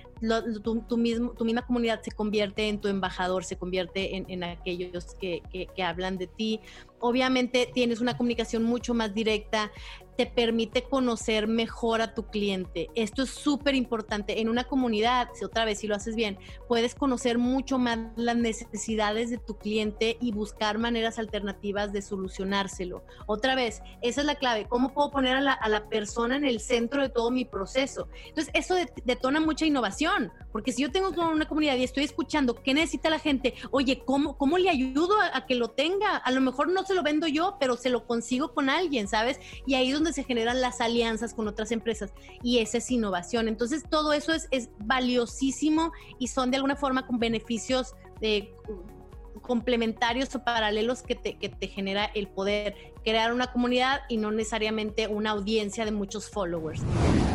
tu, 0.63 0.97
mismo, 0.97 1.33
tu 1.33 1.45
misma 1.45 1.67
comunidad 1.67 2.01
se 2.03 2.11
convierte 2.11 2.69
en 2.69 2.81
tu 2.81 2.89
embajador, 2.89 3.45
se 3.45 3.57
convierte 3.57 4.17
en, 4.17 4.45
aquellos 4.45 5.15
que, 5.15 5.43
que, 5.53 5.83
hablan 5.83 6.17
de 6.17 6.27
ti. 6.27 6.61
Obviamente 7.01 7.71
tienes 7.73 8.01
una 8.01 8.17
comunicación 8.17 8.63
mucho 8.63 8.95
más 8.95 9.15
directa, 9.15 9.71
te 10.17 10.27
permite 10.27 10.83
conocer 10.83 11.47
mejor 11.47 12.01
a 12.01 12.15
tu 12.15 12.27
cliente. 12.27 12.89
Esto 12.95 13.23
es 13.23 13.31
súper 13.31 13.75
importante. 13.75 14.41
En 14.41 14.49
una 14.49 14.65
comunidad, 14.65 15.29
si 15.35 15.45
otra 15.45 15.65
vez 15.65 15.81
si 15.81 15.87
lo 15.87 15.95
haces 15.95 16.15
bien, 16.15 16.39
puedes 16.69 16.95
conocer 16.95 17.39
mucho 17.39 17.79
más 17.79 17.99
las 18.17 18.37
necesidades 18.37 19.31
de 19.31 19.39
tu 19.39 19.59
cliente 19.59 20.17
y 20.21 20.33
buscar 20.33 20.79
maneras 20.79 21.19
alternativas 21.19 21.93
de 21.93 22.03
solucionárselo. 22.03 23.05
Otra 23.27 23.55
vez, 23.55 23.83
esa 24.03 24.21
es 24.23 24.27
la 24.27 24.37
clave. 24.37 24.67
¿Cómo 24.69 24.93
puedo 24.93 25.11
poner 25.11 25.37
a 25.37 25.41
la, 25.41 25.53
a 25.53 25.69
la 25.69 25.89
persona 25.89 26.37
en 26.37 26.45
el 26.45 26.61
centro 26.61 27.03
de 27.03 27.09
todo 27.09 27.31
mi 27.31 27.45
proceso? 27.45 28.09
Entonces, 28.29 28.53
eso 28.55 28.75
detona 29.05 29.41
mucha 29.41 29.67
innovación 29.67 30.33
porque 30.57 30.73
si 30.73 30.81
yo 30.81 30.91
tengo 30.91 31.11
una 31.11 31.47
comunidad 31.47 31.77
y 31.77 31.85
estoy 31.85 32.05
escuchando 32.05 32.63
qué 32.63 32.73
necesita 32.73 33.11
la 33.11 33.19
gente, 33.19 33.53
oye, 33.73 34.03
¿cómo, 34.07 34.39
cómo 34.39 34.57
le 34.57 34.71
ayudo 34.71 35.15
a, 35.21 35.45
que 35.45 35.55
lo 35.55 35.69
tenga? 35.69 36.17
A 36.17 36.31
lo 36.31 36.41
mejor 36.41 36.71
no 36.71 36.83
se 36.83 36.95
lo 36.95 37.03
vendo 37.03 37.27
yo, 37.27 37.59
pero 37.61 37.77
se 37.77 37.91
lo 37.91 38.07
consigo 38.07 38.55
con 38.55 38.71
alguien, 38.71 39.07
¿sabes? 39.07 39.39
Y 39.67 39.75
ahí 39.75 39.91
es 39.91 40.01
se 40.15 40.25
generan 40.25 40.61
las 40.61 40.81
alianzas 40.81 41.35
con 41.35 41.49
otras 41.49 41.73
empresas 41.73 42.13
y 42.43 42.59
esa 42.59 42.79
es 42.79 42.91
innovación. 42.91 43.49
Entonces, 43.49 43.85
todo 43.89 44.13
eso 44.13 44.33
es, 44.33 44.49
es 44.51 44.71
valiosísimo 44.79 45.93
y 46.19 46.29
son 46.29 46.51
de 46.51 46.57
alguna 46.57 46.77
forma 46.77 47.07
con 47.07 47.19
beneficios 47.19 47.95
de 48.21 48.55
complementarios 49.43 50.35
o 50.35 50.43
paralelos 50.43 51.03
que 51.03 51.15
te, 51.15 51.39
que 51.39 51.49
te 51.49 51.69
genera 51.69 52.07
el 52.15 52.29
poder 52.29 52.96
crear 53.07 53.33
una 53.33 53.47
comunidad 53.53 54.01
y 54.09 54.17
no 54.17 54.33
necesariamente 54.33 55.07
una 55.07 55.31
audiencia 55.31 55.85
de 55.85 55.93
muchos 55.93 56.29
followers. 56.29 56.83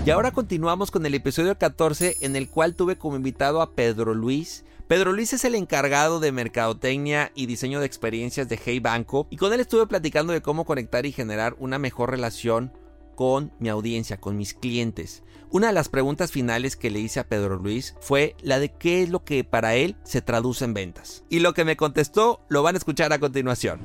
Y 0.05 0.09
ahora 0.09 0.31
continuamos 0.31 0.91
con 0.91 1.05
el 1.05 1.13
episodio 1.13 1.57
14 1.57 2.17
en 2.19 2.35
el 2.35 2.49
cual 2.49 2.75
tuve 2.75 2.97
como 2.97 3.15
invitado 3.15 3.61
a 3.61 3.71
Pedro 3.73 4.13
Luis. 4.13 4.65
Pedro 4.89 5.13
Luis 5.13 5.31
es 5.31 5.45
el 5.45 5.55
encargado 5.55 6.19
de 6.19 6.33
mercadotecnia 6.33 7.31
y 7.35 7.45
diseño 7.45 7.79
de 7.79 7.85
experiencias 7.85 8.49
de 8.49 8.59
Hey 8.61 8.81
Banco 8.81 9.27
y 9.29 9.37
con 9.37 9.53
él 9.53 9.61
estuve 9.61 9.87
platicando 9.87 10.33
de 10.33 10.41
cómo 10.41 10.65
conectar 10.65 11.05
y 11.05 11.13
generar 11.13 11.55
una 11.57 11.79
mejor 11.79 12.11
relación 12.11 12.73
con 13.15 13.53
mi 13.59 13.69
audiencia, 13.69 14.19
con 14.19 14.35
mis 14.35 14.53
clientes. 14.53 15.23
Una 15.51 15.67
de 15.67 15.73
las 15.73 15.87
preguntas 15.87 16.33
finales 16.33 16.75
que 16.75 16.91
le 16.91 16.99
hice 16.99 17.21
a 17.21 17.29
Pedro 17.29 17.55
Luis 17.55 17.95
fue 18.01 18.35
la 18.41 18.59
de 18.59 18.73
qué 18.73 19.03
es 19.03 19.09
lo 19.09 19.23
que 19.23 19.45
para 19.45 19.75
él 19.75 19.95
se 20.03 20.21
traduce 20.21 20.65
en 20.65 20.73
ventas. 20.73 21.23
Y 21.29 21.39
lo 21.39 21.53
que 21.53 21.63
me 21.63 21.77
contestó 21.77 22.41
lo 22.49 22.61
van 22.61 22.75
a 22.75 22.77
escuchar 22.77 23.13
a 23.13 23.19
continuación. 23.19 23.79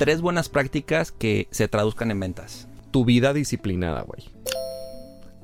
Tres 0.00 0.22
buenas 0.22 0.48
prácticas 0.48 1.12
que 1.12 1.46
se 1.50 1.68
traduzcan 1.68 2.10
en 2.10 2.20
ventas. 2.20 2.66
Tu 2.90 3.04
vida 3.04 3.34
disciplinada, 3.34 4.00
güey. 4.00 4.30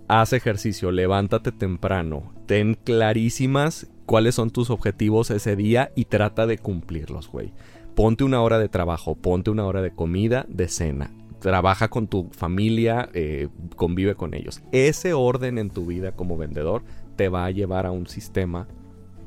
Haz 0.09 0.33
ejercicio, 0.33 0.93
levántate 0.93 1.53
temprano, 1.53 2.33
ten 2.47 2.73
clarísimas 2.73 3.87
cuáles 4.07 4.35
son 4.35 4.49
tus 4.49 4.71
objetivos 4.71 5.31
ese 5.31 5.57
día 5.57 5.93
y 5.95 6.07
trata 6.07 6.47
de 6.47 6.57
cumplirlos, 6.57 7.29
güey. 7.29 7.53
Ponte 7.95 8.25
una 8.25 8.41
hora 8.41 8.59
de 8.59 8.71
trabajo, 8.71 9.15
ponte 9.15 9.51
una 9.51 9.67
hora 9.67 9.83
de 9.83 9.91
comida, 9.91 10.47
de 10.49 10.69
cena 10.69 11.11
trabaja 11.39 11.89
con 11.89 12.09
tu 12.09 12.31
familia, 12.33 13.11
eh, 13.13 13.49
convive 13.77 14.15
con 14.15 14.35
ellos. 14.35 14.63
Ese 14.73 15.13
orden 15.13 15.59
en 15.59 15.71
tu 15.71 15.85
vida 15.85 16.13
como 16.13 16.39
vendedor 16.39 16.83
te 17.15 17.29
va 17.29 17.45
a 17.45 17.51
llevar 17.51 17.87
a 17.87 17.93
un 17.93 18.07
sistema 18.07 18.67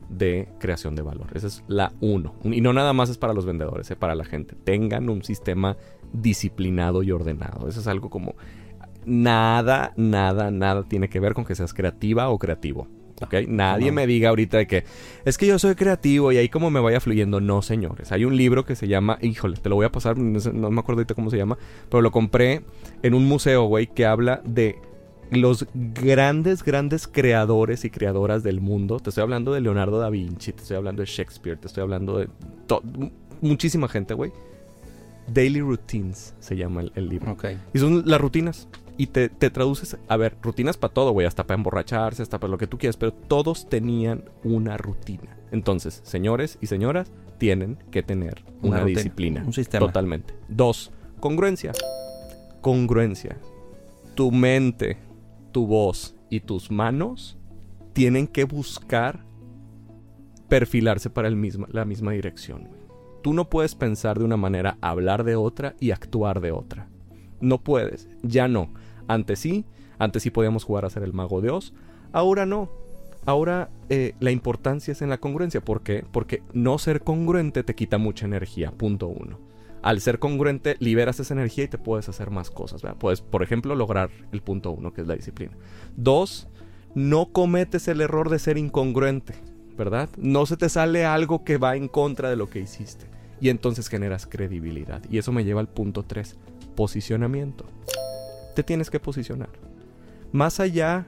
de 0.09 0.49
creación 0.59 0.95
de 0.95 1.01
valor. 1.01 1.27
Esa 1.33 1.47
es 1.47 1.63
la 1.67 1.93
uno. 2.01 2.35
Y 2.43 2.61
no 2.61 2.73
nada 2.73 2.93
más 2.93 3.09
es 3.09 3.17
para 3.17 3.33
los 3.33 3.45
vendedores, 3.45 3.89
es 3.89 3.97
para 3.97 4.15
la 4.15 4.25
gente. 4.25 4.55
Tengan 4.63 5.09
un 5.09 5.23
sistema 5.23 5.77
disciplinado 6.11 7.03
y 7.03 7.11
ordenado. 7.11 7.67
Eso 7.67 7.79
es 7.79 7.87
algo 7.87 8.09
como 8.09 8.35
nada, 9.05 9.93
nada, 9.95 10.51
nada 10.51 10.83
tiene 10.83 11.09
que 11.09 11.19
ver 11.19 11.33
con 11.33 11.45
que 11.45 11.55
seas 11.55 11.73
creativa 11.73 12.29
o 12.29 12.37
creativo. 12.37 12.87
Nadie 13.47 13.91
me 13.91 14.07
diga 14.07 14.29
ahorita 14.29 14.57
de 14.57 14.67
que 14.67 14.83
es 15.25 15.37
que 15.37 15.45
yo 15.45 15.59
soy 15.59 15.75
creativo 15.75 16.31
y 16.31 16.37
ahí 16.37 16.49
como 16.49 16.69
me 16.69 16.79
vaya 16.79 16.99
fluyendo. 16.99 17.41
No, 17.41 17.61
señores. 17.61 18.11
Hay 18.11 18.25
un 18.25 18.37
libro 18.37 18.63
que 18.65 18.75
se 18.75 18.87
llama, 18.87 19.17
híjole, 19.21 19.57
te 19.57 19.69
lo 19.69 19.75
voy 19.75 19.85
a 19.85 19.91
pasar, 19.91 20.17
no, 20.17 20.71
me 20.71 20.79
acuerdo 20.79 20.99
ahorita 20.99 21.15
cómo 21.15 21.29
se 21.29 21.37
llama, 21.37 21.57
pero 21.89 22.01
lo 22.01 22.11
compré 22.11 22.61
en 23.03 23.13
un 23.13 23.27
museo, 23.27 23.65
güey, 23.65 23.87
que 23.87 24.05
habla 24.05 24.41
de 24.45 24.77
los 25.31 25.65
grandes, 25.73 26.63
grandes 26.63 27.07
creadores 27.07 27.85
y 27.85 27.89
creadoras 27.89 28.43
del 28.43 28.61
mundo. 28.61 28.99
Te 28.99 29.09
estoy 29.09 29.23
hablando 29.23 29.53
de 29.53 29.61
Leonardo 29.61 29.99
da 29.99 30.09
Vinci, 30.09 30.53
te 30.53 30.61
estoy 30.61 30.77
hablando 30.77 31.01
de 31.01 31.07
Shakespeare, 31.07 31.57
te 31.57 31.67
estoy 31.67 31.81
hablando 31.83 32.17
de 32.17 32.29
muchísima 33.41 33.87
gente, 33.87 34.13
güey. 34.13 34.31
Daily 35.27 35.61
Routines 35.61 36.33
se 36.39 36.55
llama 36.55 36.83
el, 36.95 37.09
libro. 37.09 37.37
Y 37.73 37.79
son 37.79 38.03
las 38.05 38.19
rutinas 38.19 38.67
y 38.97 39.07
te, 39.07 39.29
traduces, 39.29 39.97
a 40.07 40.17
ver, 40.17 40.35
rutinas 40.41 40.75
para 40.75 40.93
todo, 40.93 41.11
güey, 41.11 41.25
hasta 41.25 41.45
para 41.47 41.57
emborracharse, 41.57 42.21
hasta 42.21 42.37
para 42.37 42.51
lo 42.51 42.57
que 42.57 42.67
tú 42.67 42.77
quieras, 42.77 42.97
pero 42.97 43.13
todos 43.13 43.69
tenían 43.69 44.25
una 44.43 44.75
rutina. 44.75 45.37
Entonces, 45.51 46.01
señores 46.03 46.57
y 46.61 46.67
señoras, 46.67 47.11
tienen 47.37 47.77
que 47.91 48.03
tener 48.03 48.43
una, 48.61 48.83
disciplina. 48.83 49.43
Un 49.45 49.53
sistema. 49.53 49.85
Totalmente. 49.85 50.33
Dos, 50.49 50.91
congruencia. 51.21 51.71
Congruencia. 52.59 53.37
Tu 54.15 54.31
mente, 54.31 54.97
tu 55.51 55.67
voz 55.67 56.15
y 56.29 56.41
tus 56.41 56.71
manos 56.71 57.37
tienen 57.93 58.27
que 58.27 58.43
buscar 58.43 59.25
perfilarse 60.47 61.09
para 61.09 61.29
la 61.29 61.85
misma 61.85 62.11
dirección. 62.11 62.69
Tú 63.21 63.33
no 63.33 63.49
puedes 63.49 63.75
pensar 63.75 64.17
de 64.17 64.25
una 64.25 64.37
manera, 64.37 64.77
hablar 64.81 65.23
de 65.23 65.35
otra 65.35 65.75
y 65.79 65.91
actuar 65.91 66.41
de 66.41 66.51
otra. 66.51 66.87
No 67.41 67.61
puedes, 67.61 68.07
ya 68.23 68.47
no. 68.47 68.73
Antes 69.07 69.39
sí, 69.39 69.65
antes 69.97 70.23
sí 70.23 70.31
podíamos 70.31 70.63
jugar 70.63 70.85
a 70.85 70.89
ser 70.89 71.03
el 71.03 71.13
mago 71.13 71.41
de 71.41 71.49
Oz, 71.49 71.73
ahora 72.13 72.45
no. 72.45 72.69
Ahora 73.25 73.69
eh, 73.89 74.13
la 74.19 74.31
importancia 74.31 74.93
es 74.93 75.01
en 75.01 75.09
la 75.09 75.19
congruencia. 75.19 75.61
¿Por 75.61 75.81
qué? 75.81 76.05
Porque 76.09 76.41
no 76.53 76.77
ser 76.77 77.01
congruente 77.01 77.63
te 77.63 77.75
quita 77.75 77.97
mucha 77.97 78.25
energía, 78.25 78.71
punto 78.71 79.07
uno. 79.07 79.48
Al 79.81 80.01
ser 80.01 80.19
congruente 80.19 80.75
liberas 80.79 81.19
esa 81.19 81.33
energía 81.33 81.65
y 81.65 81.69
te 81.69 81.77
puedes 81.77 82.09
hacer 82.09 82.31
más 82.31 82.51
cosas. 82.51 82.81
Puedes, 82.97 83.21
por 83.21 83.43
ejemplo, 83.43 83.75
lograr 83.75 84.09
el 84.31 84.41
punto 84.41 84.71
uno, 84.71 84.93
que 84.93 85.01
es 85.01 85.07
la 85.07 85.15
disciplina. 85.15 85.53
Dos, 85.95 86.47
no 86.95 87.31
cometes 87.31 87.87
el 87.87 88.01
error 88.01 88.29
de 88.29 88.39
ser 88.39 88.57
incongruente. 88.57 89.35
¿verdad? 89.79 90.09
No 90.17 90.45
se 90.45 90.57
te 90.57 90.67
sale 90.67 91.05
algo 91.05 91.45
que 91.45 91.57
va 91.57 91.77
en 91.77 91.87
contra 91.87 92.29
de 92.29 92.35
lo 92.35 92.49
que 92.49 92.59
hiciste. 92.59 93.05
Y 93.39 93.47
entonces 93.47 93.87
generas 93.87 94.27
credibilidad. 94.27 95.01
Y 95.09 95.17
eso 95.17 95.31
me 95.31 95.45
lleva 95.45 95.61
al 95.61 95.69
punto 95.69 96.03
3, 96.03 96.35
posicionamiento. 96.75 97.63
Te 98.55 98.63
tienes 98.63 98.89
que 98.89 98.99
posicionar. 98.99 99.49
Más 100.33 100.59
allá 100.59 101.07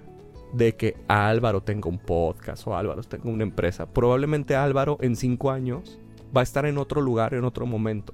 de 0.53 0.77
que 0.77 0.95
Álvaro 1.09 1.61
tenga 1.61 1.89
un 1.89 1.99
podcast 1.99 2.65
o 2.65 2.75
Álvaro 2.75 3.03
tenga 3.03 3.29
una 3.29 3.43
empresa, 3.43 3.87
probablemente 3.87 4.55
Álvaro 4.55 4.97
en 5.01 5.17
5 5.17 5.51
años 5.51 5.99
va 6.35 6.39
a 6.39 6.43
estar 6.43 6.65
en 6.65 6.77
otro 6.77 7.01
lugar, 7.01 7.33
en 7.33 7.43
otro 7.43 7.65
momento. 7.65 8.13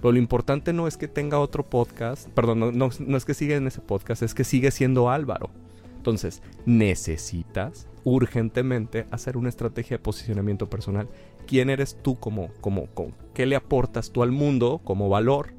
Pero 0.00 0.12
lo 0.12 0.18
importante 0.18 0.72
no 0.72 0.86
es 0.86 0.96
que 0.96 1.08
tenga 1.08 1.38
otro 1.38 1.64
podcast, 1.64 2.28
perdón, 2.30 2.76
no, 2.76 3.16
es 3.16 3.24
que 3.24 3.34
siga 3.34 3.56
en 3.56 3.66
ese 3.66 3.80
podcast, 3.80 4.22
es 4.22 4.34
que 4.34 4.44
sigue 4.44 4.70
siendo 4.70 5.10
Álvaro. 5.10 5.50
Entonces, 5.96 6.42
necesitas 6.66 7.88
urgentemente 8.04 9.06
hacer 9.10 9.36
una 9.36 9.48
estrategia 9.48 9.96
de 9.96 10.02
posicionamiento 10.02 10.70
personal. 10.70 11.08
¿Quién 11.46 11.70
eres 11.70 11.98
tú 12.02 12.16
como, 12.20 12.52
como, 12.60 12.86
como 12.86 13.12
qué 13.34 13.46
le 13.46 13.56
aportas 13.56 14.12
tú 14.12 14.22
al 14.22 14.30
mundo 14.30 14.80
como 14.84 15.08
valor? 15.08 15.54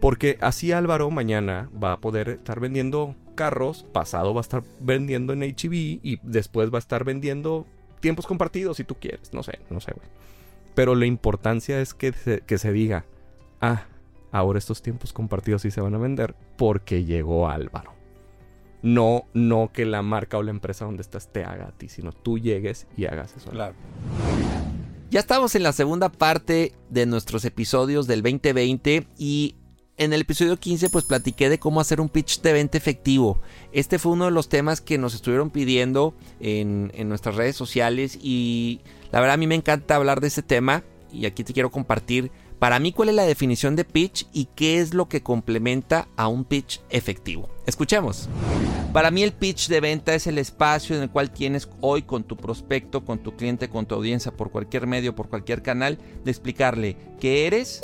Porque 0.00 0.38
así 0.40 0.70
Álvaro 0.70 1.10
mañana 1.10 1.70
va 1.82 1.92
a 1.92 2.00
poder 2.00 2.28
estar 2.28 2.60
vendiendo 2.60 3.16
carros, 3.34 3.84
pasado 3.92 4.34
va 4.34 4.40
a 4.40 4.42
estar 4.42 4.62
vendiendo 4.78 5.32
en 5.32 5.42
HB 5.42 5.72
y 5.72 6.20
después 6.22 6.70
va 6.72 6.78
a 6.78 6.78
estar 6.78 7.02
vendiendo 7.02 7.66
tiempos 8.00 8.26
compartidos 8.26 8.76
si 8.76 8.84
tú 8.84 8.94
quieres. 8.94 9.32
No 9.32 9.42
sé, 9.42 9.58
no 9.70 9.80
sé, 9.80 9.92
güey. 9.92 10.06
Pero 10.76 10.94
la 10.94 11.06
importancia 11.06 11.80
es 11.80 11.94
que 11.94 12.12
se 12.12 12.72
diga, 12.72 13.06
ah, 13.72 13.86
ahora 14.32 14.58
estos 14.58 14.82
tiempos 14.82 15.12
compartidos 15.12 15.62
sí 15.62 15.70
se 15.70 15.80
van 15.80 15.94
a 15.94 15.98
vender 15.98 16.34
porque 16.56 17.04
llegó 17.04 17.48
Álvaro. 17.48 17.92
No, 18.82 19.24
no 19.34 19.70
que 19.72 19.84
la 19.84 20.02
marca 20.02 20.38
o 20.38 20.42
la 20.42 20.50
empresa 20.50 20.84
donde 20.84 21.02
estás 21.02 21.32
te 21.32 21.44
haga 21.44 21.68
a 21.68 21.72
ti, 21.72 21.88
sino 21.88 22.12
tú 22.12 22.38
llegues 22.38 22.86
y 22.96 23.06
hagas 23.06 23.34
eso. 23.36 23.50
Claro. 23.50 23.74
Ya 25.10 25.20
estamos 25.20 25.54
en 25.54 25.62
la 25.62 25.72
segunda 25.72 26.08
parte 26.10 26.72
de 26.90 27.06
nuestros 27.06 27.44
episodios 27.44 28.06
del 28.06 28.22
2020 28.22 29.06
y 29.18 29.56
en 29.96 30.12
el 30.12 30.20
episodio 30.20 30.56
15 30.56 30.90
pues 30.90 31.04
platiqué 31.04 31.48
de 31.48 31.58
cómo 31.58 31.80
hacer 31.80 32.00
un 32.00 32.08
pitch 32.08 32.42
de 32.42 32.52
venta 32.52 32.76
efectivo. 32.76 33.40
Este 33.72 33.98
fue 33.98 34.12
uno 34.12 34.26
de 34.26 34.30
los 34.30 34.48
temas 34.48 34.80
que 34.80 34.98
nos 34.98 35.14
estuvieron 35.14 35.50
pidiendo 35.50 36.14
en, 36.40 36.92
en 36.94 37.08
nuestras 37.08 37.36
redes 37.36 37.56
sociales 37.56 38.18
y 38.20 38.80
la 39.10 39.20
verdad 39.20 39.34
a 39.34 39.38
mí 39.38 39.46
me 39.46 39.54
encanta 39.54 39.96
hablar 39.96 40.20
de 40.20 40.28
este 40.28 40.42
tema 40.42 40.84
y 41.12 41.26
aquí 41.26 41.44
te 41.44 41.52
quiero 41.52 41.70
compartir 41.70 42.30
para 42.58 42.78
mí 42.78 42.92
cuál 42.92 43.10
es 43.10 43.14
la 43.14 43.24
definición 43.24 43.76
de 43.76 43.84
pitch 43.84 44.26
y 44.32 44.46
qué 44.54 44.78
es 44.80 44.94
lo 44.94 45.08
que 45.08 45.22
complementa 45.22 46.08
a 46.16 46.28
un 46.28 46.44
pitch 46.44 46.80
efectivo. 46.90 47.48
Escuchemos. 47.66 48.28
Para 48.92 49.10
mí 49.10 49.22
el 49.22 49.32
pitch 49.32 49.68
de 49.68 49.80
venta 49.80 50.14
es 50.14 50.26
el 50.26 50.38
espacio 50.38 50.96
en 50.96 51.02
el 51.02 51.10
cual 51.10 51.30
tienes 51.30 51.68
hoy 51.82 52.02
con 52.02 52.24
tu 52.24 52.36
prospecto, 52.36 53.04
con 53.04 53.18
tu 53.18 53.36
cliente, 53.36 53.68
con 53.68 53.84
tu 53.84 53.94
audiencia, 53.94 54.32
por 54.32 54.50
cualquier 54.50 54.86
medio, 54.86 55.14
por 55.14 55.28
cualquier 55.28 55.62
canal, 55.62 55.98
de 56.24 56.30
explicarle 56.30 56.96
qué 57.20 57.46
eres, 57.46 57.82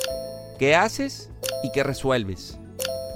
qué 0.58 0.74
haces 0.74 1.30
y 1.62 1.70
qué 1.72 1.82
resuelves. 1.82 2.58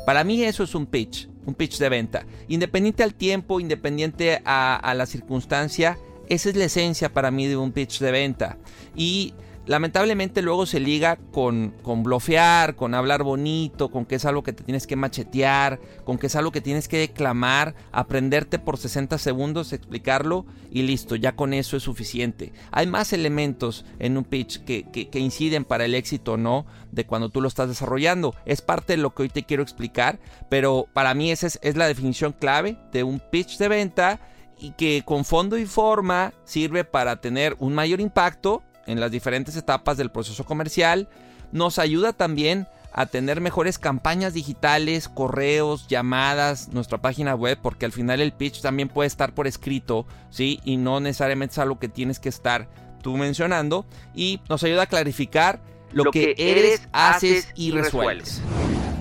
Para 0.05 0.25
mí 0.25 0.43
eso 0.45 0.63
es 0.63 0.75
un 0.75 0.85
pitch, 0.85 1.29
un 1.47 1.55
pitch 1.55 1.79
de 1.79 1.89
venta. 1.89 2.27
Independiente 2.49 3.03
al 3.03 3.15
tiempo, 3.15 3.61
independiente 3.61 4.43
a, 4.45 4.77
a 4.77 4.93
la 4.93 5.07
circunstancia, 5.07 5.99
esa 6.29 6.51
es 6.51 6.57
la 6.57 6.65
esencia 6.65 7.13
para 7.13 7.31
mí 7.31 7.47
de 7.47 7.57
un 7.57 7.73
pitch 7.73 8.01
de 8.01 8.11
venta. 8.11 8.59
Y 8.95 9.33
lamentablemente 9.67 10.43
luego 10.43 10.65
se 10.65 10.81
liga 10.81 11.19
con, 11.33 11.75
con 11.83 12.03
blofear, 12.03 12.77
con 12.77 12.95
hablar 12.95 13.23
bonito, 13.23 13.91
con 13.91 14.07
que 14.07 14.15
es 14.15 14.25
algo 14.25 14.43
que 14.43 14.53
te 14.53 14.65
tienes 14.65 14.87
que 14.87 14.97
machetear, 14.97 15.81
con 16.05 16.19
que 16.19 16.29
es 16.29 16.37
algo 16.37 16.53
que 16.53 16.61
tienes 16.61 16.89
que 16.89 16.99
declamar, 16.99 17.75
aprenderte 17.93 18.59
por 18.59 18.79
60 18.79 19.19
segundos, 19.19 19.73
explicarlo 19.73 20.47
y 20.71 20.83
listo, 20.83 21.17
ya 21.17 21.35
con 21.35 21.53
eso 21.53 21.77
es 21.77 21.83
suficiente. 21.83 22.53
Hay 22.71 22.87
más 22.87 23.13
elementos 23.13 23.85
en 23.99 24.17
un 24.17 24.25
pitch 24.25 24.65
que, 24.65 24.85
que, 24.85 25.19
inciden 25.19 25.65
para 25.65 25.85
el 25.85 25.95
éxito 25.95 26.35
o 26.35 26.37
no 26.37 26.67
de 26.93 27.07
cuando 27.07 27.31
tú 27.31 27.41
lo 27.41 27.49
estás 27.49 27.69
desarrollando. 27.69 28.35
Es 28.45 28.63
parte 28.63 28.93
de 28.93 28.99
lo 28.99 29.15
que 29.15 29.23
hoy 29.23 29.29
te 29.29 29.45
quiero 29.45 29.63
explicar, 29.63 30.21
pero 30.49 30.87
para 30.93 31.15
mí 31.15 31.31
esa 31.31 31.49
es, 31.49 31.59
es 31.63 31.77
la 31.77 31.89
definición 31.89 32.33
clave 32.33 32.79
de 32.93 33.03
un 33.03 33.21
pitch 33.21 33.59
de 33.59 33.69
venta 33.69 34.21
y 34.59 34.73
que 34.73 35.03
con 35.05 35.25
fondo 35.25 35.59
y 35.59 35.67
forma 35.67 36.33
sirve 36.45 36.85
para 36.85 37.21
tener 37.21 37.57
un 37.59 37.75
mayor 37.75 38.01
impacto 38.01 38.63
en 38.87 39.01
las 39.01 39.11
diferentes 39.11 39.57
etapas 39.57 39.97
del 39.97 40.11
proceso 40.11 40.45
comercial. 40.45 41.09
Nos 41.53 41.79
ayuda 41.79 42.13
también 42.13 42.67
a 42.93 43.07
tener 43.07 43.41
mejores 43.41 43.79
campañas 43.79 44.33
digitales, 44.33 45.09
correos, 45.09 45.87
llamadas, 45.87 46.69
nuestra 46.69 46.99
página 46.99 47.35
web, 47.35 47.59
porque 47.61 47.85
al 47.85 47.93
final 47.93 48.21
el 48.21 48.33
pitch 48.33 48.63
también 48.63 48.89
puede 48.89 49.07
estar 49.07 49.35
por 49.35 49.47
escrito, 49.47 50.07
¿sí? 50.31 50.61
Y 50.65 50.79
no 50.79 51.01
necesariamente 51.01 51.53
es 51.53 51.59
algo 51.59 51.79
que 51.79 51.89
tienes 51.89 52.19
que 52.19 52.31
estar 52.31 52.69
tú 53.03 53.17
mencionando. 53.17 53.85
Y 54.15 54.41
nos 54.49 54.65
ayuda 54.65 54.85
a 54.85 54.87
clarificar 54.87 55.61
lo, 55.93 56.05
lo 56.05 56.11
que, 56.11 56.35
que, 56.35 56.51
eres, 56.53 56.89
haces 56.93 57.49
y 57.55 57.71
resuelves. 57.71 58.41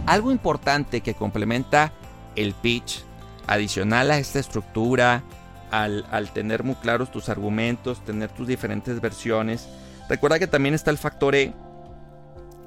Algo 0.06 0.32
importante 0.32 1.02
que 1.02 1.14
complementa 1.14 1.94
el 2.36 2.54
pitch, 2.54 3.04
adicional 3.48 4.12
a 4.12 4.18
esta 4.18 4.40
estructura, 4.40 5.24
al, 5.72 6.06
al, 6.12 6.32
tener 6.32 6.64
muy 6.64 6.76
claros 6.76 7.12
tus 7.12 7.30
argumentos, 7.30 8.04
tener 8.04 8.30
tus 8.30 8.48
diferentes 8.48 9.02
versiones. 9.02 9.68
Recuerda 10.10 10.40
que 10.40 10.48
también 10.48 10.76
está 10.76 10.92
el 10.92 10.98
factor 10.98 11.36
E. 11.36 11.54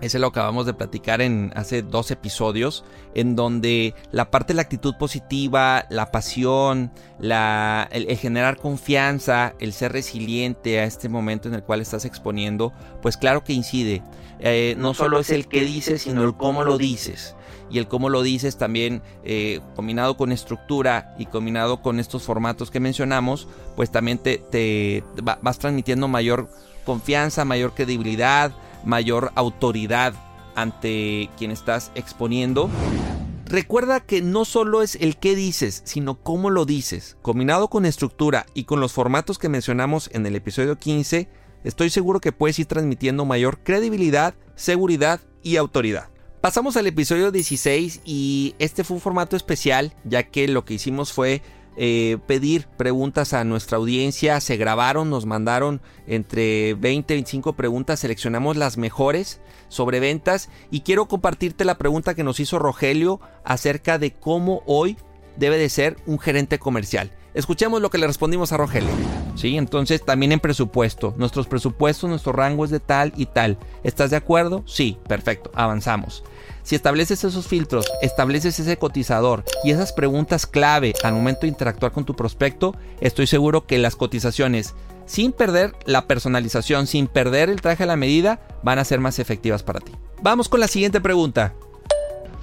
Ese 0.01 0.21
lo 0.21 0.29
acabamos 0.29 0.65
de 0.65 0.75
platicar 0.75 1.21
en 1.21 1.53
hace 1.57 1.83
dos 1.83 2.13
episodios, 2.13 2.85
en 3.15 3.35
donde 3.35 3.95
la 4.13 4.31
parte 4.31 4.53
de 4.53 4.57
la 4.57 4.63
actitud 4.63 4.95
positiva, 4.97 5.87
la 5.91 6.13
pasión, 6.13 6.93
la, 7.19 7.89
el, 7.91 8.09
el, 8.09 8.17
generar 8.17 8.59
confianza, 8.59 9.55
el 9.59 9.73
ser 9.73 9.93
resiliente 9.93 10.79
a 10.79 10.85
este 10.85 11.09
momento 11.09 11.49
en 11.49 11.55
el 11.55 11.65
cual 11.65 11.81
estás 11.81 12.05
exponiendo, 12.05 12.73
pues 13.03 13.17
claro 13.17 13.43
que 13.43 13.53
incide. 13.53 14.05
Eh, 14.39 14.75
no, 14.77 14.89
no 14.89 14.95
solo 14.95 15.19
es 15.19 15.31
el 15.31 15.49
que 15.49 15.63
dices, 15.63 16.03
sino 16.03 16.23
el 16.23 16.37
cómo 16.37 16.63
lo 16.63 16.79
dices 16.79 17.35
y 17.71 17.79
el 17.79 17.89
cómo 17.89 18.09
lo 18.09 18.23
dices 18.23 18.57
también 18.57 19.03
eh, 19.25 19.61
combinado 19.77 20.17
con 20.17 20.33
estructura 20.33 21.15
y 21.19 21.27
combinado 21.27 21.83
con 21.83 22.01
estos 22.01 22.23
formatos 22.23 22.71
que 22.71 22.81
mencionamos, 22.81 23.49
pues 23.77 23.91
también 23.91 24.19
te, 24.19 24.39
te 24.39 25.05
va, 25.27 25.39
vas 25.43 25.59
transmitiendo 25.59 26.09
mayor 26.09 26.49
confianza, 26.85 27.45
mayor 27.45 27.75
credibilidad, 27.75 28.53
mayor 28.85 29.33
autoridad 29.35 30.15
ante 30.55 31.31
quien 31.37 31.51
estás 31.51 31.93
exponiendo. 31.95 32.71
Recuerda 33.49 34.01
que 34.01 34.21
no 34.21 34.45
solo 34.45 34.83
es 34.83 34.97
el 34.97 35.17
qué 35.17 35.35
dices, 35.35 35.81
sino 35.87 36.17
cómo 36.23 36.51
lo 36.51 36.67
dices. 36.67 37.17
Combinado 37.23 37.69
con 37.69 37.87
estructura 37.87 38.45
y 38.53 38.65
con 38.65 38.81
los 38.81 38.93
formatos 38.93 39.39
que 39.39 39.49
mencionamos 39.49 40.11
en 40.13 40.27
el 40.27 40.37
episodio 40.37 40.79
15, 40.79 41.29
estoy 41.65 41.89
seguro 41.89 42.21
que 42.21 42.33
puedes 42.33 42.59
ir 42.59 42.67
transmitiendo 42.67 43.25
mayor 43.25 43.61
credibilidad, 43.63 44.35
seguridad 44.55 45.21
y 45.43 45.57
autoridad. 45.57 46.11
Pasamos 46.41 46.77
al 46.77 46.87
episodio 46.87 47.33
16 47.33 48.03
y 48.05 48.55
este 48.61 48.85
fue 48.85 48.95
un 48.95 49.01
formato 49.01 49.35
especial 49.35 49.93
ya 50.05 50.23
que 50.23 50.47
lo 50.47 50.65
que 50.65 50.75
hicimos 50.75 51.13
fue 51.13 51.43
eh, 51.77 52.19
pedir 52.29 52.69
preguntas 52.77 53.33
a 53.35 53.43
nuestra 53.43 53.79
audiencia, 53.79 54.41
se 54.41 54.57
grabaron, 54.57 55.11
nos 55.11 55.27
mandaron 55.27 55.81
entre 56.07 56.75
20 56.75 57.15
y 57.15 57.17
25 57.17 57.55
preguntas, 57.55 57.99
seleccionamos 57.99 58.57
las 58.57 58.79
mejores 58.79 59.41
sobre 59.69 59.99
ventas. 59.99 60.49
Y 60.71 60.81
quiero 60.81 61.07
compartirte 61.07 61.65
la 61.65 61.77
pregunta 61.77 62.15
que 62.15 62.25
nos 62.25 62.39
hizo 62.39 62.61
Rogelio 62.61 63.21
acerca 63.45 63.99
de 63.99 64.13
cómo 64.13 64.63
hoy 64.65 64.97
debe 65.39 65.57
de 65.57 65.69
ser 65.69 65.97
un 66.07 66.19
gerente 66.19 66.59
comercial. 66.59 67.13
Escuchemos 67.35 67.81
lo 67.81 67.91
que 67.91 67.99
le 67.99 68.07
respondimos 68.07 68.53
a 68.53 68.57
Rogelio. 68.57 68.91
Sí, 69.37 69.57
entonces 69.57 70.05
también 70.05 70.33
en 70.33 70.41
presupuesto. 70.41 71.15
Nuestros 71.17 71.47
presupuestos, 71.47 72.11
nuestro 72.11 72.33
rango 72.33 72.65
es 72.65 72.71
de 72.71 72.81
tal 72.81 73.13
y 73.17 73.27
tal. 73.27 73.59
¿Estás 73.85 74.11
de 74.11 74.17
acuerdo? 74.17 74.65
Sí, 74.67 74.99
perfecto, 75.07 75.51
avanzamos. 75.55 76.25
Si 76.65 76.75
estableces 76.75 77.23
esos 77.23 77.47
filtros, 77.47 77.87
estableces 78.03 78.59
ese 78.59 78.77
cotizador 78.77 79.45
y 79.63 79.71
esas 79.71 79.93
preguntas 79.93 80.47
clave 80.47 80.95
al 81.05 81.15
momento 81.15 81.43
de 81.43 81.49
interactuar 81.49 81.93
con 81.93 82.05
tu 82.05 82.17
prospecto, 82.17 82.75
estoy 83.01 83.27
seguro 83.27 83.67
que 83.67 83.79
las 83.79 83.97
cotizaciones, 83.97 84.75
sin 85.07 85.33
perder 85.33 85.75
la 85.87 86.07
personalización, 86.07 86.87
sin 86.87 87.07
perder 87.07 87.49
el 87.49 87.61
traje 87.61 87.85
a 87.85 87.87
la 87.87 87.97
medida, 87.97 88.41
van 88.63 88.79
a 88.79 88.85
ser 88.85 89.01
más 89.01 89.19
efectivas 89.19 89.63
para 89.63 89.81
ti. 89.81 89.93
Vamos 90.21 90.49
con 90.49 90.61
la 90.61 90.69
siguiente 90.69 91.01
pregunta. 91.01 91.55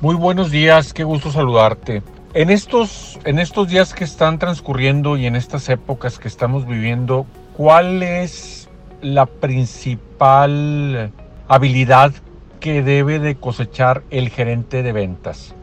Muy 0.01 0.15
buenos 0.15 0.49
días, 0.49 0.93
qué 0.93 1.03
gusto 1.03 1.31
saludarte. 1.31 2.01
En 2.35 2.49
estos, 2.49 3.17
en 3.23 3.39
estos 3.39 3.69
días 3.69 3.93
que 3.93 4.03
están 4.03 4.39
transcurriendo 4.39 5.15
y 5.15 5.25
en 5.25 5.37
estas 5.37 5.69
épocas 5.69 6.19
que 6.19 6.27
estamos 6.27 6.67
viviendo, 6.67 7.25
¿cuál 7.55 8.03
es 8.03 8.67
la 9.01 9.25
principal 9.25 11.13
habilidad 11.47 12.11
que 12.59 12.83
debe 12.83 13.19
de 13.19 13.35
cosechar 13.35 14.03
el 14.09 14.27
gerente 14.27 14.83
de 14.83 14.91
ventas? 14.91 15.55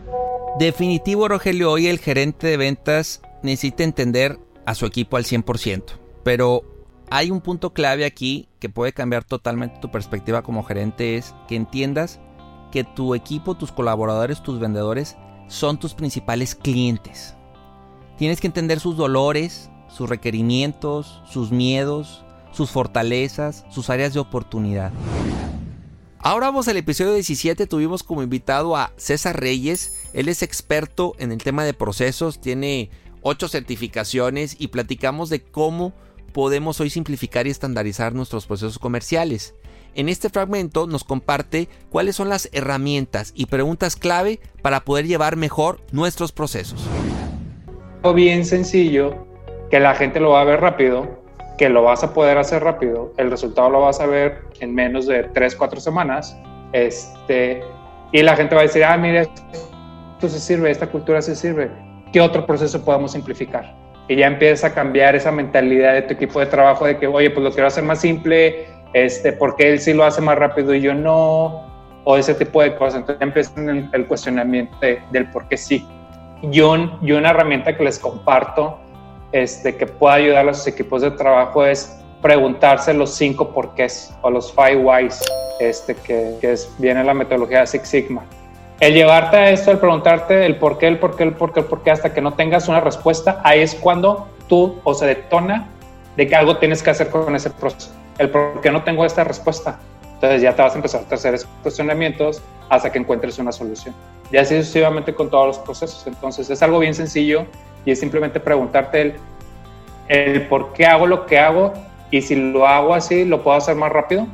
Definitivo, 0.58 1.28
Rogelio, 1.28 1.72
hoy 1.72 1.88
el 1.88 1.98
gerente 1.98 2.46
de 2.46 2.56
ventas 2.56 3.20
necesita 3.42 3.84
entender 3.84 4.38
a 4.64 4.74
su 4.74 4.86
equipo 4.86 5.18
al 5.18 5.24
100%, 5.24 5.82
pero 6.24 6.62
hay 7.10 7.30
un 7.30 7.42
punto 7.42 7.74
clave 7.74 8.06
aquí 8.06 8.48
que 8.60 8.70
puede 8.70 8.94
cambiar 8.94 9.24
totalmente 9.24 9.78
tu 9.78 9.90
perspectiva 9.90 10.40
como 10.40 10.64
gerente, 10.64 11.18
es 11.18 11.34
que 11.48 11.56
entiendas 11.56 12.18
que 12.70 12.82
tu 12.82 13.14
equipo, 13.14 13.58
tus 13.58 13.72
colaboradores, 13.72 14.42
tus 14.42 14.58
vendedores 14.58 15.18
son 15.48 15.78
tus 15.78 15.94
principales 15.94 16.54
clientes. 16.54 17.34
Tienes 18.18 18.40
que 18.40 18.46
entender 18.46 18.80
sus 18.80 18.96
dolores, 18.96 19.70
sus 19.88 20.08
requerimientos, 20.08 21.22
sus 21.28 21.50
miedos, 21.50 22.24
sus 22.52 22.70
fortalezas, 22.70 23.64
sus 23.70 23.90
áreas 23.90 24.14
de 24.14 24.20
oportunidad. 24.20 24.92
Ahora 26.18 26.46
vamos 26.46 26.68
al 26.68 26.76
episodio 26.76 27.14
17, 27.14 27.66
tuvimos 27.66 28.04
como 28.04 28.22
invitado 28.22 28.76
a 28.76 28.92
César 28.96 29.40
Reyes, 29.40 30.08
él 30.12 30.28
es 30.28 30.42
experto 30.42 31.14
en 31.18 31.32
el 31.32 31.38
tema 31.38 31.64
de 31.64 31.74
procesos, 31.74 32.40
tiene 32.40 32.90
ocho 33.22 33.48
certificaciones 33.48 34.54
y 34.58 34.68
platicamos 34.68 35.30
de 35.30 35.42
cómo 35.42 35.92
podemos 36.32 36.80
hoy 36.80 36.90
simplificar 36.90 37.46
y 37.46 37.50
estandarizar 37.50 38.14
nuestros 38.14 38.46
procesos 38.46 38.78
comerciales. 38.78 39.54
En 39.94 40.08
este 40.08 40.30
fragmento 40.30 40.86
nos 40.86 41.04
comparte 41.04 41.68
cuáles 41.90 42.16
son 42.16 42.30
las 42.30 42.48
herramientas 42.52 43.32
y 43.36 43.46
preguntas 43.46 43.94
clave 43.94 44.40
para 44.62 44.80
poder 44.80 45.06
llevar 45.06 45.36
mejor 45.36 45.80
nuestros 45.92 46.32
procesos. 46.32 46.88
Bien 48.14 48.46
sencillo, 48.46 49.26
que 49.70 49.80
la 49.80 49.94
gente 49.94 50.18
lo 50.18 50.30
va 50.30 50.40
a 50.40 50.44
ver 50.44 50.60
rápido, 50.60 51.22
que 51.58 51.68
lo 51.68 51.82
vas 51.82 52.02
a 52.02 52.14
poder 52.14 52.38
hacer 52.38 52.64
rápido, 52.64 53.12
el 53.18 53.30
resultado 53.30 53.68
lo 53.68 53.82
vas 53.82 54.00
a 54.00 54.06
ver 54.06 54.38
en 54.60 54.74
menos 54.74 55.06
de 55.06 55.24
3, 55.24 55.54
4 55.56 55.80
semanas, 55.80 56.36
este, 56.72 57.62
y 58.12 58.22
la 58.22 58.34
gente 58.34 58.54
va 58.54 58.62
a 58.62 58.64
decir, 58.64 58.82
ah, 58.84 58.96
mire, 58.96 59.20
esto 59.20 60.28
se 60.28 60.40
sirve, 60.40 60.70
esta 60.70 60.86
cultura 60.86 61.20
se 61.20 61.36
sirve, 61.36 61.70
¿qué 62.12 62.20
otro 62.20 62.46
proceso 62.46 62.82
podemos 62.82 63.12
simplificar? 63.12 63.76
Y 64.08 64.16
ya 64.16 64.26
empieza 64.26 64.68
a 64.68 64.74
cambiar 64.74 65.14
esa 65.14 65.30
mentalidad 65.30 65.92
de 65.92 66.02
tu 66.02 66.14
equipo 66.14 66.40
de 66.40 66.46
trabajo 66.46 66.86
de 66.86 66.98
que, 66.98 67.06
oye, 67.06 67.30
pues 67.30 67.44
lo 67.44 67.52
quiero 67.52 67.68
hacer 67.68 67.84
más 67.84 68.00
simple, 68.00 68.66
este, 68.92 69.32
porque 69.32 69.70
él 69.70 69.80
sí 69.80 69.92
lo 69.92 70.04
hace 70.04 70.20
más 70.20 70.38
rápido 70.38 70.74
y 70.74 70.80
yo 70.80 70.94
no, 70.94 71.62
o 72.04 72.16
ese 72.16 72.34
tipo 72.34 72.62
de 72.62 72.74
cosas. 72.76 73.00
Entonces 73.00 73.22
empieza 73.22 73.52
el, 73.92 74.06
cuestionamiento 74.06 74.76
del 75.10 75.30
por 75.30 75.48
qué 75.48 75.56
sí. 75.56 75.86
Yo, 76.42 76.76
yo 77.02 77.18
una 77.18 77.30
herramienta 77.30 77.76
que 77.76 77.84
les 77.84 77.98
comparto, 77.98 78.78
este, 79.30 79.76
que 79.76 79.86
pueda 79.86 80.14
ayudar 80.14 80.48
a 80.48 80.54
sus 80.54 80.66
equipos 80.66 81.02
de 81.02 81.12
trabajo 81.12 81.64
es 81.64 81.98
preguntarse 82.20 82.92
los 82.92 83.14
cinco 83.14 83.50
porqués 83.50 84.14
o 84.22 84.30
los 84.30 84.52
five 84.52 84.76
whys, 84.76 85.20
este, 85.60 85.94
que, 85.94 86.36
que 86.40 86.52
es, 86.52 86.72
viene 86.78 87.02
la 87.02 87.14
metodología 87.14 87.60
de 87.60 87.66
Six 87.66 87.88
Sigma. 87.88 88.24
El 88.80 88.94
llevarte 88.94 89.36
a 89.36 89.50
esto, 89.50 89.70
el 89.70 89.78
preguntarte 89.78 90.44
el 90.44 90.56
por 90.56 90.76
qué, 90.76 90.88
el 90.88 90.98
por 90.98 91.16
qué, 91.16 91.22
el 91.22 91.32
por 91.32 91.52
qué, 91.52 91.60
el 91.60 91.66
por 91.66 91.82
qué, 91.82 91.92
hasta 91.92 92.12
que 92.12 92.20
no 92.20 92.34
tengas 92.34 92.68
una 92.68 92.80
respuesta, 92.80 93.40
ahí 93.44 93.60
es 93.60 93.76
cuando 93.76 94.26
tú 94.48 94.80
o 94.82 94.92
se 94.92 95.06
detona 95.06 95.68
de 96.16 96.26
que 96.26 96.34
algo 96.34 96.56
tienes 96.56 96.82
que 96.82 96.90
hacer 96.90 97.08
con 97.08 97.34
ese 97.34 97.50
proceso 97.50 98.01
el 98.18 98.30
por 98.30 98.60
qué 98.60 98.70
no 98.70 98.82
tengo 98.82 99.04
esta 99.04 99.24
respuesta. 99.24 99.78
Entonces 100.14 100.42
ya 100.42 100.54
te 100.54 100.62
vas 100.62 100.72
a 100.72 100.76
empezar 100.76 101.04
a 101.10 101.14
hacer 101.14 101.34
esos 101.34 101.48
cuestionamientos 101.62 102.40
hasta 102.68 102.92
que 102.92 102.98
encuentres 102.98 103.38
una 103.38 103.52
solución. 103.52 103.94
Y 104.30 104.36
así 104.36 104.56
sucesivamente 104.56 105.14
con 105.14 105.28
todos 105.30 105.46
los 105.48 105.58
procesos. 105.58 106.06
Entonces 106.06 106.48
es 106.48 106.62
algo 106.62 106.78
bien 106.78 106.94
sencillo 106.94 107.46
y 107.84 107.90
es 107.90 108.00
simplemente 108.00 108.38
preguntarte 108.38 109.02
el, 109.02 109.14
el 110.08 110.46
por 110.48 110.72
qué 110.72 110.86
hago 110.86 111.06
lo 111.06 111.26
que 111.26 111.38
hago 111.38 111.72
y 112.10 112.22
si 112.22 112.36
lo 112.36 112.66
hago 112.66 112.94
así, 112.94 113.24
¿lo 113.24 113.42
puedo 113.42 113.56
hacer 113.56 113.74
más 113.74 113.90
rápido? 113.90 114.26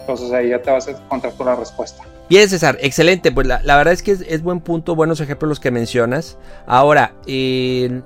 Entonces 0.00 0.32
ahí 0.32 0.50
ya 0.50 0.62
te 0.62 0.70
vas 0.70 0.86
a 0.88 0.92
encontrar 0.92 1.34
con 1.34 1.46
la 1.46 1.56
respuesta. 1.56 2.04
Bien, 2.28 2.48
César, 2.48 2.78
excelente. 2.80 3.30
Pues 3.32 3.46
la, 3.46 3.58
verdad 3.76 3.92
es 3.92 4.02
que 4.02 4.12
es, 4.12 4.42
buen 4.42 4.60
punto, 4.60 4.94
buenos 4.94 5.20
ejemplos 5.20 5.48
los 5.48 5.60
que 5.60 5.70
mencionas. 5.70 6.38
Ahora, 6.66 7.12
eh, 7.26 8.00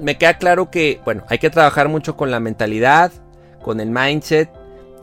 me 0.00 0.18
queda 0.18 0.38
claro 0.38 0.70
que, 0.70 1.00
bueno, 1.04 1.24
hay 1.28 1.38
que 1.38 1.50
trabajar 1.50 1.88
mucho 1.88 2.16
con 2.16 2.30
la 2.30 2.40
mentalidad, 2.40 3.12
con 3.62 3.80
el 3.80 3.90
mindset, 3.90 4.50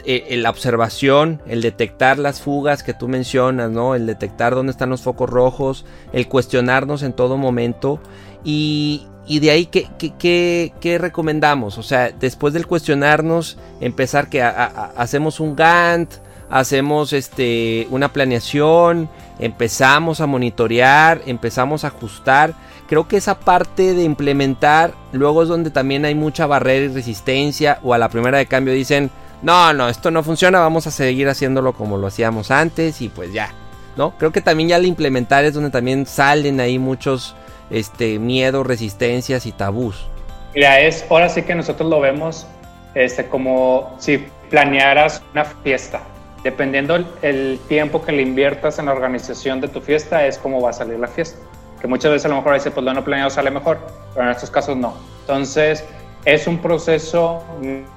eh, 0.05 0.37
la 0.37 0.49
observación, 0.49 1.41
el 1.47 1.61
detectar 1.61 2.17
las 2.17 2.41
fugas 2.41 2.81
que 2.81 2.93
tú 2.93 3.07
mencionas, 3.07 3.71
¿no? 3.71 3.93
El 3.93 4.05
detectar 4.05 4.55
dónde 4.55 4.71
están 4.71 4.89
los 4.89 5.01
focos 5.01 5.29
rojos, 5.29 5.85
el 6.13 6.27
cuestionarnos 6.27 7.03
en 7.03 7.13
todo 7.13 7.37
momento. 7.37 7.99
Y, 8.43 9.07
de 9.27 9.51
ahí, 9.51 9.65
¿qué, 9.65 9.89
qué, 9.99 10.97
recomendamos? 10.97 11.77
O 11.77 11.83
sea, 11.83 12.11
después 12.11 12.53
del 12.53 12.67
cuestionarnos, 12.67 13.57
empezar 13.81 14.29
que 14.29 14.41
hacemos 14.41 15.41
un 15.41 15.57
Gantt, 15.57 16.13
hacemos 16.49 17.11
este, 17.11 17.87
una 17.89 18.13
planeación, 18.13 19.09
empezamos 19.39 20.21
a 20.21 20.27
monitorear, 20.27 21.21
empezamos 21.25 21.83
a 21.83 21.87
ajustar 21.87 22.53
creo 22.87 23.07
que 23.07 23.17
esa 23.17 23.39
parte 23.39 23.93
de 23.93 24.03
implementar 24.03 24.93
luego 25.11 25.43
es 25.43 25.49
donde 25.49 25.69
también 25.69 26.05
hay 26.05 26.15
mucha 26.15 26.47
barrera 26.47 26.85
y 26.85 26.87
resistencia 26.89 27.79
o 27.83 27.93
a 27.93 27.97
la 27.97 28.09
primera 28.09 28.37
de 28.37 28.45
cambio 28.45 28.73
dicen, 28.73 29.11
no, 29.41 29.73
no, 29.73 29.89
esto 29.89 30.09
no 30.09 30.23
funciona, 30.23 30.59
vamos 30.59 30.87
a 30.87 30.91
seguir 30.91 31.29
haciéndolo 31.29 31.73
como 31.73 31.97
lo 31.97 32.07
hacíamos 32.07 32.49
antes 32.49 33.01
y 33.01 33.09
pues 33.09 33.31
ya, 33.33 33.51
¿no? 33.95 34.17
Creo 34.17 34.31
que 34.31 34.41
también 34.41 34.69
ya 34.69 34.77
al 34.77 34.85
implementar 34.85 35.45
es 35.45 35.53
donde 35.53 35.69
también 35.69 36.05
salen 36.05 36.59
ahí 36.59 36.79
muchos 36.79 37.35
este, 37.69 38.19
miedos, 38.19 38.65
resistencias 38.65 39.45
y 39.45 39.51
tabús. 39.51 40.07
Mira, 40.55 40.79
es, 40.79 41.05
ahora 41.09 41.29
sí 41.29 41.43
que 41.43 41.53
nosotros 41.53 41.89
lo 41.89 41.99
vemos 41.99 42.47
este, 42.95 43.27
como 43.27 43.95
si 43.99 44.25
planearas 44.49 45.21
una 45.33 45.45
fiesta. 45.45 46.01
Dependiendo 46.43 46.97
el, 47.21 47.59
tiempo 47.67 48.03
que 48.03 48.11
le 48.11 48.21
inviertas 48.21 48.79
en 48.79 48.85
la 48.85 48.93
organización 48.93 49.59
de 49.59 49.67
tu 49.67 49.81
fiesta, 49.81 50.25
es 50.25 50.37
como 50.37 50.61
va 50.61 50.69
a 50.69 50.73
salir 50.73 50.97
la 50.97 51.07
fiesta 51.07 51.46
que 51.79 51.87
muchas 51.87 52.11
veces 52.11 52.25
a 52.25 52.29
lo 52.29 52.35
mejor 52.37 52.53
dice, 52.53 52.71
pues 52.71 52.85
lo 52.85 52.93
no 52.93 53.03
planeado 53.03 53.29
sale 53.29 53.51
mejor, 53.51 53.79
pero 54.13 54.25
en 54.25 54.31
estos 54.31 54.49
casos 54.49 54.77
no. 54.77 54.95
Entonces, 55.21 55.83
es 56.25 56.47
un 56.47 56.59
proceso 56.59 57.43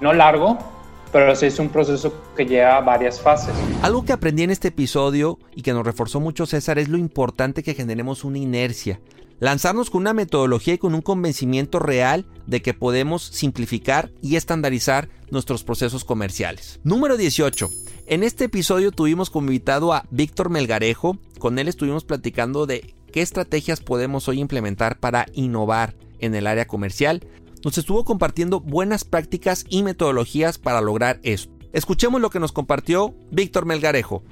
no 0.00 0.12
largo, 0.12 0.58
pero 1.12 1.34
sí 1.34 1.46
es 1.46 1.58
un 1.58 1.68
proceso 1.68 2.12
que 2.36 2.46
lleva 2.46 2.80
varias 2.80 3.20
fases. 3.20 3.54
Algo 3.82 4.04
que 4.04 4.12
aprendí 4.12 4.42
en 4.42 4.50
este 4.50 4.68
episodio 4.68 5.38
y 5.54 5.62
que 5.62 5.72
nos 5.72 5.84
reforzó 5.84 6.20
mucho 6.20 6.46
César 6.46 6.78
es 6.78 6.88
lo 6.88 6.98
importante 6.98 7.62
que 7.62 7.74
generemos 7.74 8.24
una 8.24 8.38
inercia. 8.38 9.00
Lanzarnos 9.40 9.88
con 9.88 10.02
una 10.02 10.12
metodología 10.12 10.74
y 10.74 10.78
con 10.78 10.94
un 10.94 11.00
convencimiento 11.00 11.78
real 11.78 12.26
de 12.46 12.60
que 12.60 12.74
podemos 12.74 13.22
simplificar 13.22 14.10
y 14.20 14.36
estandarizar 14.36 15.08
nuestros 15.30 15.64
procesos 15.64 16.04
comerciales. 16.04 16.78
Número 16.84 17.16
18. 17.16 17.70
En 18.06 18.22
este 18.22 18.44
episodio 18.44 18.92
tuvimos 18.92 19.30
como 19.30 19.46
invitado 19.46 19.94
a 19.94 20.04
Víctor 20.10 20.50
Melgarejo. 20.50 21.16
Con 21.38 21.58
él 21.58 21.68
estuvimos 21.68 22.04
platicando 22.04 22.66
de 22.66 22.94
qué 23.10 23.22
estrategias 23.22 23.80
podemos 23.80 24.28
hoy 24.28 24.40
implementar 24.40 24.98
para 24.98 25.26
innovar 25.32 25.94
en 26.18 26.34
el 26.34 26.46
área 26.46 26.66
comercial, 26.66 27.22
nos 27.64 27.76
estuvo 27.78 28.04
compartiendo 28.04 28.60
buenas 28.60 29.04
prácticas 29.04 29.64
y 29.68 29.82
metodologías 29.82 30.58
para 30.58 30.80
lograr 30.80 31.20
esto. 31.22 31.52
Escuchemos 31.72 32.20
lo 32.20 32.30
que 32.30 32.40
nos 32.40 32.52
compartió 32.52 33.14
Víctor 33.30 33.66
Melgarejo. 33.66 34.22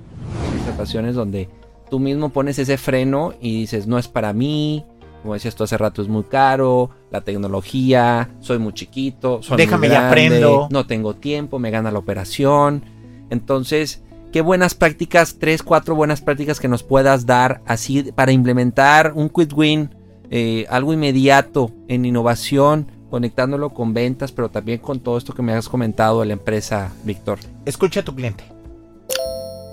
Hay 0.67 0.75
ocasiones 0.75 1.15
donde 1.15 1.49
tú 1.91 1.99
mismo 1.99 2.31
pones 2.31 2.59
ese 2.59 2.79
freno 2.79 3.35
y 3.41 3.61
dices, 3.61 3.87
no 3.87 3.99
es 3.99 4.09
para 4.09 4.33
mí, 4.33 4.85
como 5.23 5.35
decías 5.35 5.55
tú 5.55 5.65
hace 5.65 5.79
rato, 5.79 6.03
es 6.03 6.09
muy 6.09 6.25
caro, 6.25 6.91
la 7.11 7.21
tecnología, 7.21 8.31
soy 8.41 8.59
muy 8.59 8.73
chiquito, 8.73 9.43
soy 9.43 9.57
déjame 9.57 9.89
muy 9.89 9.97
aprendo, 9.97 10.69
no 10.71 10.87
tengo 10.87 11.15
tiempo, 11.15 11.59
me 11.59 11.71
gana 11.71 11.91
la 11.91 11.99
operación. 11.99 12.85
Entonces, 13.31 14.03
qué 14.33 14.41
buenas 14.41 14.75
prácticas, 14.75 15.37
tres, 15.39 15.63
cuatro 15.63 15.95
buenas 15.95 16.21
prácticas 16.21 16.61
que 16.61 16.69
nos 16.69 16.83
puedas 16.83 17.27
dar 17.27 17.63
así 17.67 18.13
para 18.13 18.33
implementar 18.33 19.13
un 19.15 19.29
quick 19.29 19.57
win, 19.57 19.95
eh, 20.31 20.67
algo 20.69 20.93
inmediato 20.93 21.71
en 21.89 22.05
innovación, 22.05 22.91
conectándolo 23.11 23.71
con 23.71 23.95
ventas, 23.95 24.33
pero 24.33 24.51
también 24.51 24.79
con 24.79 25.01
todo 25.01 25.17
esto 25.17 25.35
que 25.35 25.43
me 25.43 25.53
has 25.53 25.69
comentado 25.69 26.21
de 26.21 26.27
la 26.27 26.35
empresa, 26.35 26.93
Víctor. 27.05 27.39
Escucha 27.65 28.01
a 28.01 28.05
tu 28.05 28.15
cliente. 28.15 28.45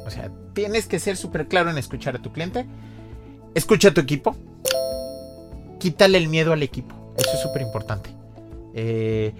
O 0.06 0.10
sea, 0.10 0.32
tienes 0.54 0.88
que 0.88 1.00
ser 1.00 1.18
súper 1.18 1.48
claro 1.48 1.70
en 1.70 1.78
escuchar 1.78 2.16
a 2.16 2.22
tu 2.22 2.32
cliente. 2.32 2.66
Escucha 3.54 3.90
a 3.90 3.94
tu 3.94 4.02
equipo. 4.02 4.36
Quítale 5.80 6.18
el 6.18 6.30
miedo 6.30 6.54
al 6.54 6.64
equipo. 6.64 6.96
Eso 7.18 7.32
es 7.34 7.42
súper 7.42 7.62
importante. 7.62 8.10
Eh, 8.74 9.34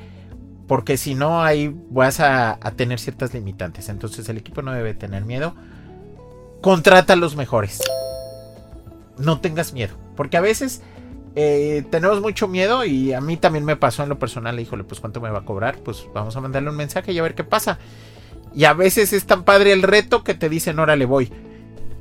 porque 0.68 0.98
si 0.98 1.14
no, 1.14 1.44
ahí 1.44 1.76
vas 1.90 2.20
a, 2.20 2.60
tener 2.76 3.00
ciertas 3.00 3.34
limitantes. 3.34 3.90
Entonces 3.90 4.28
el 4.30 4.38
equipo 4.38 4.62
no 4.62 4.72
debe 4.72 4.94
tener 4.94 5.26
miedo. 5.26 5.56
Contrata 6.62 7.14
a 7.14 7.16
los 7.16 7.36
mejores. 7.36 7.82
No 9.18 9.40
tengas 9.40 9.74
miedo. 9.74 9.96
Porque 10.16 10.38
a 10.38 10.42
veces 10.42 10.82
eh, 11.36 11.86
tenemos 11.92 12.22
mucho 12.22 12.48
miedo 12.48 12.84
y 12.84 13.14
a 13.14 13.22
mí 13.22 13.38
también 13.38 13.64
me 13.64 13.76
pasó 13.76 14.02
en 14.04 14.10
lo 14.10 14.18
personal. 14.18 14.60
Híjole, 14.60 14.84
pues 14.84 15.00
cuánto 15.00 15.22
me 15.22 15.30
va 15.30 15.40
a 15.40 15.46
cobrar. 15.46 15.78
Pues 15.78 16.08
vamos 16.14 16.36
a 16.36 16.42
mandarle 16.42 16.72
un 16.72 16.78
mensaje 16.78 17.12
y 17.12 17.20
a 17.20 17.24
ver 17.24 17.36
qué 17.36 17.44
pasa. 17.44 17.78
Y 18.56 18.64
a 18.64 18.74
veces 18.74 19.14
es 19.14 19.26
tan 19.26 19.44
padre 19.44 19.72
el 19.72 19.84
reto 19.84 20.24
que 20.24 20.34
te 20.34 20.50
dicen, 20.50 20.80
órale, 20.80 21.06
voy. 21.06 21.32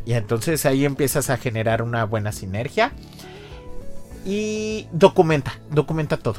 Y 0.06 0.14
entonces 0.14 0.64
ahí 0.64 0.84
empiezas 0.86 1.28
a 1.28 1.36
generar 1.36 1.82
una 1.82 2.04
buena 2.04 2.32
sinergia. 2.32 2.92
Y 4.24 4.86
documenta, 4.92 5.58
documenta 5.70 6.16
todo. 6.16 6.36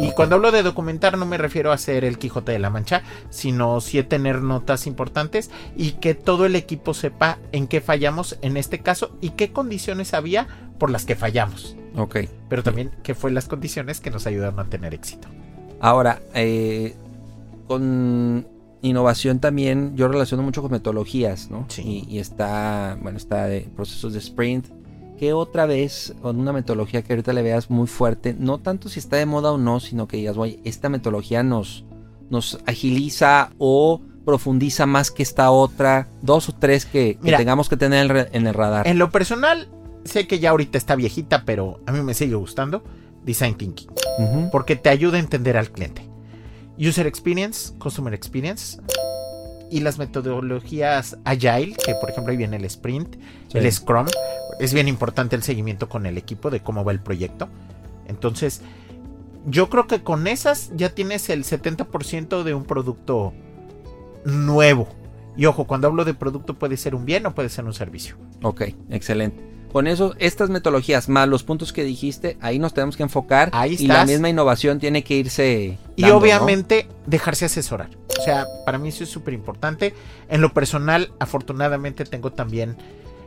Y 0.00 0.12
cuando 0.12 0.36
hablo 0.36 0.52
de 0.52 0.62
documentar 0.62 1.18
no 1.18 1.26
me 1.26 1.38
refiero 1.38 1.70
a 1.70 1.74
hacer 1.74 2.04
el 2.04 2.18
Quijote 2.18 2.52
de 2.52 2.58
la 2.58 2.70
Mancha, 2.70 3.02
sino 3.30 3.80
sí 3.80 4.02
tener 4.02 4.42
notas 4.42 4.86
importantes 4.86 5.50
y 5.76 5.92
que 5.92 6.14
todo 6.14 6.46
el 6.46 6.54
equipo 6.54 6.94
sepa 6.94 7.38
en 7.52 7.66
qué 7.66 7.80
fallamos 7.80 8.38
en 8.42 8.56
este 8.56 8.78
caso 8.80 9.16
y 9.20 9.30
qué 9.30 9.52
condiciones 9.52 10.14
había 10.14 10.46
por 10.78 10.90
las 10.90 11.04
que 11.04 11.16
fallamos. 11.16 11.76
Ok. 11.96 12.18
Pero 12.48 12.62
también 12.62 12.92
qué 13.02 13.14
fue 13.14 13.30
las 13.32 13.46
condiciones 13.46 14.00
que 14.00 14.10
nos 14.10 14.26
ayudaron 14.26 14.60
a 14.60 14.64
tener 14.64 14.94
éxito. 14.94 15.28
Ahora, 15.80 16.22
eh, 16.34 16.94
con 17.66 18.46
innovación 18.82 19.40
también 19.40 19.96
yo 19.96 20.06
relaciono 20.06 20.44
mucho 20.44 20.62
con 20.62 20.70
metodologías, 20.70 21.50
¿no? 21.50 21.66
Sí. 21.68 22.06
Y, 22.08 22.16
y 22.16 22.18
está, 22.20 22.96
bueno, 23.02 23.18
está 23.18 23.46
de 23.46 23.62
procesos 23.74 24.12
de 24.12 24.20
sprint, 24.20 24.66
que 25.18 25.32
otra 25.34 25.66
vez, 25.66 26.14
con 26.22 26.38
una 26.40 26.52
metodología 26.52 27.02
que 27.02 27.12
ahorita 27.12 27.32
le 27.34 27.42
veas 27.42 27.68
muy 27.70 27.86
fuerte, 27.86 28.34
no 28.38 28.58
tanto 28.58 28.88
si 28.88 28.98
está 29.00 29.16
de 29.16 29.26
moda 29.26 29.52
o 29.52 29.58
no, 29.58 29.80
sino 29.80 30.08
que 30.08 30.16
digas, 30.16 30.36
oye, 30.38 30.60
esta 30.64 30.88
metodología 30.88 31.42
nos, 31.42 31.84
nos 32.30 32.58
agiliza 32.66 33.50
o 33.58 34.00
profundiza 34.24 34.86
más 34.86 35.10
que 35.10 35.22
esta 35.22 35.50
otra? 35.50 36.08
Dos 36.22 36.48
o 36.48 36.52
tres 36.54 36.84
que, 36.86 37.14
que 37.16 37.18
Mira. 37.22 37.38
tengamos 37.38 37.68
que 37.68 37.76
tener 37.76 38.28
en 38.32 38.46
el- 38.46 38.54
radar. 38.54 38.86
En 38.86 38.98
lo 38.98 39.10
personal, 39.10 39.68
sé 40.04 40.26
que 40.26 40.38
ya 40.38 40.50
ahorita 40.50 40.78
está 40.78 40.94
viejita, 40.96 41.44
pero 41.44 41.80
a 41.86 41.92
mí 41.92 42.00
me 42.02 42.14
sigue 42.14 42.34
gustando. 42.34 42.82
Design 43.24 43.56
Thinking. 43.56 43.88
Porque 44.52 44.76
te 44.76 44.88
ayuda 44.88 45.16
a 45.16 45.20
entender 45.20 45.56
al 45.56 45.70
cliente. 45.70 46.08
User 46.78 47.06
Experience, 47.06 47.72
Customer 47.78 48.14
Experience. 48.14 48.80
Y 49.70 49.80
las 49.80 49.98
metodologías 49.98 51.18
Agile, 51.24 51.74
que 51.84 51.94
por 51.96 52.08
ejemplo 52.10 52.30
ahí 52.30 52.36
viene 52.38 52.56
el 52.56 52.64
Sprint, 52.64 53.16
Sí. 53.48 53.58
el 53.58 53.70
Scrum. 53.72 54.06
Es 54.58 54.74
bien 54.74 54.88
importante 54.88 55.36
el 55.36 55.42
seguimiento 55.42 55.88
con 55.88 56.06
el 56.06 56.18
equipo 56.18 56.50
de 56.50 56.60
cómo 56.60 56.84
va 56.84 56.92
el 56.92 57.00
proyecto. 57.00 57.48
Entonces, 58.06 58.62
yo 59.46 59.70
creo 59.70 59.86
que 59.86 60.02
con 60.02 60.26
esas 60.26 60.70
ya 60.74 60.94
tienes 60.94 61.28
el 61.30 61.44
70% 61.44 62.42
de 62.42 62.54
un 62.54 62.64
producto 62.64 63.32
nuevo. 64.24 64.88
Y 65.36 65.46
ojo, 65.46 65.66
cuando 65.66 65.86
hablo 65.86 66.04
de 66.04 66.14
producto 66.14 66.54
puede 66.54 66.76
ser 66.76 66.94
un 66.94 67.04
bien 67.04 67.24
o 67.26 67.34
puede 67.34 67.48
ser 67.48 67.64
un 67.64 67.74
servicio. 67.74 68.16
Ok, 68.42 68.62
excelente. 68.90 69.48
Con 69.72 69.86
eso, 69.86 70.14
estas 70.18 70.48
metodologías 70.48 71.08
más 71.08 71.28
los 71.28 71.42
puntos 71.42 71.72
que 71.72 71.84
dijiste, 71.84 72.38
ahí 72.40 72.58
nos 72.58 72.72
tenemos 72.72 72.96
que 72.96 73.02
enfocar. 73.02 73.50
Ahí 73.52 73.76
y 73.78 73.86
la 73.86 73.94
estás. 73.94 74.08
misma 74.08 74.30
innovación 74.30 74.78
tiene 74.78 75.04
que 75.04 75.14
irse. 75.14 75.78
Y 75.94 76.04
obviamente 76.04 76.88
dejarse 77.06 77.44
asesorar. 77.44 77.90
O 78.18 78.22
sea, 78.22 78.46
para 78.64 78.78
mí 78.78 78.88
eso 78.88 79.04
es 79.04 79.10
súper 79.10 79.34
importante. 79.34 79.94
En 80.28 80.40
lo 80.40 80.54
personal, 80.54 81.12
afortunadamente 81.20 82.04
tengo 82.04 82.32
también 82.32 82.76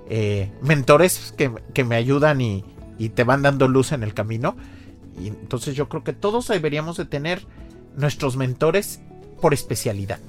eh, 0.10 0.52
mentores 0.62 1.34
que, 1.38 1.52
que 1.74 1.84
me 1.84 1.96
ayudan 1.96 2.42
y, 2.42 2.66
y 2.98 3.10
te 3.10 3.24
van 3.24 3.42
dando 3.42 3.68
luz 3.68 3.92
en 3.92 4.04
el 4.04 4.14
camino. 4.14 4.56
Y 5.20 5.28
entonces 5.28 5.76
yo 5.76 5.90
creo 5.90 6.04
que 6.04 6.14
todos 6.14 6.48
deberíamos 6.48 6.98
de 6.98 7.06
tener 7.06 7.46
nuestros 7.96 8.38
mentores 8.38 9.02
por 9.42 9.54
especialidad. 9.54 10.20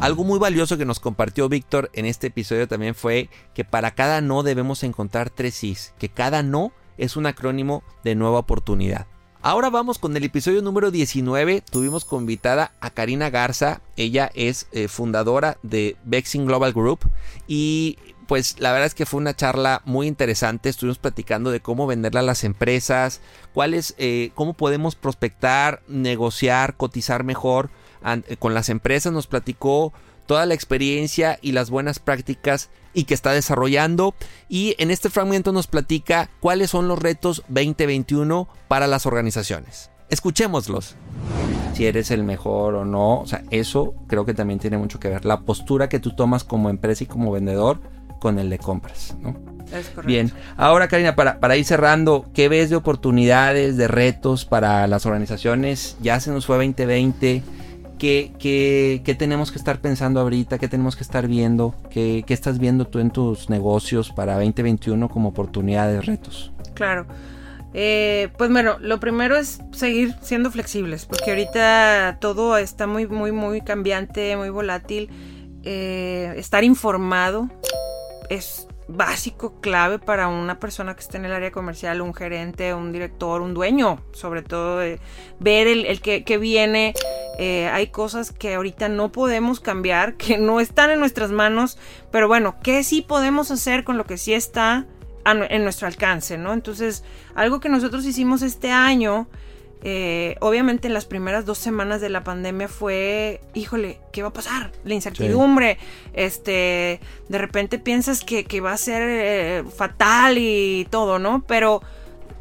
Algo 0.00 0.24
muy 0.24 0.38
valioso 0.38 0.76
que 0.76 0.84
nos 0.84 0.98
compartió 0.98 1.48
Víctor 1.48 1.90
en 1.92 2.06
este 2.06 2.26
episodio 2.26 2.66
también 2.66 2.96
fue 2.96 3.28
que 3.54 3.64
para 3.64 3.92
cada 3.92 4.20
no 4.20 4.42
debemos 4.42 4.82
encontrar 4.82 5.30
tres 5.30 5.54
sís, 5.54 5.94
que 5.98 6.08
cada 6.08 6.42
no 6.42 6.72
es 6.98 7.16
un 7.16 7.26
acrónimo 7.26 7.84
de 8.02 8.16
nueva 8.16 8.38
oportunidad. 8.38 9.06
Ahora 9.42 9.70
vamos 9.70 9.98
con 9.98 10.16
el 10.16 10.24
episodio 10.24 10.62
número 10.62 10.90
19. 10.90 11.62
Tuvimos 11.68 12.04
como 12.04 12.22
invitada 12.22 12.72
a 12.80 12.90
Karina 12.90 13.28
Garza. 13.28 13.80
Ella 13.96 14.30
es 14.34 14.68
eh, 14.72 14.86
fundadora 14.88 15.58
de 15.62 15.96
Vexing 16.04 16.46
Global 16.46 16.72
Group. 16.72 17.00
Y 17.48 17.98
pues 18.32 18.58
la 18.60 18.72
verdad 18.72 18.86
es 18.86 18.94
que 18.94 19.04
fue 19.04 19.20
una 19.20 19.36
charla 19.36 19.82
muy 19.84 20.06
interesante. 20.06 20.70
Estuvimos 20.70 20.96
platicando 20.96 21.50
de 21.50 21.60
cómo 21.60 21.86
venderla 21.86 22.20
a 22.20 22.22
las 22.22 22.44
empresas, 22.44 23.20
cuáles, 23.52 23.94
eh, 23.98 24.30
cómo 24.34 24.54
podemos 24.54 24.94
prospectar, 24.94 25.82
negociar, 25.86 26.78
cotizar 26.78 27.24
mejor 27.24 27.68
eh, 28.06 28.36
con 28.38 28.54
las 28.54 28.70
empresas. 28.70 29.12
Nos 29.12 29.26
platicó 29.26 29.92
toda 30.24 30.46
la 30.46 30.54
experiencia 30.54 31.38
y 31.42 31.52
las 31.52 31.68
buenas 31.68 31.98
prácticas 31.98 32.70
y 32.94 33.04
que 33.04 33.12
está 33.12 33.32
desarrollando. 33.32 34.14
Y 34.48 34.76
en 34.78 34.90
este 34.90 35.10
fragmento 35.10 35.52
nos 35.52 35.66
platica 35.66 36.30
cuáles 36.40 36.70
son 36.70 36.88
los 36.88 36.98
retos 36.98 37.42
2021 37.48 38.48
para 38.66 38.86
las 38.86 39.04
organizaciones. 39.04 39.90
Escuchémoslos. 40.08 40.96
Si 41.74 41.86
eres 41.86 42.10
el 42.10 42.24
mejor 42.24 42.76
o 42.76 42.84
no, 42.86 43.20
o 43.20 43.26
sea, 43.26 43.44
eso 43.50 43.94
creo 44.06 44.24
que 44.24 44.32
también 44.32 44.58
tiene 44.58 44.78
mucho 44.78 45.00
que 45.00 45.08
ver. 45.08 45.26
La 45.26 45.40
postura 45.40 45.90
que 45.90 46.00
tú 46.00 46.14
tomas 46.16 46.44
como 46.44 46.70
empresa 46.70 47.04
y 47.04 47.06
como 47.06 47.32
vendedor 47.32 47.80
con 48.22 48.38
el 48.38 48.48
de 48.50 48.58
compras, 48.58 49.16
¿no? 49.20 49.30
Es 49.76 49.88
correcto. 49.88 50.02
Bien, 50.06 50.30
ahora 50.56 50.86
Karina, 50.86 51.16
para, 51.16 51.40
para 51.40 51.56
ir 51.56 51.64
cerrando, 51.64 52.26
¿qué 52.32 52.48
ves 52.48 52.70
de 52.70 52.76
oportunidades, 52.76 53.76
de 53.76 53.88
retos 53.88 54.44
para 54.44 54.86
las 54.86 55.06
organizaciones? 55.06 55.96
Ya 56.00 56.20
se 56.20 56.30
nos 56.30 56.46
fue 56.46 56.54
2020. 56.56 57.42
¿Qué, 57.98 58.32
qué, 58.38 59.02
qué 59.04 59.14
tenemos 59.16 59.50
que 59.50 59.58
estar 59.58 59.80
pensando 59.80 60.20
ahorita? 60.20 60.58
¿Qué 60.58 60.68
tenemos 60.68 60.94
que 60.94 61.02
estar 61.02 61.26
viendo? 61.26 61.74
¿Qué, 61.90 62.22
qué 62.24 62.32
estás 62.32 62.60
viendo 62.60 62.86
tú 62.86 63.00
en 63.00 63.10
tus 63.10 63.50
negocios 63.50 64.12
para 64.12 64.34
2021 64.34 65.08
como 65.08 65.30
oportunidades, 65.30 66.06
retos? 66.06 66.52
Claro. 66.74 67.06
Eh, 67.74 68.28
pues 68.38 68.52
bueno, 68.52 68.76
lo 68.78 69.00
primero 69.00 69.36
es 69.36 69.60
seguir 69.72 70.14
siendo 70.20 70.52
flexibles, 70.52 71.06
porque 71.06 71.30
ahorita 71.30 72.18
todo 72.20 72.56
está 72.56 72.86
muy, 72.86 73.08
muy, 73.08 73.32
muy 73.32 73.62
cambiante, 73.62 74.36
muy 74.36 74.50
volátil. 74.50 75.08
Eh, 75.64 76.34
estar 76.36 76.62
informado 76.62 77.48
es 78.32 78.66
básico, 78.88 79.60
clave 79.60 79.98
para 79.98 80.28
una 80.28 80.58
persona 80.58 80.94
que 80.94 81.00
esté 81.00 81.16
en 81.16 81.24
el 81.24 81.32
área 81.32 81.50
comercial, 81.50 82.00
un 82.00 82.14
gerente, 82.14 82.74
un 82.74 82.92
director, 82.92 83.40
un 83.40 83.54
dueño, 83.54 84.02
sobre 84.12 84.42
todo 84.42 84.78
ver 85.40 85.66
el, 85.66 86.00
que, 86.00 86.38
viene. 86.38 86.94
Eh, 87.38 87.68
hay 87.72 87.88
cosas 87.88 88.32
que 88.32 88.54
ahorita 88.54 88.88
no 88.88 89.12
podemos 89.12 89.60
cambiar, 89.60 90.14
que 90.16 90.38
no 90.38 90.60
están 90.60 90.90
en 90.90 91.00
nuestras 91.00 91.30
manos, 91.30 91.78
pero 92.10 92.28
bueno, 92.28 92.56
¿qué 92.62 92.82
sí 92.84 93.02
podemos 93.02 93.50
hacer 93.50 93.84
con 93.84 93.96
lo 93.96 94.04
que 94.04 94.18
sí 94.18 94.34
está 94.34 94.86
en 95.24 95.62
nuestro 95.62 95.86
alcance, 95.86 96.36
¿no? 96.36 96.52
Entonces, 96.52 97.04
algo 97.36 97.60
que 97.60 97.68
nosotros 97.68 98.04
hicimos 98.04 98.42
este 98.42 98.72
año, 98.72 99.28
eh, 99.84 100.36
obviamente 100.40 100.86
en 100.86 100.94
las 100.94 101.06
primeras 101.06 101.44
dos 101.44 101.58
semanas 101.58 102.00
de 102.00 102.08
la 102.08 102.22
pandemia 102.22 102.68
fue, 102.68 103.40
híjole, 103.52 103.98
¿qué 104.12 104.22
va 104.22 104.28
a 104.28 104.32
pasar? 104.32 104.70
La 104.84 104.94
incertidumbre, 104.94 105.78
este, 106.12 107.00
de 107.28 107.38
repente 107.38 107.78
piensas 107.78 108.22
que, 108.22 108.44
que 108.44 108.60
va 108.60 108.72
a 108.72 108.76
ser 108.76 109.02
eh, 109.04 109.64
fatal 109.74 110.38
y 110.38 110.86
todo, 110.90 111.18
¿no? 111.18 111.44
Pero 111.48 111.82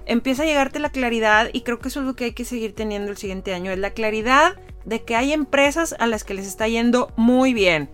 empieza 0.05 0.43
a 0.43 0.45
llegarte 0.45 0.79
la 0.79 0.91
claridad 0.91 1.49
y 1.51 1.61
creo 1.61 1.79
que 1.79 1.87
eso 1.87 2.01
es 2.01 2.05
lo 2.05 2.15
que 2.15 2.25
hay 2.25 2.33
que 2.33 2.45
seguir 2.45 2.75
teniendo 2.75 3.11
el 3.11 3.17
siguiente 3.17 3.53
año, 3.53 3.71
es 3.71 3.79
la 3.79 3.91
claridad 3.91 4.55
de 4.85 5.01
que 5.01 5.15
hay 5.15 5.33
empresas 5.33 5.95
a 5.97 6.05
las 6.05 6.23
que 6.23 6.35
les 6.35 6.45
está 6.45 6.67
yendo 6.67 7.11
muy 7.15 7.53
bien. 7.53 7.89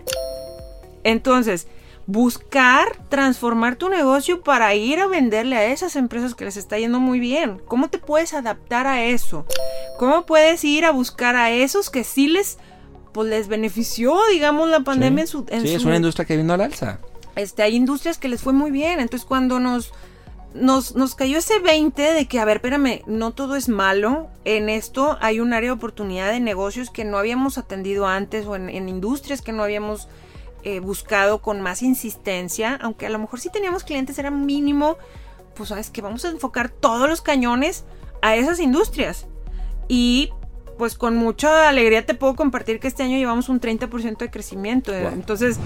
Entonces, 1.03 1.67
buscar 2.07 2.97
transformar 3.09 3.75
tu 3.75 3.89
negocio 3.89 4.41
para 4.41 4.73
ir 4.73 4.99
a 4.99 5.07
venderle 5.07 5.57
a 5.57 5.65
esas 5.65 5.97
empresas 5.97 6.33
que 6.33 6.45
les 6.45 6.55
está 6.55 6.79
yendo 6.79 6.99
muy 6.99 7.19
bien. 7.19 7.61
¿Cómo 7.67 7.89
te 7.89 7.99
puedes 7.99 8.33
adaptar 8.33 8.87
a 8.87 9.03
eso? 9.03 9.45
¿Cómo 9.99 10.25
puedes 10.25 10.63
ir 10.63 10.85
a 10.85 10.91
buscar 10.91 11.35
a 11.35 11.51
esos 11.51 11.89
que 11.89 12.03
sí 12.03 12.29
les 12.29 12.57
pues 13.11 13.29
les 13.29 13.47
benefició, 13.47 14.15
digamos, 14.31 14.69
la 14.69 14.81
pandemia 14.81 15.21
en 15.21 15.27
su 15.27 15.45
en 15.49 15.61
sí, 15.63 15.73
es 15.73 15.83
una 15.85 15.95
industria 15.95 16.25
que 16.25 16.37
vino 16.37 16.53
al 16.53 16.61
alza. 16.61 16.99
este, 17.35 17.63
hay 17.63 17.75
industrias 17.75 18.19
que 18.19 18.27
les 18.27 18.41
fue 18.41 18.53
muy 18.53 18.69
bien. 18.69 18.99
Entonces, 18.99 19.25
cuando 19.25 19.59
nos, 19.59 19.91
nos, 20.53 20.95
nos 20.95 21.15
cayó 21.15 21.39
ese 21.39 21.57
20 21.57 22.13
de 22.13 22.27
que, 22.27 22.39
a 22.39 22.45
ver, 22.45 22.57
espérame, 22.57 23.01
no 23.07 23.31
todo 23.31 23.55
es 23.55 23.69
malo. 23.69 24.29
En 24.45 24.69
esto 24.69 25.17
hay 25.19 25.39
un 25.39 25.53
área 25.53 25.69
de 25.69 25.75
oportunidad 25.75 26.31
de 26.31 26.39
negocios 26.39 26.91
que 26.91 27.05
no 27.05 27.17
habíamos 27.17 27.57
atendido 27.57 28.05
antes 28.05 28.45
o 28.45 28.55
en, 28.55 28.69
en 28.69 28.87
industrias 28.87 29.41
que 29.41 29.51
no 29.51 29.63
habíamos 29.63 30.07
eh, 30.67 30.81
buscado 30.81 31.41
con 31.41 31.61
más 31.61 31.81
insistencia. 31.81 32.77
Aunque 32.81 33.05
a 33.05 33.09
lo 33.09 33.19
mejor 33.19 33.39
si 33.39 33.49
teníamos 33.49 33.85
clientes 33.85 34.19
era 34.19 34.31
mínimo, 34.31 34.97
pues 35.55 35.69
sabes 35.69 35.89
que 35.89 36.01
vamos 36.01 36.25
a 36.25 36.29
enfocar 36.29 36.67
todos 36.67 37.07
los 37.07 37.21
cañones 37.21 37.85
a 38.21 38.35
esas 38.35 38.59
industrias. 38.59 39.27
Y 39.87 40.29
pues 40.77 40.95
con 40.95 41.15
mucha 41.15 41.69
alegría 41.69 42.05
te 42.05 42.15
puedo 42.15 42.35
compartir 42.35 42.81
que 42.81 42.89
este 42.89 43.03
año 43.03 43.17
llevamos 43.17 43.47
un 43.47 43.61
30% 43.61 44.17
de 44.17 44.29
crecimiento. 44.29 44.91
Wow. 44.91 45.13
Entonces, 45.13 45.57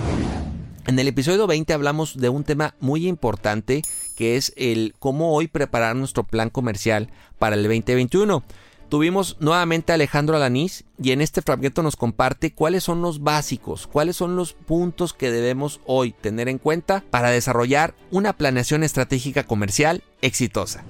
En 0.86 1.00
el 1.00 1.08
episodio 1.08 1.48
20 1.48 1.74
hablamos 1.74 2.18
de 2.18 2.30
un 2.30 2.44
tema 2.44 2.76
muy 2.80 3.08
importante 3.08 3.82
que 4.16 4.38
es 4.38 4.54
el 4.56 4.94
cómo 5.00 5.34
hoy 5.34 5.48
preparar 5.48 5.96
nuestro 5.96 6.26
plan 6.26 6.52
comercial 6.52 7.10
para 7.40 7.56
el 7.56 7.64
2021. 7.64 8.44
Tuvimos 8.92 9.38
nuevamente 9.40 9.94
a 9.94 9.96
Alejandro 9.96 10.36
Alanís 10.36 10.84
y 11.02 11.14
en 11.14 11.22
este 11.22 11.42
fragmento 11.42 11.82
nos 11.82 11.96
comparte 11.96 12.54
cuáles 12.54 12.84
son 12.84 13.02
los 13.02 13.24
básicos, 13.24 13.88
cuáles 13.88 14.18
son 14.18 14.36
los 14.36 14.52
puntos 14.52 15.14
que 15.14 15.32
debemos 15.32 15.80
hoy 15.86 16.12
tener 16.12 16.50
en 16.50 16.58
cuenta 16.58 17.02
para 17.10 17.30
desarrollar 17.30 17.94
una 18.12 18.34
planeación 18.34 18.84
estratégica 18.84 19.46
comercial 19.46 20.04
exitosa. 20.22 20.84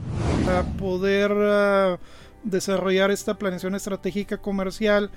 para 0.43 0.63
poder 0.63 1.31
ah, 1.31 1.99
desarrollar 2.43 3.11
esta 3.11 3.35
planeación 3.35 3.75
estratégica 3.75 4.39
comercial, 4.39 5.11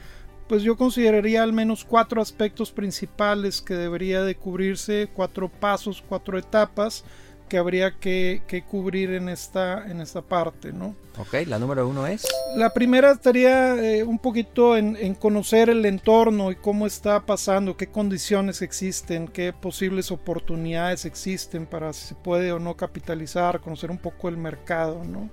pues 0.47 0.62
yo 0.62 0.76
consideraría 0.76 1.43
al 1.43 1.55
menos 1.55 1.87
cuatro 1.87 2.20
aspectos 2.20 2.70
principales 2.70 3.62
que 3.62 3.72
debería 3.72 4.20
de 4.20 4.35
cubrirse, 4.35 5.09
cuatro 5.11 5.49
pasos, 5.49 6.05
cuatro 6.07 6.37
etapas 6.37 7.03
que 7.49 7.59
habría 7.59 7.99
que, 7.99 8.42
que 8.47 8.62
cubrir 8.62 9.11
en 9.11 9.28
esta, 9.28 9.86
en 9.90 10.01
esta 10.01 10.22
parte, 10.22 10.72
¿no? 10.72 10.95
Ok, 11.18 11.47
la 11.47 11.59
número 11.59 11.86
uno 11.88 12.07
es... 12.07 12.26
La 12.57 12.70
primera 12.70 13.12
estaría 13.12 13.76
eh, 13.76 14.03
un 14.03 14.18
poquito 14.18 14.76
en, 14.76 14.97
en 14.97 15.14
conocer 15.14 15.70
el 15.70 15.84
entorno 15.86 16.51
y 16.51 16.57
cómo 16.57 16.86
está 16.86 17.24
pasando, 17.24 17.76
qué 17.76 17.86
condiciones 17.88 18.62
existen, 18.62 19.28
qué 19.28 19.53
posibles 19.53 20.11
oportunidades 20.11 21.05
existen 21.05 21.66
para 21.66 21.92
si 21.92 22.09
se 22.09 22.14
puede 22.14 22.53
o 22.53 22.59
no 22.59 22.76
capitalizar, 22.76 23.61
conocer 23.61 23.90
un 23.90 23.99
poco 23.99 24.28
el 24.28 24.36
mercado, 24.36 25.05
¿no? 25.05 25.30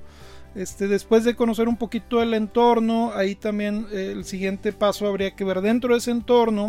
Este, 0.53 0.87
después 0.87 1.23
de 1.23 1.35
conocer 1.35 1.69
un 1.69 1.77
poquito 1.77 2.21
el 2.21 2.33
entorno, 2.33 3.13
ahí 3.15 3.35
también 3.35 3.87
eh, 3.91 4.11
el 4.11 4.25
siguiente 4.25 4.73
paso 4.73 5.07
habría 5.07 5.31
que 5.31 5.45
ver 5.45 5.61
dentro 5.61 5.93
de 5.93 5.99
ese 5.99 6.11
entorno 6.11 6.67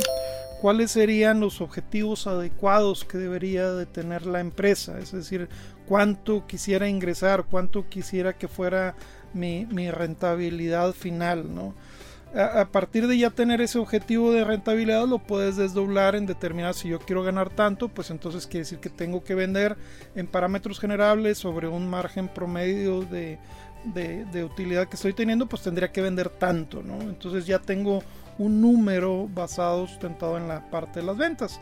cuáles 0.63 0.93
serían 0.93 1.41
los 1.41 1.61
objetivos 1.61 2.29
adecuados 2.29 3.05
que 3.05 3.19
debería 3.19 3.73
de 3.73 3.85
tener 3.85 4.27
la 4.27 4.39
empresa, 4.39 5.01
es 5.01 5.11
decir, 5.11 5.49
cuánto 5.89 6.47
quisiera 6.47 6.89
ingresar, 6.89 7.47
cuánto 7.51 7.89
quisiera 7.89 8.35
que 8.35 8.47
fuera 8.47 8.95
mi, 9.35 9.67
mi 9.67 9.91
rentabilidad 9.91 10.93
final, 10.93 11.53
¿no? 11.53 11.75
a, 12.33 12.65
partir 12.67 13.09
de 13.09 13.19
ya 13.19 13.31
tener 13.31 13.61
ese 13.61 13.81
objetivo 13.81 14.31
de 14.31 14.45
rentabilidad 14.45 15.05
lo 15.09 15.19
puedes 15.19 15.57
desdoblar 15.57 16.15
en 16.15 16.27
determinar 16.27 16.75
si 16.75 16.91
yo 16.91 17.01
quiero 17.01 17.25
ganar 17.25 17.51
tanto, 17.51 17.89
pues 17.89 18.11
entonces 18.11 18.47
quiere 18.47 18.61
decir 18.61 18.79
que 18.79 18.89
tengo 18.89 19.25
que 19.25 19.35
vender 19.35 19.77
en 20.15 20.29
parámetros 20.29 20.79
generables 20.79 21.39
sobre 21.39 21.67
un 21.67 21.91
margen 21.91 22.29
promedio 22.29 23.03
de, 23.03 23.41
de, 23.85 24.45
utilidad 24.45 24.87
que 24.87 24.95
estoy 24.95 25.13
teniendo, 25.13 25.47
pues 25.47 25.63
tendría 25.63 25.91
que 25.91 26.03
vender 26.03 26.29
tanto, 26.29 26.85
¿no? 26.85 27.01
Entonces 27.03 27.47
ya 27.47 27.59
tengo 27.59 28.05
un 28.39 28.61
número 28.61 29.29
basado, 29.33 29.87
sustentado 29.87 30.37
en 30.37 30.49
la 30.49 30.71
parte 30.71 31.01
de 31.01 31.07
las 31.07 31.17
ventas. 31.17 31.61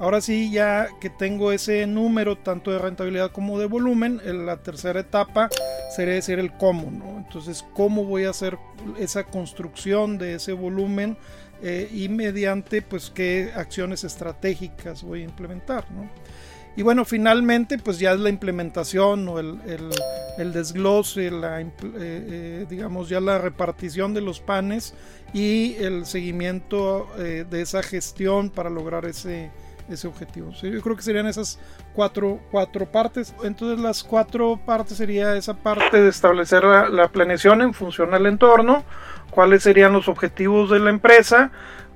Ahora 0.00 0.22
sí, 0.22 0.50
ya 0.50 0.88
que 0.98 1.10
tengo 1.10 1.52
ese 1.52 1.86
número 1.86 2.38
tanto 2.38 2.70
de 2.70 2.78
rentabilidad 2.78 3.32
como 3.32 3.58
de 3.58 3.66
volumen, 3.66 4.18
en 4.24 4.46
la 4.46 4.56
tercera 4.56 5.00
etapa 5.00 5.50
sería 5.94 6.14
decir 6.14 6.38
el 6.38 6.52
cómo, 6.54 6.90
¿no? 6.90 7.18
Entonces, 7.18 7.66
¿cómo 7.74 8.04
voy 8.04 8.24
a 8.24 8.30
hacer 8.30 8.58
esa 8.98 9.24
construcción 9.24 10.16
de 10.16 10.36
ese 10.36 10.54
volumen 10.54 11.18
eh, 11.62 11.86
y 11.92 12.08
mediante, 12.08 12.80
pues, 12.80 13.10
qué 13.10 13.52
acciones 13.54 14.02
estratégicas 14.02 15.02
voy 15.02 15.20
a 15.20 15.24
implementar, 15.24 15.84
¿no? 15.90 16.08
Y 16.76 16.82
bueno, 16.82 17.04
finalmente, 17.04 17.78
pues 17.78 17.98
ya 17.98 18.12
es 18.12 18.20
la 18.20 18.30
implementación 18.30 19.28
o 19.28 19.38
el, 19.38 19.60
desglose, 20.52 21.30
la, 21.30 21.60
eh, 21.60 21.70
eh, 21.82 22.66
digamos, 22.68 23.08
ya 23.08 23.20
la 23.20 23.38
repartición 23.38 24.14
de 24.14 24.20
los 24.20 24.40
panes 24.40 24.94
y 25.34 25.74
el 25.76 26.06
seguimiento 26.06 27.08
de 27.16 27.60
esa 27.60 27.82
gestión 27.82 28.50
para 28.50 28.70
lograr 28.70 29.04
ese, 29.04 29.50
ese 29.94 30.08
objetivo. 30.08 30.50
yo 30.52 30.80
creo 30.80 30.96
que 30.96 31.02
serían 31.02 31.26
esas 31.26 31.58
cuatro, 31.94 32.40
cuatro 32.50 32.86
partes. 32.86 33.34
Entonces 33.42 33.78
las 33.80 34.02
cuatro 34.02 34.58
partes 34.64 34.96
sería 34.96 35.36
esa 35.36 35.54
parte 35.54 36.00
de 36.00 36.08
establecer 36.08 36.64
la, 36.64 37.08
planeación 37.08 37.62
en 37.62 37.74
función 37.74 38.14
al 38.14 38.26
entorno, 38.26 38.84
cuáles 39.30 39.62
serían 39.62 39.92
los 39.92 40.08
objetivos 40.08 40.70
de 40.70 40.78
la 40.78 40.90
empresa, 40.90 41.50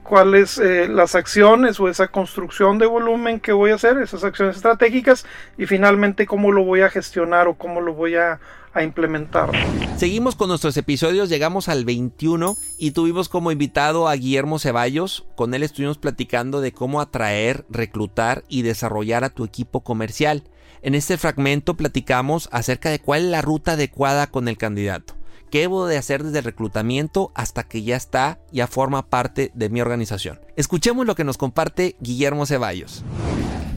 cuáles 0.05 0.59
eh, 0.59 0.87
las 0.87 1.17
acciones 1.17 1.81
o 1.81 1.89
esa 1.89 2.07
construcción 2.07 2.79
de 2.79 2.87
volumen 2.87 3.41
que 3.41 3.53
voy 3.53 3.73
a 3.73 3.75
hacer, 3.75 3.99
esas 3.99 4.23
acciones 4.23 4.57
estratégicas 4.57 5.27
y 5.59 5.67
finalmente 5.67 6.27
cómo 6.27 6.53
lo 6.53 6.63
voy 6.63 6.83
a 6.83 6.91
gestionar 6.91 7.49
o 7.49 7.55
cómo 7.55 7.81
lo 7.81 7.95
voy 7.95 8.15
a 8.15 8.39
a 8.75 8.83
implementar. 8.83 9.51
Seguimos 9.97 10.35
con 10.35 10.49
nuestros 10.49 10.77
episodios, 10.77 11.29
llegamos 11.29 11.69
al 11.69 11.85
21 11.85 12.57
y 12.79 12.91
tuvimos 12.91 13.29
como 13.29 13.53
invitado 13.53 14.09
a 14.09 14.17
Guillermo 14.17 14.59
Ceballos. 14.59 15.25
Con 15.37 15.55
él 15.55 15.63
estuvimos 15.63 15.97
platicando 15.97 16.61
de 16.61 16.73
cómo 16.73 17.01
atraer, 17.01 17.65
reclutar 17.71 18.43
y 18.49 18.63
desarrollar 18.63 19.25
a 19.25 19.31
tu 19.31 19.45
equipo 19.45 19.81
comercial. 19.81 20.43
En 20.83 20.95
este 20.95 21.17
fragmento 21.17 21.75
platicamos 21.77 22.49
acerca 22.53 22.91
de 22.91 22.99
cuál 22.99 23.23
es 23.23 23.31
la 23.31 23.43
ruta 23.43 23.73
adecuada 23.73 24.27
con 24.27 24.49
el 24.49 24.59
candidato. 24.59 25.15
¿Qué 25.55 25.61
debo 25.61 25.87
de 25.87 25.97
hacer 25.97 26.25
desde 26.25 26.39
el 26.39 26.45
reclutamiento 26.47 27.31
hasta 27.37 27.63
que 27.63 27.85
ya 27.85 27.95
está, 27.95 28.41
ya 28.51 28.67
forma 28.67 29.09
parte 29.09 29.53
de 29.55 29.69
mi 29.69 29.81
organización? 29.81 30.41
Escuchemos 30.57 31.07
lo 31.07 31.15
que 31.15 31.23
nos 31.23 31.39
comparte 31.39 31.95
Guillermo 32.01 32.45
Ceballos. 32.45 33.05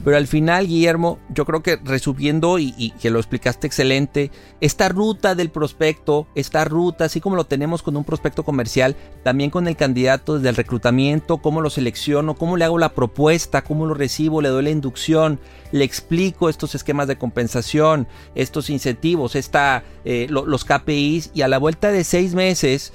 Pero 0.04 0.16
al 0.16 0.26
final, 0.26 0.66
Guillermo, 0.66 1.18
yo 1.28 1.44
creo 1.44 1.62
que 1.62 1.76
resumiendo 1.82 2.58
y, 2.58 2.92
que 3.00 3.10
lo 3.10 3.18
explicaste 3.18 3.66
excelente, 3.66 4.30
esta 4.60 4.88
ruta 4.88 5.34
del 5.34 5.50
prospecto, 5.50 6.28
esta 6.34 6.64
ruta, 6.64 7.04
así 7.04 7.20
como 7.20 7.36
lo 7.36 7.44
tenemos 7.44 7.82
con 7.82 7.96
un 7.96 8.04
prospecto 8.04 8.44
comercial, 8.44 8.96
también 9.24 9.50
con 9.50 9.66
el 9.66 9.76
candidato 9.76 10.36
desde 10.36 10.50
el 10.50 10.56
reclutamiento, 10.56 11.38
cómo 11.38 11.60
lo 11.60 11.68
selecciono, 11.68 12.36
cómo 12.36 12.56
le 12.56 12.64
hago 12.64 12.78
la 12.78 12.94
propuesta, 12.94 13.62
cómo 13.62 13.86
lo 13.86 13.94
recibo, 13.94 14.40
le 14.40 14.48
doy 14.48 14.64
la 14.64 14.70
inducción, 14.70 15.40
le 15.72 15.84
explico 15.84 16.48
estos 16.48 16.74
esquemas 16.74 17.08
de 17.08 17.18
compensación, 17.18 18.06
estos 18.34 18.70
incentivos, 18.70 19.34
esta, 19.34 19.82
eh, 20.04 20.26
los 20.30 20.64
KPIs 20.64 21.32
y 21.34 21.42
a 21.42 21.48
la 21.48 21.58
vuelta 21.58 21.90
de 21.90 22.04
seis 22.04 22.34
meses 22.34 22.92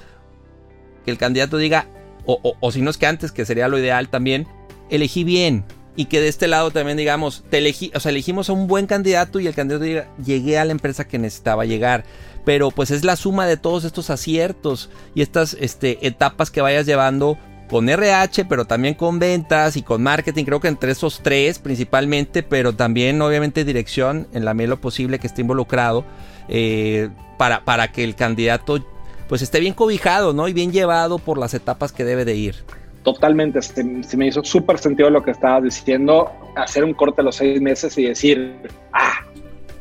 que 1.05 1.11
el 1.11 1.17
candidato 1.17 1.57
diga, 1.57 1.87
o, 2.25 2.55
o 2.57 2.71
si 2.71 2.81
no 2.81 2.89
es 2.89 2.97
que 2.97 3.07
antes, 3.07 3.33
que 3.33 3.45
sería 3.45 3.67
lo 3.67 3.77
ideal 3.77 4.07
también, 4.07 4.47
elegí 4.89 5.25
bien, 5.25 5.65
y 5.95 6.05
que 6.05 6.19
de 6.19 6.27
este 6.27 6.47
lado 6.47 6.71
también 6.71 6.97
digamos, 6.97 7.43
te 7.49 7.59
elegí, 7.59 7.91
o 7.95 7.99
sea, 7.99 8.11
elegimos 8.11 8.49
a 8.49 8.53
un 8.53 8.67
buen 8.67 8.87
candidato 8.87 9.39
y 9.39 9.47
el 9.47 9.53
candidato 9.53 9.83
diga, 9.83 10.07
llegué 10.23 10.57
a 10.57 10.65
la 10.65 10.71
empresa 10.71 11.07
que 11.07 11.19
necesitaba 11.19 11.65
llegar. 11.65 12.03
Pero 12.45 12.71
pues 12.71 12.91
es 12.91 13.05
la 13.05 13.15
suma 13.15 13.45
de 13.45 13.57
todos 13.57 13.85
estos 13.85 14.09
aciertos 14.09 14.89
y 15.15 15.21
estas 15.21 15.55
este, 15.59 16.05
etapas 16.05 16.51
que 16.51 16.61
vayas 16.61 16.85
llevando 16.85 17.37
con 17.69 17.87
RH, 17.87 18.45
pero 18.45 18.65
también 18.65 18.95
con 18.95 19.17
ventas 19.17 19.77
y 19.77 19.81
con 19.81 20.03
marketing, 20.03 20.43
creo 20.43 20.59
que 20.59 20.67
entre 20.67 20.91
esos 20.91 21.21
tres 21.23 21.59
principalmente, 21.59 22.43
pero 22.43 22.73
también 22.73 23.21
obviamente 23.21 23.63
dirección 23.63 24.27
en 24.33 24.45
la 24.45 24.53
medida 24.53 24.71
lo 24.71 24.81
posible 24.81 25.19
que 25.19 25.27
esté 25.27 25.41
involucrado 25.41 26.03
eh, 26.49 27.09
para, 27.37 27.63
para 27.63 27.91
que 27.91 28.03
el 28.03 28.15
candidato 28.15 28.85
pues 29.29 29.41
esté 29.41 29.59
bien 29.61 29.73
cobijado, 29.73 30.33
¿no? 30.33 30.47
Y 30.49 30.53
bien 30.53 30.71
llevado 30.71 31.17
por 31.17 31.37
las 31.37 31.53
etapas 31.53 31.93
que 31.93 32.03
debe 32.03 32.25
de 32.25 32.35
ir 32.35 32.55
totalmente, 33.03 33.61
se, 33.61 33.83
me 33.83 34.27
hizo 34.27 34.43
súper 34.43 34.79
sentido 34.79 35.09
lo 35.09 35.23
que 35.23 35.31
estabas 35.31 35.63
diciendo, 35.63 36.31
hacer 36.55 36.83
un 36.83 36.93
corte 36.93 37.21
a 37.21 37.23
los 37.23 37.35
seis 37.35 37.61
meses 37.61 37.97
y 37.97 38.05
decir, 38.05 38.55
ah, 38.93 39.19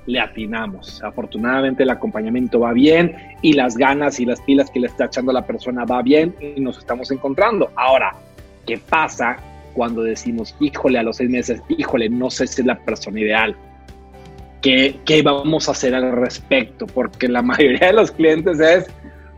le 0.07 0.21
atinamos. 0.21 1.03
Afortunadamente 1.03 1.85
el 1.85 1.91
acompañamiento 1.91 2.61
va 2.61 2.73
bien 2.73 3.17
y 3.41 3.53
las 3.53 3.77
ganas 3.77 4.19
y 4.21 4.27
las 4.27 4.41
pilas 4.41 4.71
que 4.71 4.81
le 4.81 4.89
está 4.89 5.07
echando 5.07 5.33
la 5.33 5.47
persona 5.47 5.85
va 5.85 6.03
bien 6.03 6.35
y 6.41 6.61
nos 6.61 6.79
estamos 6.79 7.11
encontrando. 7.11 7.71
Ahora, 7.77 8.15
¿qué 8.67 8.79
pasa 8.79 9.37
cuando 9.75 10.03
decimos, 10.03 10.55
híjole, 10.61 10.99
a 10.99 11.03
los 11.03 11.17
seis 11.17 11.31
meses, 11.31 11.63
híjole, 11.69 12.09
no 12.09 12.31
sé 12.31 12.47
si 12.47 12.61
es 12.61 12.67
la 12.67 12.79
persona 12.79 13.21
ideal? 13.21 13.57
¿Qué, 14.61 15.01
qué 15.05 15.23
vamos 15.23 15.69
a 15.69 15.73
hacer 15.73 15.95
al 15.95 16.13
respecto? 16.13 16.87
Porque 16.87 17.29
la 17.29 17.43
mayoría 17.43 17.89
de 17.89 17.93
los 17.93 18.11
clientes 18.11 18.61
es, 18.61 18.91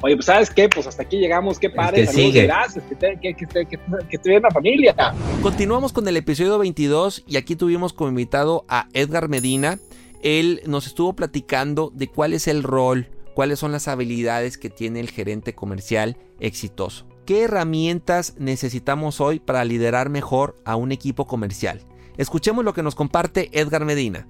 Oye, 0.04 0.16
pues 0.16 0.26
¿sabes 0.26 0.50
qué? 0.50 0.68
Pues 0.68 0.86
hasta 0.86 1.02
aquí 1.02 1.16
llegamos, 1.16 1.58
qué 1.58 1.70
padre, 1.70 2.04
saludos, 2.04 2.34
gracias, 2.34 2.84
que, 2.84 2.94
te, 2.94 3.18
que, 3.22 3.32
que, 3.32 3.46
que, 3.46 3.64
que 3.66 4.16
esté 4.16 4.28
bien 4.28 4.42
la 4.42 4.50
familia. 4.50 4.94
Continuamos 5.40 5.94
con 5.94 6.06
el 6.06 6.18
episodio 6.18 6.58
22 6.58 7.24
y 7.26 7.38
aquí 7.38 7.56
tuvimos 7.56 7.94
como 7.94 8.10
invitado 8.10 8.66
a 8.68 8.86
Edgar 8.92 9.30
Medina. 9.30 9.78
Él 10.22 10.60
nos 10.66 10.86
estuvo 10.86 11.14
platicando 11.14 11.90
de 11.94 12.08
cuál 12.08 12.34
es 12.34 12.48
el 12.48 12.62
rol, 12.62 13.08
cuáles 13.32 13.58
son 13.58 13.72
las 13.72 13.88
habilidades 13.88 14.58
que 14.58 14.68
tiene 14.68 15.00
el 15.00 15.08
gerente 15.08 15.54
comercial 15.54 16.18
exitoso. 16.38 17.06
¿Qué 17.24 17.44
herramientas 17.44 18.34
necesitamos 18.36 19.22
hoy 19.22 19.40
para 19.40 19.64
liderar 19.64 20.10
mejor 20.10 20.60
a 20.66 20.76
un 20.76 20.92
equipo 20.92 21.26
comercial? 21.26 21.80
Escuchemos 22.18 22.62
lo 22.62 22.74
que 22.74 22.82
nos 22.82 22.94
comparte 22.94 23.48
Edgar 23.58 23.86
Medina 23.86 24.26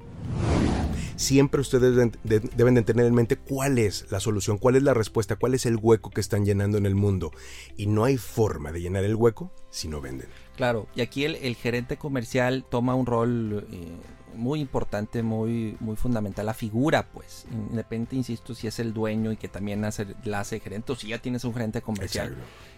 siempre 1.17 1.61
ustedes 1.61 1.95
deben, 2.25 2.75
de 2.75 2.83
tener 2.83 3.07
en 3.07 3.15
mente 3.15 3.37
cuál 3.37 3.79
es 3.79 4.11
la 4.11 4.21
solución, 4.21 4.59
cuál 4.59 4.77
es 4.77 4.83
la 4.83 4.95
respuesta, 4.95 5.37
cuál 5.37 5.55
es 5.55 5.67
el 5.67 5.77
hueco 5.77 6.11
que 6.11 6.21
están 6.21 6.45
llenando 6.45 6.79
en 6.79 6.87
el 6.87 6.95
mundo. 6.95 7.33
Y 7.77 7.87
no 7.87 8.05
hay 8.05 8.17
forma 8.17 8.73
de 8.73 8.81
llenar 8.81 9.05
el 9.05 9.15
hueco 9.15 9.53
si 9.71 9.89
no 9.89 10.01
venden. 10.01 10.29
Claro, 10.57 10.87
y 10.95 11.01
aquí 11.01 11.25
el, 11.25 11.57
gerente 11.57 11.97
comercial 11.97 12.65
toma 12.69 12.95
un 12.95 13.07
rol 13.07 13.67
eh, 13.71 13.97
muy 14.37 14.61
importante, 14.61 15.23
muy, 15.23 15.77
muy 15.81 15.97
fundamental, 15.97 16.47
la 16.47 16.55
figura, 16.55 17.07
pues. 17.13 17.47
Independiente, 17.51 18.17
insisto, 18.17 18.55
si 18.55 18.67
es 18.67 18.79
el 18.79 18.93
dueño 18.93 19.33
y 19.33 19.37
que 19.37 19.49
también 19.49 19.85
hace, 19.85 20.07
la 20.25 20.41
hace 20.41 20.61
gerente 20.61 20.93
o 20.93 20.97
si 20.97 21.09
ya 21.09 21.19
tienes 21.19 21.45
un 21.45 21.53
gerente 21.55 21.83
comercial. 21.83 22.37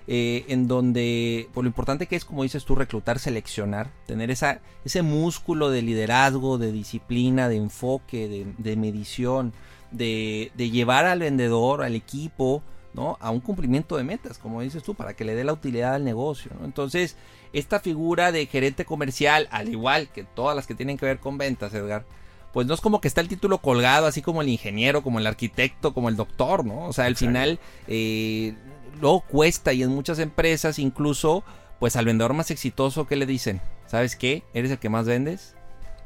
Eh, 0.09 0.45
en 0.49 0.69
donde, 0.69 1.49
por 1.53 1.65
lo 1.65 1.69
importante 1.69 2.07
que 2.07 2.17
es, 2.17 2.25
como 2.25 2.45
dices 2.45 2.65
tú, 2.65 2.77
reclutar, 2.77 3.19
seleccionar, 3.19 3.91
tener 4.07 4.31
esa, 4.31 4.61
ese 4.85 5.03
músculo 5.03 5.71
de 5.71 5.83
liderazgo, 5.83 6.59
de 6.59 6.71
disciplina, 6.71 7.49
de 7.49 7.57
enfoque, 7.57 8.55
de, 8.57 8.77
medición, 8.77 9.53
de, 9.91 10.53
de, 10.55 10.71
llevar 10.71 11.07
al 11.07 11.21
vendedor, 11.21 11.83
al 11.83 11.97
equipo, 11.97 12.63
¿no? 12.97 13.19
A 13.21 13.31
un 13.31 13.41
cumplimiento 13.41 13.97
de 13.97 14.05
metas, 14.05 14.39
como 14.39 14.63
dices 14.63 14.83
tú, 14.83 14.95
para 14.95 15.15
que 15.15 15.25
le 15.25 15.35
dé 15.35 15.45
la 15.45 15.53
utilidad 15.53 15.95
al 15.95 16.05
negocio, 16.05 16.51
¿no? 16.59 16.65
Entonces, 16.65 17.15
esta 17.53 17.79
figura 17.79 18.33
de 18.33 18.47
gerente 18.47 18.85
comercial, 18.85 19.49
al 19.53 19.69
igual 19.69 20.09
que 20.09 20.25
todas 20.25 20.57
las 20.57 20.67
que 20.67 20.75
tienen 20.75 20.97
que 20.97 21.07
ver 21.07 21.19
con 21.19 21.39
ventas, 21.39 21.75
Edgar, 21.75 22.05
pues 22.53 22.67
no 22.67 22.73
es 22.73 22.81
como 22.81 23.03
que 23.03 23.09
está 23.09 23.21
el 23.21 23.29
título 23.29 23.59
colgado, 23.59 24.07
así 24.07 24.23
como 24.23 24.41
el 24.41 24.49
ingeniero, 24.49 25.03
como 25.03 25.19
el 25.19 25.27
arquitecto, 25.27 25.93
como 25.93 26.09
el 26.09 26.17
doctor, 26.17 26.65
¿no? 26.65 26.87
O 26.87 26.93
sea, 26.95 27.05
al 27.05 27.17
final 27.17 27.59
eh, 27.87 28.55
luego 28.99 29.21
cuesta 29.21 29.75
y 29.75 29.83
en 29.83 29.91
muchas 29.91 30.19
empresas 30.19 30.79
incluso, 30.79 31.45
pues 31.79 31.97
al 31.97 32.07
vendedor 32.07 32.33
más 32.33 32.51
exitoso, 32.51 33.07
¿qué 33.07 33.17
le 33.17 33.27
dicen? 33.27 33.61
¿Sabes 33.87 34.17
qué? 34.17 34.43
¿Eres 34.55 34.71
el 34.71 34.79
que 34.79 34.89
más 34.89 35.05
vendes? 35.05 35.55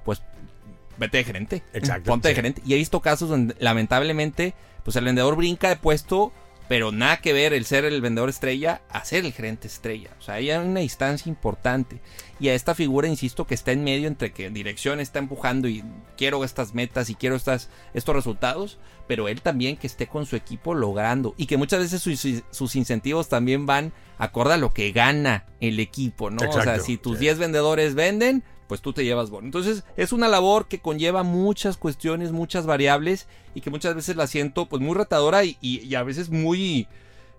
Pues 0.04 0.22
vete 0.98 1.18
de 1.18 1.24
gerente. 1.24 1.62
Exacto. 1.72 2.10
Ponte 2.10 2.28
de 2.28 2.34
gerente. 2.34 2.62
Y 2.66 2.74
he 2.74 2.76
visto 2.76 2.98
casos 2.98 3.28
donde 3.28 3.54
lamentablemente, 3.60 4.54
pues 4.82 4.96
el 4.96 5.04
vendedor 5.04 5.36
brinca 5.36 5.68
de 5.68 5.76
puesto 5.76 6.32
pero 6.70 6.92
nada 6.92 7.20
que 7.20 7.32
ver 7.32 7.52
el 7.52 7.64
ser 7.64 7.84
el 7.84 8.00
vendedor 8.00 8.28
estrella 8.28 8.82
a 8.90 9.04
ser 9.04 9.24
el 9.24 9.32
gerente 9.32 9.66
estrella. 9.66 10.10
O 10.20 10.22
sea, 10.22 10.36
hay 10.36 10.52
una 10.52 10.78
distancia 10.78 11.28
importante. 11.28 12.00
Y 12.38 12.46
a 12.46 12.54
esta 12.54 12.76
figura, 12.76 13.08
insisto, 13.08 13.44
que 13.44 13.56
está 13.56 13.72
en 13.72 13.82
medio 13.82 14.06
entre 14.06 14.32
que 14.32 14.50
dirección 14.50 15.00
está 15.00 15.18
empujando 15.18 15.66
y 15.66 15.82
quiero 16.16 16.44
estas 16.44 16.72
metas 16.72 17.10
y 17.10 17.16
quiero 17.16 17.34
estas, 17.34 17.70
estos 17.92 18.14
resultados, 18.14 18.78
pero 19.08 19.26
él 19.26 19.42
también 19.42 19.76
que 19.76 19.88
esté 19.88 20.06
con 20.06 20.26
su 20.26 20.36
equipo 20.36 20.72
logrando 20.72 21.34
y 21.36 21.46
que 21.46 21.56
muchas 21.56 21.80
veces 21.80 22.02
sus, 22.02 22.76
incentivos 22.76 23.28
también 23.28 23.66
van 23.66 23.92
acorde 24.16 24.54
a 24.54 24.56
lo 24.56 24.72
que 24.72 24.92
gana 24.92 25.46
el 25.58 25.80
equipo, 25.80 26.30
¿no? 26.30 26.48
o 26.48 26.62
sea, 26.62 26.78
si 26.78 26.98
tus 26.98 27.18
10 27.18 27.38
vendedores 27.38 27.96
venden, 27.96 28.44
pues 28.70 28.82
tú 28.82 28.92
te 28.92 29.04
llevas 29.04 29.30
bono. 29.30 29.46
Entonces 29.46 29.82
es 29.96 30.12
una 30.12 30.28
labor 30.28 30.68
que 30.68 30.78
conlleva 30.78 31.24
muchas 31.24 31.76
cuestiones, 31.76 32.30
muchas 32.30 32.66
variables 32.66 33.26
y 33.52 33.62
que 33.62 33.70
muchas 33.70 33.96
veces 33.96 34.14
la 34.14 34.28
siento 34.28 34.66
pues 34.66 34.80
muy 34.80 34.94
retadora 34.94 35.42
y, 35.44 35.94
a 35.96 36.04
veces 36.04 36.30
muy 36.30 36.86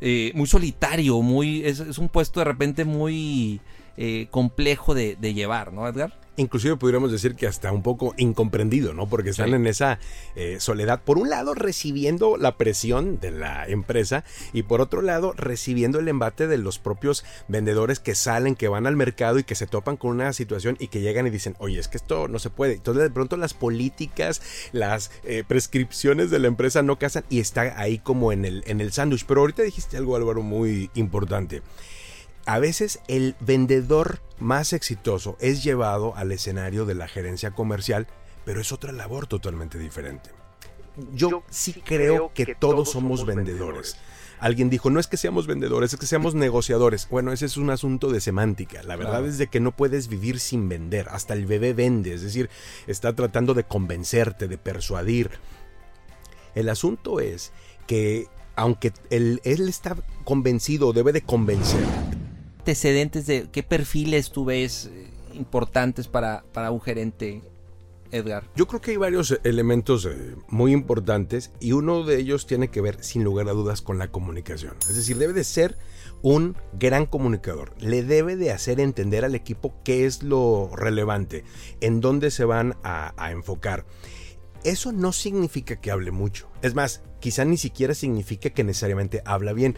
eh, 0.02 0.34
muy 0.36 0.46
solitario, 0.46 1.22
muy 1.22 1.64
es, 1.64 1.80
un 1.80 2.10
puesto 2.10 2.42
de 2.42 2.44
repente 2.44 2.84
muy 2.84 3.62
eh, 3.96 4.28
complejo 4.30 4.94
de 4.94 5.34
llevar, 5.34 5.72
¿no, 5.72 5.88
Edgar? 5.88 6.21
Inclusive 6.38 6.78
pudiéramos 6.78 7.12
decir 7.12 7.36
que 7.36 7.48
hasta 7.48 7.72
un 7.72 7.84
poco 7.84 8.14
incomprendido, 8.18 8.94
¿no? 8.94 9.08
Porque 9.08 9.32
están 9.32 9.50
Sí. 9.50 9.56
en 9.56 9.68
esa 9.68 10.00
eh, 10.36 10.58
soledad, 10.60 11.02
por 11.04 11.18
un 11.18 11.30
lado 11.30 11.54
recibiendo 11.54 12.38
la 12.38 12.58
presión 12.58 13.20
de 13.20 13.32
la 13.32 13.68
empresa 13.68 14.24
y 14.54 14.64
por 14.64 14.82
otro 14.82 15.02
lado 15.02 15.34
recibiendo 15.36 16.00
el 16.00 16.08
embate 16.08 16.48
de 16.48 16.58
los 16.58 16.80
propios 16.80 17.26
vendedores 17.48 18.00
que 18.00 18.16
salen, 18.16 18.56
que 18.56 18.68
van 18.70 18.88
al 18.88 18.96
mercado 18.96 19.40
y 19.40 19.44
que 19.44 19.56
se 19.56 19.68
topan 19.68 19.98
con 19.98 20.12
una 20.12 20.32
situación 20.34 20.78
y 20.80 20.88
que 20.88 21.02
llegan 21.02 21.28
y 21.28 21.32
dicen, 21.32 21.56
oye, 21.60 21.80
es 21.80 21.88
que 21.88 21.98
esto 21.98 22.28
no 22.28 22.40
se 22.40 22.50
puede. 22.50 22.74
Entonces 22.76 23.04
de 23.04 23.10
pronto 23.12 23.36
las 23.38 23.54
políticas, 23.54 24.42
las 24.72 25.12
eh, 25.24 25.44
prescripciones 25.48 26.30
de 26.32 26.40
la 26.40 26.48
empresa 26.48 26.82
no 26.82 26.98
casan 26.98 27.26
y 27.30 27.40
está 27.40 27.80
ahí 27.80 27.98
como 28.00 28.32
en 28.32 28.46
el, 28.46 28.64
en 28.68 28.80
el 28.82 28.92
sándwich. 28.92 29.26
Pero 29.26 29.42
ahorita 29.42 29.64
dijiste 29.64 29.98
algo, 29.98 30.16
Álvaro, 30.16 30.42
muy 30.42 30.90
importante 30.96 31.62
a 32.52 32.60
veces 32.60 33.00
el 33.08 33.38
vendedor 33.40 34.20
más 34.38 34.74
exitoso 34.74 35.38
es 35.40 35.64
llevado 35.64 36.18
al 36.18 36.34
escenario 36.34 36.86
de 36.86 36.96
la 36.96 37.08
gerencia 37.08 37.52
comercial, 37.52 38.08
pero 38.44 38.60
es 38.60 38.74
otra 38.74 38.92
labor 38.92 39.26
totalmente 39.26 39.78
diferente. 39.80 40.32
Yo 41.14 41.44
sí 41.50 41.72
creo 41.72 42.34
que 42.34 42.54
todos 42.54 42.92
somos 42.92 43.26
vendedores. 43.26 43.96
Alguien 44.42 44.70
dijo, 44.70 44.90
no 44.90 45.00
es 45.00 45.08
que 45.08 45.16
seamos 45.16 45.48
vendedores, 45.48 45.94
es 45.94 46.00
que 46.00 46.06
seamos 46.06 46.36
negociadores. 46.36 47.08
Bueno, 47.10 47.32
ese 47.32 47.46
es 47.46 47.56
un 47.56 47.70
asunto 47.70 48.12
de 48.12 48.20
semántica. 48.20 48.84
La 48.84 48.98
verdad 48.98 49.20
Claro. 49.20 49.28
es 49.28 49.38
de 49.38 49.48
que 49.48 49.62
no 49.62 49.72
puedes 49.74 50.10
vivir 50.10 50.42
sin 50.42 50.68
vender. 50.68 51.08
Hasta 51.08 51.34
el 51.36 51.46
bebé 51.46 51.72
vende, 51.72 52.14
es 52.14 52.22
decir, 52.22 52.50
está 52.86 53.16
tratando 53.16 53.54
de 53.54 53.64
convencerte, 53.64 54.50
de 54.50 54.58
persuadir. 54.58 55.32
El 56.54 56.68
asunto 56.68 57.22
es 57.22 57.54
que 57.88 58.28
aunque 58.58 58.92
él, 59.10 59.40
él 59.46 59.70
está 59.70 59.96
convencido, 60.26 60.92
debe 60.92 61.14
de 61.14 61.22
convencer, 61.22 61.86
Antecedentes 62.62 63.26
de 63.26 63.48
qué 63.52 63.64
perfiles 63.64 64.30
tú 64.30 64.46
ves 64.46 64.92
eh, 64.94 65.08
importantes 65.34 66.08
para, 66.08 66.44
para 66.54 66.70
un 66.70 66.80
gerente, 66.80 67.42
Edgar. 68.12 68.48
Yo 68.56 68.68
creo 68.68 68.80
que 68.82 68.92
hay 68.92 68.98
varios 68.98 69.40
elementos 69.44 70.06
eh, 70.06 70.36
muy 70.48 70.72
importantes 70.72 71.52
y 71.60 71.72
uno 71.72 72.04
de 72.04 72.20
ellos 72.20 72.46
tiene 72.46 72.68
que 72.68 72.80
ver 72.80 73.04
sin 73.04 73.24
lugar 73.24 73.50
a 73.50 73.54
dudas 73.54 73.82
con 73.82 73.98
la 73.98 74.12
comunicación. 74.12 74.76
Es 74.88 74.96
decir, 74.96 75.18
debe 75.18 75.34
de 75.34 75.44
ser 75.44 75.76
un 76.22 76.56
gran 76.74 77.08
comunicador. 77.08 77.74
Le 77.80 78.04
debe 78.04 78.36
de 78.36 78.52
hacer 78.52 78.80
entender 78.80 79.26
al 79.26 79.34
equipo 79.34 79.74
qué 79.84 80.06
es 80.06 80.22
lo 80.22 80.70
relevante, 80.76 81.44
en 81.80 82.00
dónde 82.00 82.30
se 82.30 82.46
van 82.46 82.76
a, 82.84 83.16
a 83.18 83.32
enfocar. 83.32 83.88
Eso 84.64 84.92
no 84.92 85.14
significa 85.14 85.78
que 85.78 85.90
hable 85.90 86.12
mucho. 86.12 86.48
Es 86.62 86.76
más, 86.76 87.02
quizá 87.22 87.44
ni 87.44 87.58
siquiera 87.58 87.96
significa 87.96 88.52
que 88.52 88.64
necesariamente 88.64 89.24
habla 89.26 89.52
bien. 89.52 89.78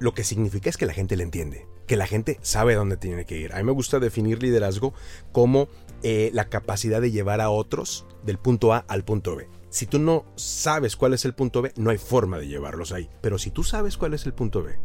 Lo 0.00 0.12
que 0.12 0.24
significa 0.24 0.70
es 0.70 0.76
que 0.76 0.86
la 0.86 0.92
gente 0.92 1.16
le 1.16 1.22
entiende, 1.22 1.68
que 1.86 1.96
la 1.96 2.06
gente 2.06 2.38
sabe 2.42 2.74
dónde 2.74 2.96
tiene 2.96 3.24
que 3.24 3.38
ir. 3.38 3.52
A 3.52 3.58
mí 3.58 3.64
me 3.64 3.72
gusta 3.72 3.98
definir 3.98 4.42
liderazgo 4.42 4.94
como 5.32 5.68
eh, 6.02 6.30
la 6.32 6.48
capacidad 6.48 7.00
de 7.00 7.10
llevar 7.10 7.40
a 7.40 7.50
otros 7.50 8.06
del 8.24 8.38
punto 8.38 8.72
A 8.72 8.78
al 8.88 9.04
punto 9.04 9.36
B. 9.36 9.48
Si 9.70 9.86
tú 9.86 9.98
no 9.98 10.24
sabes 10.36 10.96
cuál 10.96 11.14
es 11.14 11.24
el 11.24 11.34
punto 11.34 11.62
B, 11.62 11.72
no 11.76 11.90
hay 11.90 11.98
forma 11.98 12.38
de 12.38 12.46
llevarlos 12.46 12.92
ahí. 12.92 13.10
Pero 13.20 13.38
si 13.38 13.50
tú 13.50 13.64
sabes 13.64 13.96
cuál 13.96 14.14
es 14.14 14.26
el 14.26 14.32
punto 14.32 14.62
B 14.62 14.78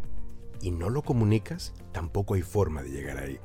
y 0.60 0.72
no 0.72 0.90
lo 0.90 1.02
comunicas, 1.02 1.72
tampoco 1.92 2.34
hay 2.34 2.42
forma 2.42 2.82
de 2.82 2.90
llegar 2.90 3.18
ahí. 3.18 3.38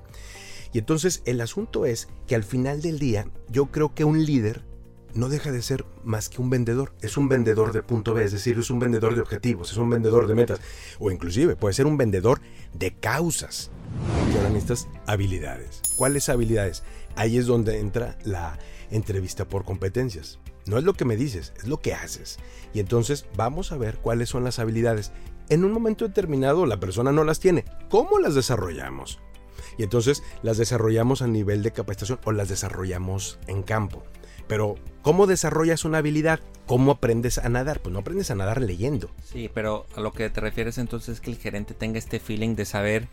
Y 0.73 0.79
entonces 0.79 1.21
el 1.25 1.39
asunto 1.39 1.85
es 1.85 2.09
que 2.27 2.35
al 2.35 2.43
final 2.43 2.81
del 2.81 2.99
día, 2.99 3.29
yo 3.49 3.67
creo 3.67 3.93
que 3.93 4.03
un 4.03 4.25
líder 4.25 4.65
no 5.15 5.29
deja 5.29 5.51
de 5.51 5.61
ser 5.61 5.85
más 6.03 6.29
que 6.29 6.41
un 6.41 6.49
vendedor. 6.49 6.93
Es 7.01 7.17
un 7.17 7.29
vendedor 7.29 7.71
de 7.71 7.81
punto 7.81 8.13
B, 8.13 8.23
es 8.23 8.33
decir, 8.33 8.59
es 8.59 8.69
un 8.69 8.79
vendedor 8.79 9.15
de 9.15 9.21
objetivos, 9.21 9.71
es 9.71 9.77
un 9.77 9.89
vendedor 9.89 10.27
de 10.27 10.35
metas, 10.35 10.59
o 10.99 11.09
inclusive 11.09 11.55
puede 11.55 11.73
ser 11.73 11.87
un 11.87 11.97
vendedor 11.97 12.41
de 12.73 12.93
causas. 12.93 13.71
Y 14.31 14.37
ahora 14.37 14.49
necesitas 14.49 14.87
habilidades. 15.07 15.81
¿Cuáles 15.97 16.27
habilidades? 16.29 16.83
Ahí 17.15 17.37
es 17.37 17.45
donde 17.45 17.79
entra 17.79 18.17
la 18.23 18.59
entrevista 18.91 19.45
por 19.47 19.63
competencias. 19.63 20.39
No 20.65 20.77
es 20.77 20.83
lo 20.83 20.93
que 20.93 21.05
me 21.05 21.15
dices, 21.15 21.53
es 21.57 21.67
lo 21.67 21.79
que 21.79 21.93
haces. 21.93 22.37
Y 22.73 22.79
entonces 22.79 23.25
vamos 23.37 23.71
a 23.71 23.77
ver 23.77 23.97
cuáles 23.99 24.29
son 24.29 24.43
las 24.43 24.59
habilidades. 24.59 25.11
En 25.47 25.63
un 25.63 25.71
momento 25.71 26.05
determinado 26.05 26.65
la 26.65 26.79
persona 26.79 27.11
no 27.11 27.23
las 27.23 27.39
tiene. 27.39 27.63
¿Cómo 27.89 28.19
las 28.19 28.35
desarrollamos? 28.35 29.19
Y 29.77 29.83
entonces 29.83 30.23
las 30.41 30.57
desarrollamos 30.57 31.21
a 31.21 31.27
nivel 31.27 31.63
de 31.63 31.71
capacitación 31.71 32.19
o 32.25 32.31
las 32.31 32.49
desarrollamos 32.49 33.39
en 33.47 33.63
campo. 33.63 34.03
Pero, 34.47 34.75
¿cómo 35.01 35.27
desarrollas 35.27 35.85
una 35.85 35.99
habilidad? 35.99 36.39
¿Cómo 36.67 36.91
aprendes 36.91 37.37
a 37.37 37.49
nadar? 37.49 37.81
Pues 37.81 37.93
no 37.93 37.99
aprendes 37.99 38.31
a 38.31 38.35
nadar 38.35 38.61
leyendo. 38.61 39.09
Sí, 39.23 39.49
pero 39.53 39.85
a 39.95 40.01
lo 40.01 40.11
que 40.11 40.29
te 40.29 40.41
refieres 40.41 40.77
entonces 40.77 41.15
es 41.15 41.21
que 41.21 41.31
el 41.31 41.37
gerente 41.37 41.73
tenga 41.73 41.99
este 41.99 42.19
feeling 42.19 42.55
de 42.55 42.65
saber 42.65 43.07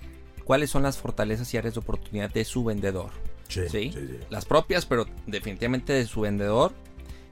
cuáles 0.44 0.70
son 0.70 0.82
las 0.82 0.98
fortalezas 0.98 1.52
y 1.52 1.58
áreas 1.58 1.74
de 1.74 1.80
oportunidad 1.80 2.30
de 2.30 2.44
su 2.44 2.64
vendedor. 2.64 3.10
Sí, 3.48 3.62
¿sí? 3.68 3.92
sí, 3.92 4.06
sí. 4.08 4.18
Las 4.30 4.44
propias, 4.44 4.86
pero 4.86 5.06
definitivamente 5.26 5.92
de 5.92 6.06
su 6.06 6.22
vendedor 6.22 6.72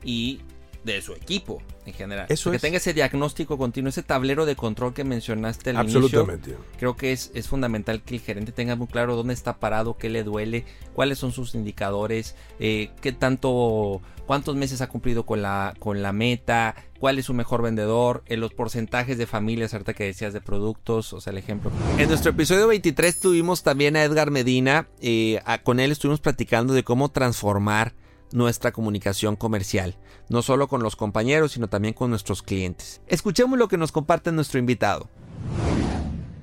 y 0.04 0.40
de 0.84 1.02
su 1.02 1.12
equipo 1.12 1.60
en 1.84 1.92
general. 1.92 2.26
Eso 2.30 2.50
que 2.50 2.56
es. 2.56 2.62
tenga 2.62 2.78
ese 2.78 2.94
diagnóstico 2.94 3.58
continuo, 3.58 3.90
ese 3.90 4.02
tablero 4.02 4.46
de 4.46 4.56
control 4.56 4.94
que 4.94 5.04
mencionaste 5.04 5.70
al 5.70 5.76
inicio. 5.82 6.00
Absolutamente. 6.00 6.56
Creo 6.78 6.96
que 6.96 7.12
es, 7.12 7.30
es 7.34 7.48
fundamental 7.48 8.02
que 8.02 8.14
el 8.16 8.20
gerente 8.22 8.52
tenga 8.52 8.76
muy 8.76 8.86
claro 8.86 9.16
dónde 9.16 9.34
está 9.34 9.58
parado, 9.58 9.96
qué 9.98 10.08
le 10.08 10.22
duele, 10.24 10.64
cuáles 10.94 11.18
son 11.18 11.32
sus 11.32 11.54
indicadores, 11.54 12.34
eh, 12.58 12.90
qué 13.02 13.12
tanto, 13.12 14.00
cuántos 14.26 14.56
meses 14.56 14.80
ha 14.80 14.88
cumplido 14.88 15.26
con 15.26 15.42
la, 15.42 15.74
con 15.78 16.00
la 16.02 16.12
meta, 16.12 16.74
cuál 16.98 17.18
es 17.18 17.26
su 17.26 17.34
mejor 17.34 17.60
vendedor, 17.62 18.22
en 18.26 18.40
los 18.40 18.54
porcentajes 18.54 19.18
de 19.18 19.26
familias, 19.26 19.74
ahorita 19.74 19.92
que 19.94 20.04
decías 20.04 20.32
de 20.32 20.40
productos, 20.40 21.12
o 21.12 21.20
sea, 21.20 21.30
el 21.32 21.38
ejemplo. 21.38 21.70
En 21.98 22.08
nuestro 22.08 22.30
episodio 22.30 22.68
23 22.68 23.20
tuvimos 23.20 23.62
también 23.62 23.96
a 23.96 24.04
Edgar 24.04 24.30
Medina, 24.30 24.88
eh, 25.02 25.40
a- 25.44 25.58
con 25.62 25.78
él 25.80 25.92
estuvimos 25.92 26.20
platicando 26.20 26.72
de 26.72 26.84
cómo 26.84 27.10
transformar 27.10 27.94
nuestra 28.32 28.72
comunicación 28.72 29.36
comercial, 29.36 29.96
no 30.28 30.42
solo 30.42 30.68
con 30.68 30.82
los 30.82 30.96
compañeros, 30.96 31.52
sino 31.52 31.68
también 31.68 31.94
con 31.94 32.10
nuestros 32.10 32.42
clientes. 32.42 33.00
Escuchemos 33.06 33.58
lo 33.58 33.68
que 33.68 33.76
nos 33.76 33.92
comparte 33.92 34.32
nuestro 34.32 34.58
invitado. 34.58 35.08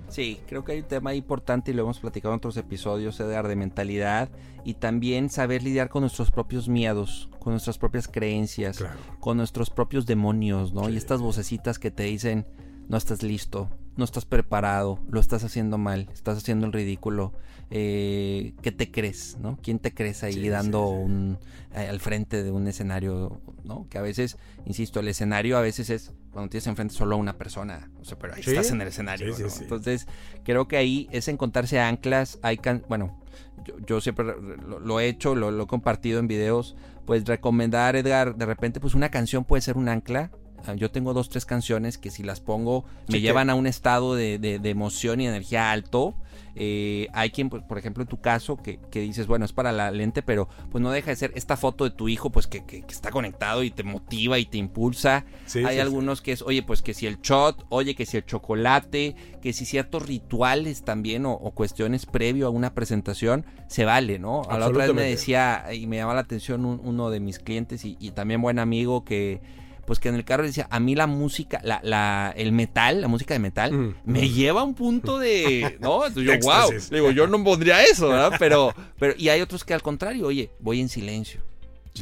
Sí, 0.09 0.39
creo 0.47 0.63
que 0.63 0.71
hay 0.71 0.79
un 0.79 0.85
tema 0.85 1.13
importante 1.13 1.71
y 1.71 1.73
lo 1.73 1.83
hemos 1.83 1.99
platicado 1.99 2.33
en 2.33 2.37
otros 2.37 2.57
episodios, 2.57 3.19
Edgar, 3.19 3.47
de 3.47 3.55
mentalidad 3.55 4.29
y 4.63 4.75
también 4.75 5.29
saber 5.29 5.63
lidiar 5.63 5.89
con 5.89 6.01
nuestros 6.01 6.31
propios 6.31 6.69
miedos, 6.69 7.29
con 7.39 7.53
nuestras 7.53 7.77
propias 7.77 8.07
creencias, 8.07 8.83
con 9.19 9.37
nuestros 9.37 9.69
propios 9.69 10.05
demonios, 10.05 10.73
¿no? 10.73 10.89
Y 10.89 10.97
estas 10.97 11.21
vocecitas 11.21 11.77
que 11.77 11.91
te 11.91 12.03
dicen, 12.03 12.47
no 12.87 12.97
estás 12.97 13.21
listo, 13.21 13.69
no 13.97 14.05
estás 14.05 14.25
preparado, 14.25 14.99
lo 15.09 15.19
estás 15.19 15.43
haciendo 15.43 15.77
mal, 15.77 16.09
estás 16.13 16.37
haciendo 16.37 16.65
el 16.65 16.73
ridículo, 16.73 17.33
eh, 17.69 18.53
¿qué 18.61 18.71
te 18.71 18.91
crees, 18.91 19.37
no? 19.41 19.57
¿Quién 19.61 19.79
te 19.79 19.93
crees 19.93 20.23
ahí 20.23 20.33
Sí, 20.33 20.49
dando 20.49 20.87
sí. 20.87 20.93
un 20.93 21.37
eh, 21.75 21.87
al 21.87 21.99
frente 21.99 22.43
de 22.43 22.51
un 22.51 22.67
escenario, 22.67 23.41
¿no? 23.63 23.87
Que 23.89 23.97
a 23.97 24.01
veces, 24.01 24.37
insisto, 24.65 24.99
el 25.01 25.07
escenario 25.09 25.57
a 25.57 25.61
veces 25.61 25.89
es 25.89 26.13
cuando 26.31 26.49
tienes 26.49 26.67
enfrente 26.67 26.93
solo 26.93 27.15
a 27.15 27.19
una 27.19 27.37
persona, 27.37 27.89
o 27.99 28.05
sea, 28.05 28.17
pero 28.17 28.33
ahí 28.35 28.41
estás 28.45 28.71
en 28.71 28.81
el 28.81 28.87
escenario, 28.87 29.27
¿no? 29.37 29.47
Entonces, 29.61 30.07
creo 30.43 30.67
que 30.67 30.77
ahí 30.77 31.09
es 31.11 31.27
encontrarse 31.27 31.79
anclas, 31.79 32.39
hay 32.41 32.57
can- 32.57 32.83
bueno, 32.87 33.19
yo, 33.65 33.75
yo 33.85 34.01
siempre 34.01 34.25
lo, 34.25 34.79
lo 34.79 34.99
he 34.99 35.07
hecho, 35.07 35.35
lo, 35.35 35.51
lo 35.51 35.63
he 35.63 35.67
compartido 35.67 36.19
en 36.19 36.27
videos, 36.27 36.75
pues 37.05 37.25
recomendar, 37.25 37.95
Edgar, 37.95 38.35
de 38.35 38.45
repente, 38.45 38.79
pues 38.79 38.93
una 38.95 39.09
canción 39.09 39.43
puede 39.45 39.61
ser 39.61 39.77
un 39.77 39.89
ancla. 39.89 40.31
Ah, 40.65 40.73
Yo 40.73 40.89
tengo 40.91 41.13
dos, 41.13 41.29
tres 41.29 41.45
canciones 41.45 41.97
que 41.97 42.09
si 42.09 42.23
las 42.23 42.39
pongo 42.41 42.83
me 43.07 43.13
Sí, 43.13 43.13
que- 43.13 43.21
llevan 43.21 43.49
a 43.49 43.55
un 43.55 43.67
estado 43.67 44.15
de, 44.15 44.39
de- 44.39 44.59
de 44.59 44.69
emoción 44.69 45.21
y 45.21 45.27
energía 45.27 45.71
alto. 45.71 46.15
Eh, 46.59 47.07
hay 47.13 47.29
quien, 47.29 47.49
pues, 47.49 47.63
por 47.63 47.77
ejemplo, 47.77 48.01
en 48.03 48.07
tu 48.09 48.19
caso, 48.19 48.57
que, 48.57 48.79
que 48.91 49.01
dices, 49.01 49.27
bueno, 49.27 49.45
es 49.45 49.53
para 49.53 49.71
la 49.71 49.91
lente, 49.91 50.23
pero 50.23 50.49
pues 50.71 50.81
no 50.81 50.91
deja 50.91 51.11
de 51.11 51.15
ser 51.15 51.31
esta 51.35 51.55
foto 51.57 51.83
de 51.83 51.91
tu 51.91 52.09
hijo, 52.09 52.31
pues 52.31 52.47
que, 52.47 52.65
que- 52.65 52.81
que 52.81 52.93
está 52.93 53.11
conectado 53.11 53.63
y 53.63 53.71
te 53.71 53.83
motiva 53.83 54.39
y 54.39 54.45
te 54.45 54.57
impulsa. 54.57 55.25
Sí, 55.45 55.59
hay 55.59 55.65
sí, 55.65 55.73
sí. 55.75 55.79
algunos 55.79 56.21
que 56.21 56.31
es, 56.31 56.41
oye, 56.41 56.63
pues 56.63 56.81
que 56.81 56.93
si 56.93 57.05
el 57.07 57.19
shot, 57.21 57.65
oye, 57.69 57.95
que 57.95 58.05
si 58.05 58.17
el 58.17 58.25
chocolate, 58.25 59.15
que 59.41 59.53
si 59.53 59.65
ciertos 59.65 60.05
rituales 60.07 60.83
también 60.83 61.25
o, 61.25 61.33
o 61.33 61.51
cuestiones 61.51 62.05
previo 62.05 62.47
a 62.47 62.49
una 62.49 62.73
presentación, 62.73 63.45
se 63.67 63.85
vale, 63.85 64.17
¿no? 64.19 64.41
A 64.49 64.57
la 64.57 64.67
otra 64.67 64.85
vez 64.85 64.93
me 64.95 65.03
decía, 65.03 65.65
y 65.73 65.87
me 65.87 65.97
llama 65.97 66.13
la 66.13 66.21
atención 66.21 66.65
un- 66.65 66.81
uno 66.83 67.09
de 67.09 67.19
mis 67.19 67.39
clientes 67.39 67.85
y, 67.85 67.97
y 67.99 68.11
también 68.11 68.41
buen 68.41 68.59
amigo 68.59 69.03
que 69.05 69.41
pues 69.87 69.99
que 69.99 70.09
en 70.09 70.15
el 70.15 70.25
carro 70.25 70.43
decía, 70.43 70.67
a 70.69 70.81
mí 70.81 70.95
la 70.95 71.07
música, 71.07 71.61
la, 71.63 71.79
la, 71.81 72.33
el 72.35 72.51
metal, 72.51 72.99
la 72.99 73.07
música 73.07 73.33
de 73.33 73.39
metal, 73.39 73.71
Mm, 73.71 73.95
me 74.03 74.21
mm. 74.21 74.25
lleva 74.25 74.61
a 74.61 74.63
un 74.65 74.75
punto 74.75 75.17
de, 75.17 75.77
¿no? 75.79 76.05
Entonces 76.05 76.39
yo, 76.43 76.47
wow, 76.47 76.71
digo, 76.91 77.11
yo 77.11 77.25
no 77.25 77.41
pondría 77.41 77.81
eso, 77.83 78.09
¿verdad? 78.09 78.33
Pero, 78.39 78.73
pero, 78.99 79.13
y 79.17 79.29
hay 79.29 79.39
otros 79.39 79.63
que 79.63 79.73
al 79.73 79.81
contrario, 79.81 80.27
oye, 80.27 80.51
voy 80.59 80.81
en 80.81 80.89
silencio, 80.89 81.41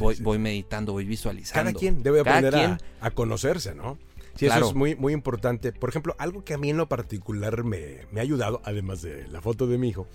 voy, 0.00 0.16
sí, 0.16 0.22
voy 0.22 0.38
meditando, 0.38 0.92
voy 0.92 1.04
visualizando. 1.04 1.62
Cada 1.70 1.72
quien 1.78 2.02
debe 2.02 2.20
aprender 2.20 2.52
quien, 2.52 2.70
a, 2.72 3.06
a 3.06 3.10
conocerse, 3.12 3.74
¿no? 3.74 3.98
Sí, 4.34 4.46
Claro. 4.46 4.62
eso 4.62 4.70
es 4.70 4.76
muy, 4.76 4.96
muy 4.96 5.12
importante. 5.12 5.72
Por 5.72 5.88
ejemplo, 5.88 6.16
algo 6.18 6.42
que 6.44 6.54
a 6.54 6.58
mí 6.58 6.68
en 6.68 6.76
lo 6.76 6.88
particular 6.88 7.62
me, 7.62 8.00
me 8.10 8.18
ha 8.20 8.22
ayudado, 8.22 8.60
además 8.64 9.00
de 9.00 9.28
la 9.28 9.40
foto 9.40 9.66
de 9.68 9.78
mi 9.78 9.88
hijo, 9.90 10.08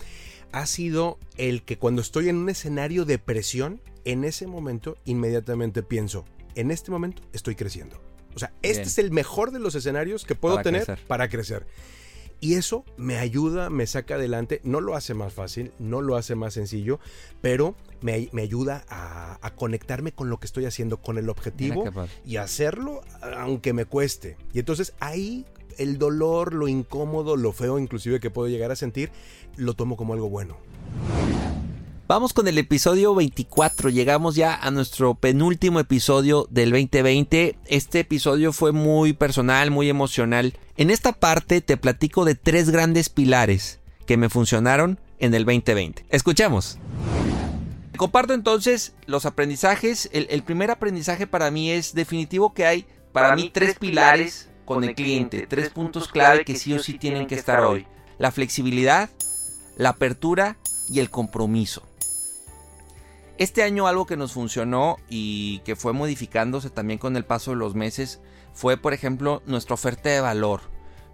ha 0.52 0.66
sido 0.66 1.18
el 1.38 1.64
que 1.64 1.78
cuando 1.78 2.02
estoy 2.02 2.28
en 2.28 2.36
un 2.36 2.50
escenario 2.50 3.06
de 3.06 3.18
presión, 3.18 3.80
en 4.04 4.24
ese 4.26 4.46
momento 4.46 4.98
inmediatamente 5.06 5.84
pienso, 5.84 6.26
en 6.56 6.72
este 6.72 6.92
momento 6.92 7.22
estoy 7.34 7.56
creciendo. 7.56 8.02
O 8.36 8.40
sea, 8.40 8.54
este 8.62 8.84
es 8.84 8.98
el 8.98 9.12
mejor 9.12 9.52
de 9.52 9.60
los 9.60 9.76
escenarios 9.76 10.24
que 10.24 10.36
puedo 10.36 10.56
Para 10.56 10.64
tener 10.64 10.86
crecer. 10.86 11.06
para 11.08 11.30
crecer. 11.30 11.68
Y 12.40 12.56
eso 12.56 12.86
me 12.98 13.18
ayuda, 13.18 13.70
me 13.70 13.86
saca 13.86 14.16
adelante. 14.16 14.62
No 14.64 14.82
lo 14.82 14.96
hace 14.96 15.14
más 15.14 15.32
fácil, 15.32 15.74
no 15.78 16.02
lo 16.02 16.16
hace 16.16 16.34
más 16.34 16.56
sencillo, 16.56 17.00
pero 17.40 17.76
me, 18.02 18.30
me 18.32 18.42
ayuda 18.42 18.84
a, 18.90 19.38
a 19.46 19.56
conectarme 19.56 20.12
con 20.12 20.30
lo 20.30 20.40
que 20.40 20.48
estoy 20.48 20.66
haciendo, 20.66 20.98
con 20.98 21.20
el 21.20 21.30
objetivo 21.30 21.84
y 22.26 22.38
hacerlo 22.38 23.02
aunque 23.38 23.74
me 23.74 23.86
cueste. 23.86 24.38
Y 24.54 24.60
entonces 24.60 24.94
ahí 25.00 25.46
el 25.78 26.00
dolor, 26.00 26.54
lo 26.54 26.68
incómodo, 26.68 27.38
lo 27.38 27.52
feo 27.52 27.78
inclusive 27.78 28.20
que 28.20 28.32
puedo 28.32 28.48
llegar 28.48 28.72
a 28.72 28.76
sentir, 28.76 29.12
lo 29.56 29.76
tomo 29.76 29.96
como 29.96 30.14
algo 30.14 30.30
bueno. 30.30 30.58
Vamos 32.12 32.34
con 32.34 32.46
el 32.50 32.58
episodio 32.58 33.16
24. 33.16 33.90
Llegamos 33.90 34.36
ya 34.36 34.54
a 34.54 34.70
nuestro 34.70 35.16
penúltimo 35.16 35.80
episodio 35.80 36.46
del 36.50 36.72
2020. 36.72 37.56
Este 37.68 38.02
episodio 38.02 38.52
fue 38.52 38.74
muy 38.74 39.14
personal, 39.14 39.72
muy 39.72 39.88
emocional. 39.88 40.58
En 40.76 40.90
esta 40.90 41.14
parte 41.14 41.62
te 41.62 41.78
platico 41.78 42.26
de 42.26 42.36
tres 42.36 42.70
grandes 42.70 43.08
pilares 43.08 43.80
que 44.06 44.18
me 44.18 44.28
funcionaron 44.28 45.00
en 45.20 45.34
el 45.34 45.46
2020. 45.46 46.06
Escuchemos. 46.10 46.80
Comparto 47.96 48.34
entonces 48.34 48.94
los 49.06 49.26
aprendizajes. 49.26 50.10
El, 50.12 50.28
el 50.32 50.44
primer 50.44 50.70
aprendizaje 50.70 51.28
para 51.28 51.50
mí 51.50 51.72
es 51.72 51.94
definitivo 51.94 52.54
que 52.54 52.66
hay 52.66 52.86
para 53.14 53.38
mí 53.38 53.52
tres 53.54 53.80
pilares 53.80 54.50
con 54.66 54.84
el 54.84 54.96
cliente, 54.96 55.48
tres 55.48 55.70
puntos 55.70 56.10
clave 56.10 56.44
que 56.44 56.58
sí 56.58 56.74
o 56.74 56.80
sí 56.80 56.98
tienen 56.98 57.26
que 57.26 57.36
estar 57.36 57.62
hoy. 57.62 57.88
La 58.18 58.34
flexibilidad, 58.34 59.10
la 59.78 59.92
apertura 59.92 60.58
y 60.90 61.00
el 61.00 61.10
compromiso. 61.10 61.84
Este 63.42 63.64
año 63.64 63.88
algo 63.88 64.06
que 64.06 64.18
nos 64.18 64.34
funcionó 64.34 64.98
y 65.10 65.62
que 65.66 65.76
fue 65.76 65.94
modificándose 65.94 66.70
también 66.70 67.00
con 67.00 67.18
el 67.18 67.26
paso 67.26 67.50
de 67.50 67.58
los 67.58 67.74
meses 67.74 68.22
fue, 68.54 68.78
por 68.78 68.94
ejemplo, 68.94 69.42
nuestra 69.48 69.74
oferta 69.74 70.10
de 70.10 70.22
valor. 70.22 70.62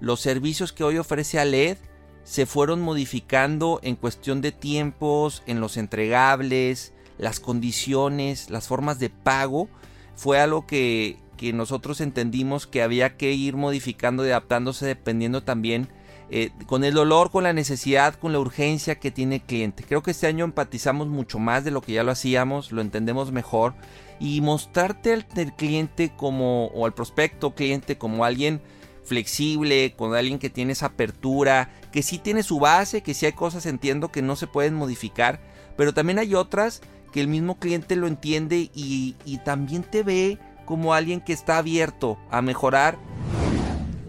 Los 0.02 0.20
servicios 0.20 0.74
que 0.74 0.84
hoy 0.84 0.98
ofrece 0.98 1.40
ALED 1.40 1.78
se 2.26 2.46
fueron 2.46 2.82
modificando 2.82 3.80
en 3.82 3.96
cuestión 3.96 4.42
de 4.42 4.52
tiempos, 4.52 5.42
en 5.46 5.62
los 5.62 5.78
entregables, 5.78 6.92
las 7.18 7.40
condiciones, 7.40 8.50
las 8.50 8.68
formas 8.68 9.00
de 9.00 9.10
pago. 9.10 9.70
Fue 10.14 10.38
algo 10.42 10.68
que, 10.68 11.20
que 11.38 11.54
nosotros 11.54 12.02
entendimos 12.02 12.68
que 12.68 12.82
había 12.82 13.16
que 13.16 13.32
ir 13.32 13.56
modificando 13.56 14.26
y 14.26 14.32
adaptándose 14.32 14.86
dependiendo 14.86 15.44
también 15.44 15.88
eh, 16.30 16.52
con 16.66 16.84
el 16.84 16.94
dolor, 16.94 17.32
con 17.32 17.44
la 17.44 17.54
necesidad, 17.54 18.16
con 18.16 18.34
la 18.34 18.40
urgencia 18.40 18.96
que 19.00 19.12
tiene 19.12 19.36
el 19.36 19.42
cliente. 19.42 19.84
Creo 19.84 20.04
que 20.04 20.12
este 20.12 20.28
año 20.28 20.44
empatizamos 20.44 21.08
mucho 21.08 21.40
más 21.40 21.64
de 21.64 21.72
lo 21.72 21.82
que 21.82 21.94
ya 21.94 22.04
lo 22.04 22.12
hacíamos, 22.12 22.74
lo 22.74 22.82
entendemos 22.82 23.32
mejor 23.32 23.76
y 24.20 24.42
mostrarte 24.42 25.14
al, 25.14 25.26
cliente 25.56 26.12
como, 26.18 26.66
o 26.68 26.86
al 26.86 26.94
prospecto 26.94 27.56
cliente 27.56 27.98
como 27.98 28.26
alguien 28.26 28.62
flexible, 29.06 29.94
con 29.96 30.16
alguien 30.16 30.38
que 30.38 30.50
tiene 30.50 30.74
esa 30.74 30.88
apertura, 30.88 31.70
que 31.94 32.04
sí 32.04 32.18
tiene 32.18 32.44
su 32.44 32.60
base, 32.60 33.02
que 33.02 33.14
sí 33.14 33.26
hay 33.26 33.32
cosas 33.32 33.66
entiendo 33.66 34.12
que 34.12 34.22
no 34.22 34.36
se 34.36 34.48
pueden 34.48 34.74
modificar, 34.74 35.40
pero 35.78 35.94
también 35.94 36.20
hay 36.20 36.36
otras 36.36 36.82
que 37.14 37.22
el 37.22 37.30
mismo 37.30 37.58
cliente 37.58 37.96
lo 37.96 38.06
entiende 38.06 38.70
y 38.74 39.40
también 39.46 39.84
te 39.84 40.04
ve 40.04 40.40
como 40.66 40.94
alguien 40.94 41.22
que 41.22 41.32
está 41.32 41.58
abierto 41.58 42.18
a 42.30 42.42
mejorar 42.42 43.00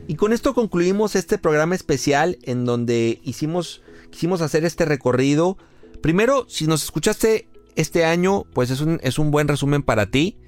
y 0.09 0.15
con 0.15 0.33
esto 0.33 0.55
concluimos 0.55 1.15
este 1.15 1.37
programa 1.37 1.75
especial 1.75 2.39
en 2.43 2.65
donde 2.65 3.21
hicimos, 3.25 3.83
quisimos 4.11 4.41
hacer 4.41 4.65
este 4.65 4.87
recorrido. 4.87 5.59
Primero, 6.01 6.47
si 6.49 6.67
nos 6.67 6.83
escuchaste 6.83 7.47
este 7.77 8.07
año, 8.07 8.45
pues 8.55 8.71
es 8.71 8.81
un, 8.81 8.99
es 9.03 9.19
un 9.19 9.31
buen 9.31 9.49
resumen 9.49 9.83
para 9.83 10.11
ti. 10.11 10.39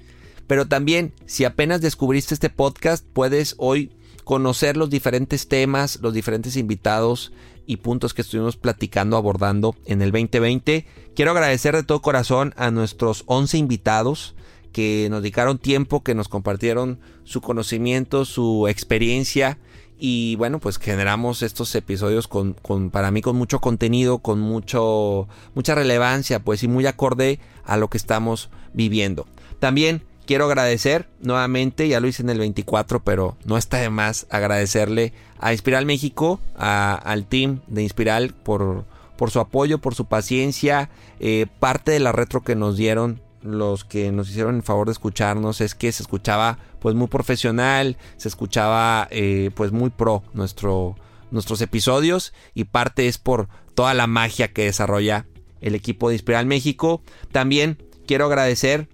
Pero 0.47 0.67
también, 0.67 1.13
si 1.27 1.45
apenas 1.45 1.79
descubriste 1.79 2.33
este 2.33 2.49
podcast, 2.49 3.05
puedes 3.13 3.53
hoy 3.59 3.91
conocer 4.23 4.77
los 4.77 4.89
diferentes 4.89 5.47
temas, 5.47 5.99
los 6.01 6.15
diferentes 6.15 6.57
invitados 6.57 7.31
y 7.67 7.77
puntos 7.77 8.15
que 8.15 8.23
estuvimos 8.23 8.57
platicando, 8.57 9.15
abordando 9.15 9.75
en 9.85 10.01
el 10.01 10.11
2020. 10.11 10.87
Quiero 11.15 11.31
agradecer 11.31 11.75
de 11.75 11.83
todo 11.83 12.01
corazón 12.01 12.55
a 12.57 12.71
nuestros 12.71 13.25
11 13.27 13.59
invitados 13.59 14.33
que 14.71 15.07
nos 15.09 15.21
dedicaron 15.21 15.57
tiempo, 15.57 16.03
que 16.03 16.15
nos 16.15 16.27
compartieron 16.27 16.99
su 17.23 17.41
conocimiento, 17.41 18.25
su 18.25 18.67
experiencia 18.67 19.57
y 20.03 20.35
bueno, 20.37 20.59
pues 20.59 20.79
generamos 20.79 21.43
estos 21.43 21.75
episodios 21.75 22.27
con, 22.27 22.53
con, 22.53 22.89
para 22.89 23.11
mí 23.11 23.21
con 23.21 23.35
mucho 23.35 23.59
contenido, 23.59 24.17
con 24.17 24.39
mucho 24.39 25.27
mucha 25.53 25.75
relevancia, 25.75 26.39
pues 26.39 26.63
y 26.63 26.67
muy 26.67 26.87
acorde 26.87 27.39
a 27.63 27.77
lo 27.77 27.87
que 27.87 27.97
estamos 27.97 28.49
viviendo. 28.73 29.27
También 29.59 30.01
quiero 30.25 30.45
agradecer 30.45 31.07
nuevamente, 31.19 31.87
ya 31.87 31.99
lo 31.99 32.07
hice 32.07 32.23
en 32.23 32.31
el 32.31 32.39
24, 32.39 33.03
pero 33.03 33.37
no 33.45 33.57
está 33.57 33.77
de 33.77 33.91
más 33.91 34.25
agradecerle 34.31 35.13
a 35.39 35.51
Inspiral 35.51 35.85
México, 35.85 36.39
a, 36.57 36.95
al 36.95 37.27
team 37.27 37.61
de 37.67 37.83
Inspiral 37.83 38.33
por, 38.33 38.85
por 39.17 39.29
su 39.29 39.39
apoyo, 39.39 39.77
por 39.77 39.93
su 39.93 40.05
paciencia, 40.05 40.89
eh, 41.19 41.45
parte 41.59 41.91
de 41.91 41.99
la 41.99 42.11
retro 42.11 42.41
que 42.41 42.55
nos 42.55 42.75
dieron 42.75 43.21
los 43.41 43.85
que 43.85 44.11
nos 44.11 44.29
hicieron 44.29 44.55
el 44.55 44.63
favor 44.63 44.87
de 44.87 44.93
escucharnos 44.93 45.61
es 45.61 45.75
que 45.75 45.91
se 45.91 46.03
escuchaba 46.03 46.59
pues 46.79 46.95
muy 46.95 47.07
profesional, 47.07 47.97
se 48.17 48.27
escuchaba 48.27 49.07
eh, 49.11 49.51
pues 49.55 49.71
muy 49.71 49.89
pro 49.89 50.23
nuestro, 50.33 50.95
nuestros 51.31 51.61
episodios 51.61 52.33
y 52.53 52.65
parte 52.65 53.07
es 53.07 53.17
por 53.17 53.49
toda 53.75 53.93
la 53.93 54.07
magia 54.07 54.51
que 54.51 54.65
desarrolla 54.65 55.25
el 55.61 55.75
equipo 55.75 56.09
de 56.09 56.15
Inspiral 56.15 56.45
México. 56.45 57.01
También 57.31 57.77
quiero 58.07 58.25
agradecer 58.25 58.89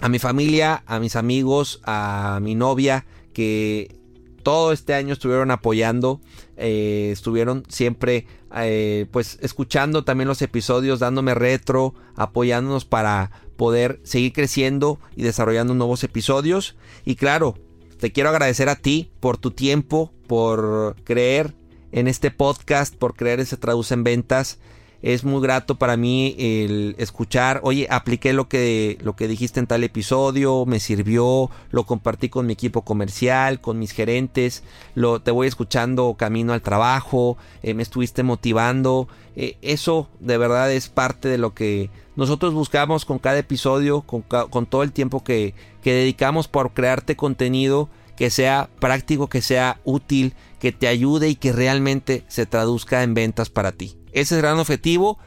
a 0.00 0.08
mi 0.08 0.18
familia, 0.18 0.82
a 0.86 0.98
mis 0.98 1.16
amigos, 1.16 1.80
a 1.84 2.38
mi 2.42 2.54
novia 2.54 3.06
que 3.32 3.96
todo 4.42 4.72
este 4.72 4.94
año 4.94 5.12
estuvieron 5.12 5.50
apoyando, 5.50 6.20
eh, 6.56 7.10
estuvieron 7.12 7.64
siempre 7.68 8.26
eh, 8.54 9.06
pues 9.10 9.38
escuchando 9.42 10.04
también 10.04 10.28
los 10.28 10.40
episodios, 10.40 11.00
dándome 11.00 11.34
retro, 11.34 11.94
apoyándonos 12.14 12.84
para 12.84 13.30
poder 13.56 14.00
seguir 14.04 14.32
creciendo 14.32 14.98
y 15.14 15.22
desarrollando 15.22 15.74
nuevos 15.74 16.04
episodios. 16.04 16.76
Y 17.04 17.16
claro, 17.16 17.54
te 17.98 18.12
quiero 18.12 18.28
agradecer 18.28 18.68
a 18.68 18.76
ti 18.76 19.10
por 19.20 19.38
tu 19.38 19.50
tiempo, 19.50 20.12
por 20.26 20.96
creer 21.04 21.54
en 21.92 22.08
este 22.08 22.30
podcast, 22.30 22.94
por 22.94 23.14
creer 23.14 23.40
en 23.40 23.46
Se 23.46 23.56
Traduce 23.56 23.94
en 23.94 24.04
Ventas. 24.04 24.58
Es 25.02 25.24
muy 25.24 25.40
grato 25.42 25.76
para 25.76 25.96
mí 25.96 26.34
el 26.38 26.96
escuchar, 26.98 27.60
oye, 27.62 27.86
apliqué 27.90 28.32
lo 28.32 28.48
que, 28.48 28.98
lo 29.02 29.14
que 29.14 29.28
dijiste 29.28 29.60
en 29.60 29.66
tal 29.66 29.84
episodio, 29.84 30.64
me 30.66 30.80
sirvió, 30.80 31.50
lo 31.70 31.84
compartí 31.84 32.28
con 32.28 32.46
mi 32.46 32.54
equipo 32.54 32.82
comercial, 32.82 33.60
con 33.60 33.78
mis 33.78 33.92
gerentes, 33.92 34.62
lo, 34.94 35.20
te 35.20 35.30
voy 35.30 35.46
escuchando 35.46 36.14
camino 36.18 36.52
al 36.52 36.62
trabajo, 36.62 37.36
eh, 37.62 37.74
me 37.74 37.82
estuviste 37.82 38.22
motivando. 38.22 39.08
Eh, 39.36 39.58
eso 39.62 40.08
de 40.20 40.38
verdad 40.38 40.72
es 40.72 40.88
parte 40.88 41.28
de 41.28 41.38
lo 41.38 41.54
que 41.54 41.90
nosotros 42.16 42.54
buscamos 42.54 43.04
con 43.04 43.18
cada 43.18 43.38
episodio, 43.38 44.00
con, 44.00 44.22
con 44.22 44.66
todo 44.66 44.82
el 44.82 44.92
tiempo 44.92 45.22
que, 45.22 45.54
que 45.82 45.92
dedicamos 45.92 46.48
por 46.48 46.72
crearte 46.72 47.16
contenido 47.16 47.90
que 48.16 48.30
sea 48.30 48.68
práctico, 48.80 49.28
que 49.28 49.42
sea 49.42 49.78
útil, 49.84 50.34
que 50.58 50.72
te 50.72 50.88
ayude 50.88 51.28
y 51.28 51.36
que 51.36 51.52
realmente 51.52 52.24
se 52.28 52.46
traduzca 52.46 53.02
en 53.02 53.14
ventas 53.14 53.50
para 53.50 53.72
ti. 53.72 53.96
Ese 54.16 54.22
es 54.34 54.38
el 54.38 54.42
gran 54.42 54.58
objetivo. 54.58 55.18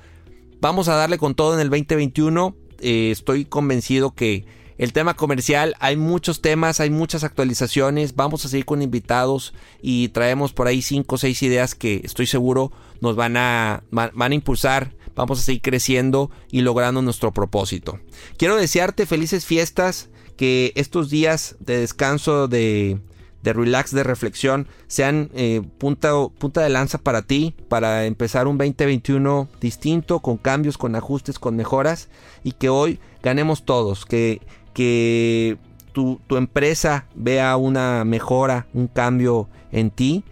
Vamos 0.62 0.88
a 0.88 0.96
darle 0.96 1.20
con 1.20 1.36
todo 1.36 1.54
en 1.54 1.60
el 1.60 1.70
2021. 1.70 2.56
Eh, 2.80 3.12
estoy 3.12 3.46
convencido 3.46 4.16
que 4.16 4.46
el 4.80 4.94
tema 4.94 5.16
comercial, 5.16 5.76
hay 5.80 5.96
muchos 5.96 6.42
temas, 6.42 6.80
hay 6.80 6.90
muchas 6.90 7.24
actualizaciones. 7.24 8.16
Vamos 8.16 8.46
a 8.46 8.50
seguir 8.50 8.66
con 8.66 8.82
invitados 8.82 9.54
y 9.80 10.08
traemos 10.08 10.54
por 10.54 10.66
ahí 10.66 10.82
5 10.82 11.14
o 11.14 11.18
6 11.20 11.44
ideas 11.44 11.76
que 11.76 12.02
estoy 12.04 12.26
seguro 12.26 12.72
nos 13.00 13.16
van 13.16 13.38
a, 13.38 13.84
van 13.92 14.32
a 14.32 14.36
impulsar. 14.36 14.96
Vamos 15.16 15.38
a 15.38 15.44
seguir 15.44 15.62
creciendo 15.62 16.32
y 16.50 16.62
logrando 16.62 17.04
nuestro 17.04 17.32
propósito. 17.32 18.00
Quiero 18.38 18.56
desearte 18.56 19.06
felices 19.06 19.46
fiestas 19.46 20.10
que 20.36 20.72
estos 20.74 21.12
días 21.12 21.58
de 21.60 21.78
descanso, 21.82 22.48
de, 22.48 22.98
de 23.44 23.54
relax, 23.54 23.92
de 23.92 24.04
reflexión, 24.04 24.68
sean 24.88 25.30
eh, 25.34 25.62
punta, 25.78 26.12
punta 26.38 26.62
de 26.62 26.70
lanza 26.70 26.98
para 26.98 27.22
ti, 27.22 27.56
para 27.68 28.06
empezar 28.06 28.48
un 28.48 28.58
2021 28.58 29.48
distinto, 29.62 30.20
con 30.20 30.38
cambios, 30.38 30.78
con 30.78 30.96
ajustes, 30.96 31.40
con 31.40 31.56
mejoras, 31.56 32.10
y 32.44 32.54
que 32.54 32.70
hoy 32.70 33.00
ganemos 33.24 33.64
todos, 33.64 34.06
que, 34.06 34.42
que 34.74 35.58
tu, 35.92 36.20
tu 36.28 36.38
empresa 36.38 37.06
vea 37.16 37.56
una 37.58 38.04
mejora, 38.06 38.68
un 38.74 38.88
cambio 38.88 39.48
en 39.72 39.92
ti, 39.92 40.24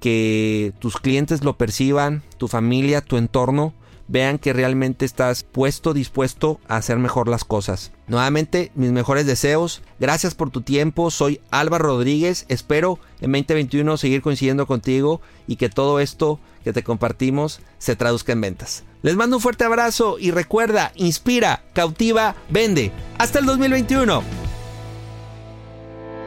que 0.00 0.72
tus 0.78 0.96
clientes 0.98 1.42
lo 1.42 1.56
perciban, 1.56 2.22
tu 2.36 2.48
familia, 2.48 3.00
tu 3.00 3.16
entorno, 3.16 3.74
vean 4.08 4.38
que 4.38 4.52
realmente 4.52 5.04
estás 5.04 5.42
puesto, 5.42 5.94
dispuesto 5.94 6.60
a 6.68 6.76
hacer 6.76 6.98
mejor 6.98 7.28
las 7.28 7.44
cosas. 7.44 7.92
Nuevamente, 8.06 8.70
mis 8.74 8.92
mejores 8.92 9.26
deseos. 9.26 9.82
Gracias 9.98 10.34
por 10.34 10.50
tu 10.50 10.60
tiempo. 10.60 11.10
Soy 11.10 11.40
Álvaro 11.50 11.86
Rodríguez. 11.86 12.46
Espero 12.48 12.98
en 13.20 13.32
2021 13.32 13.96
seguir 13.96 14.22
coincidiendo 14.22 14.66
contigo 14.66 15.20
y 15.46 15.56
que 15.56 15.68
todo 15.68 16.00
esto 16.00 16.38
que 16.64 16.72
te 16.72 16.82
compartimos 16.82 17.60
se 17.78 17.96
traduzca 17.96 18.32
en 18.32 18.40
ventas. 18.40 18.84
Les 19.02 19.16
mando 19.16 19.36
un 19.36 19.42
fuerte 19.42 19.64
abrazo 19.64 20.16
y 20.18 20.30
recuerda, 20.32 20.92
inspira, 20.96 21.62
cautiva, 21.72 22.34
vende. 22.50 22.90
Hasta 23.18 23.38
el 23.38 23.46
2021. 23.46 24.45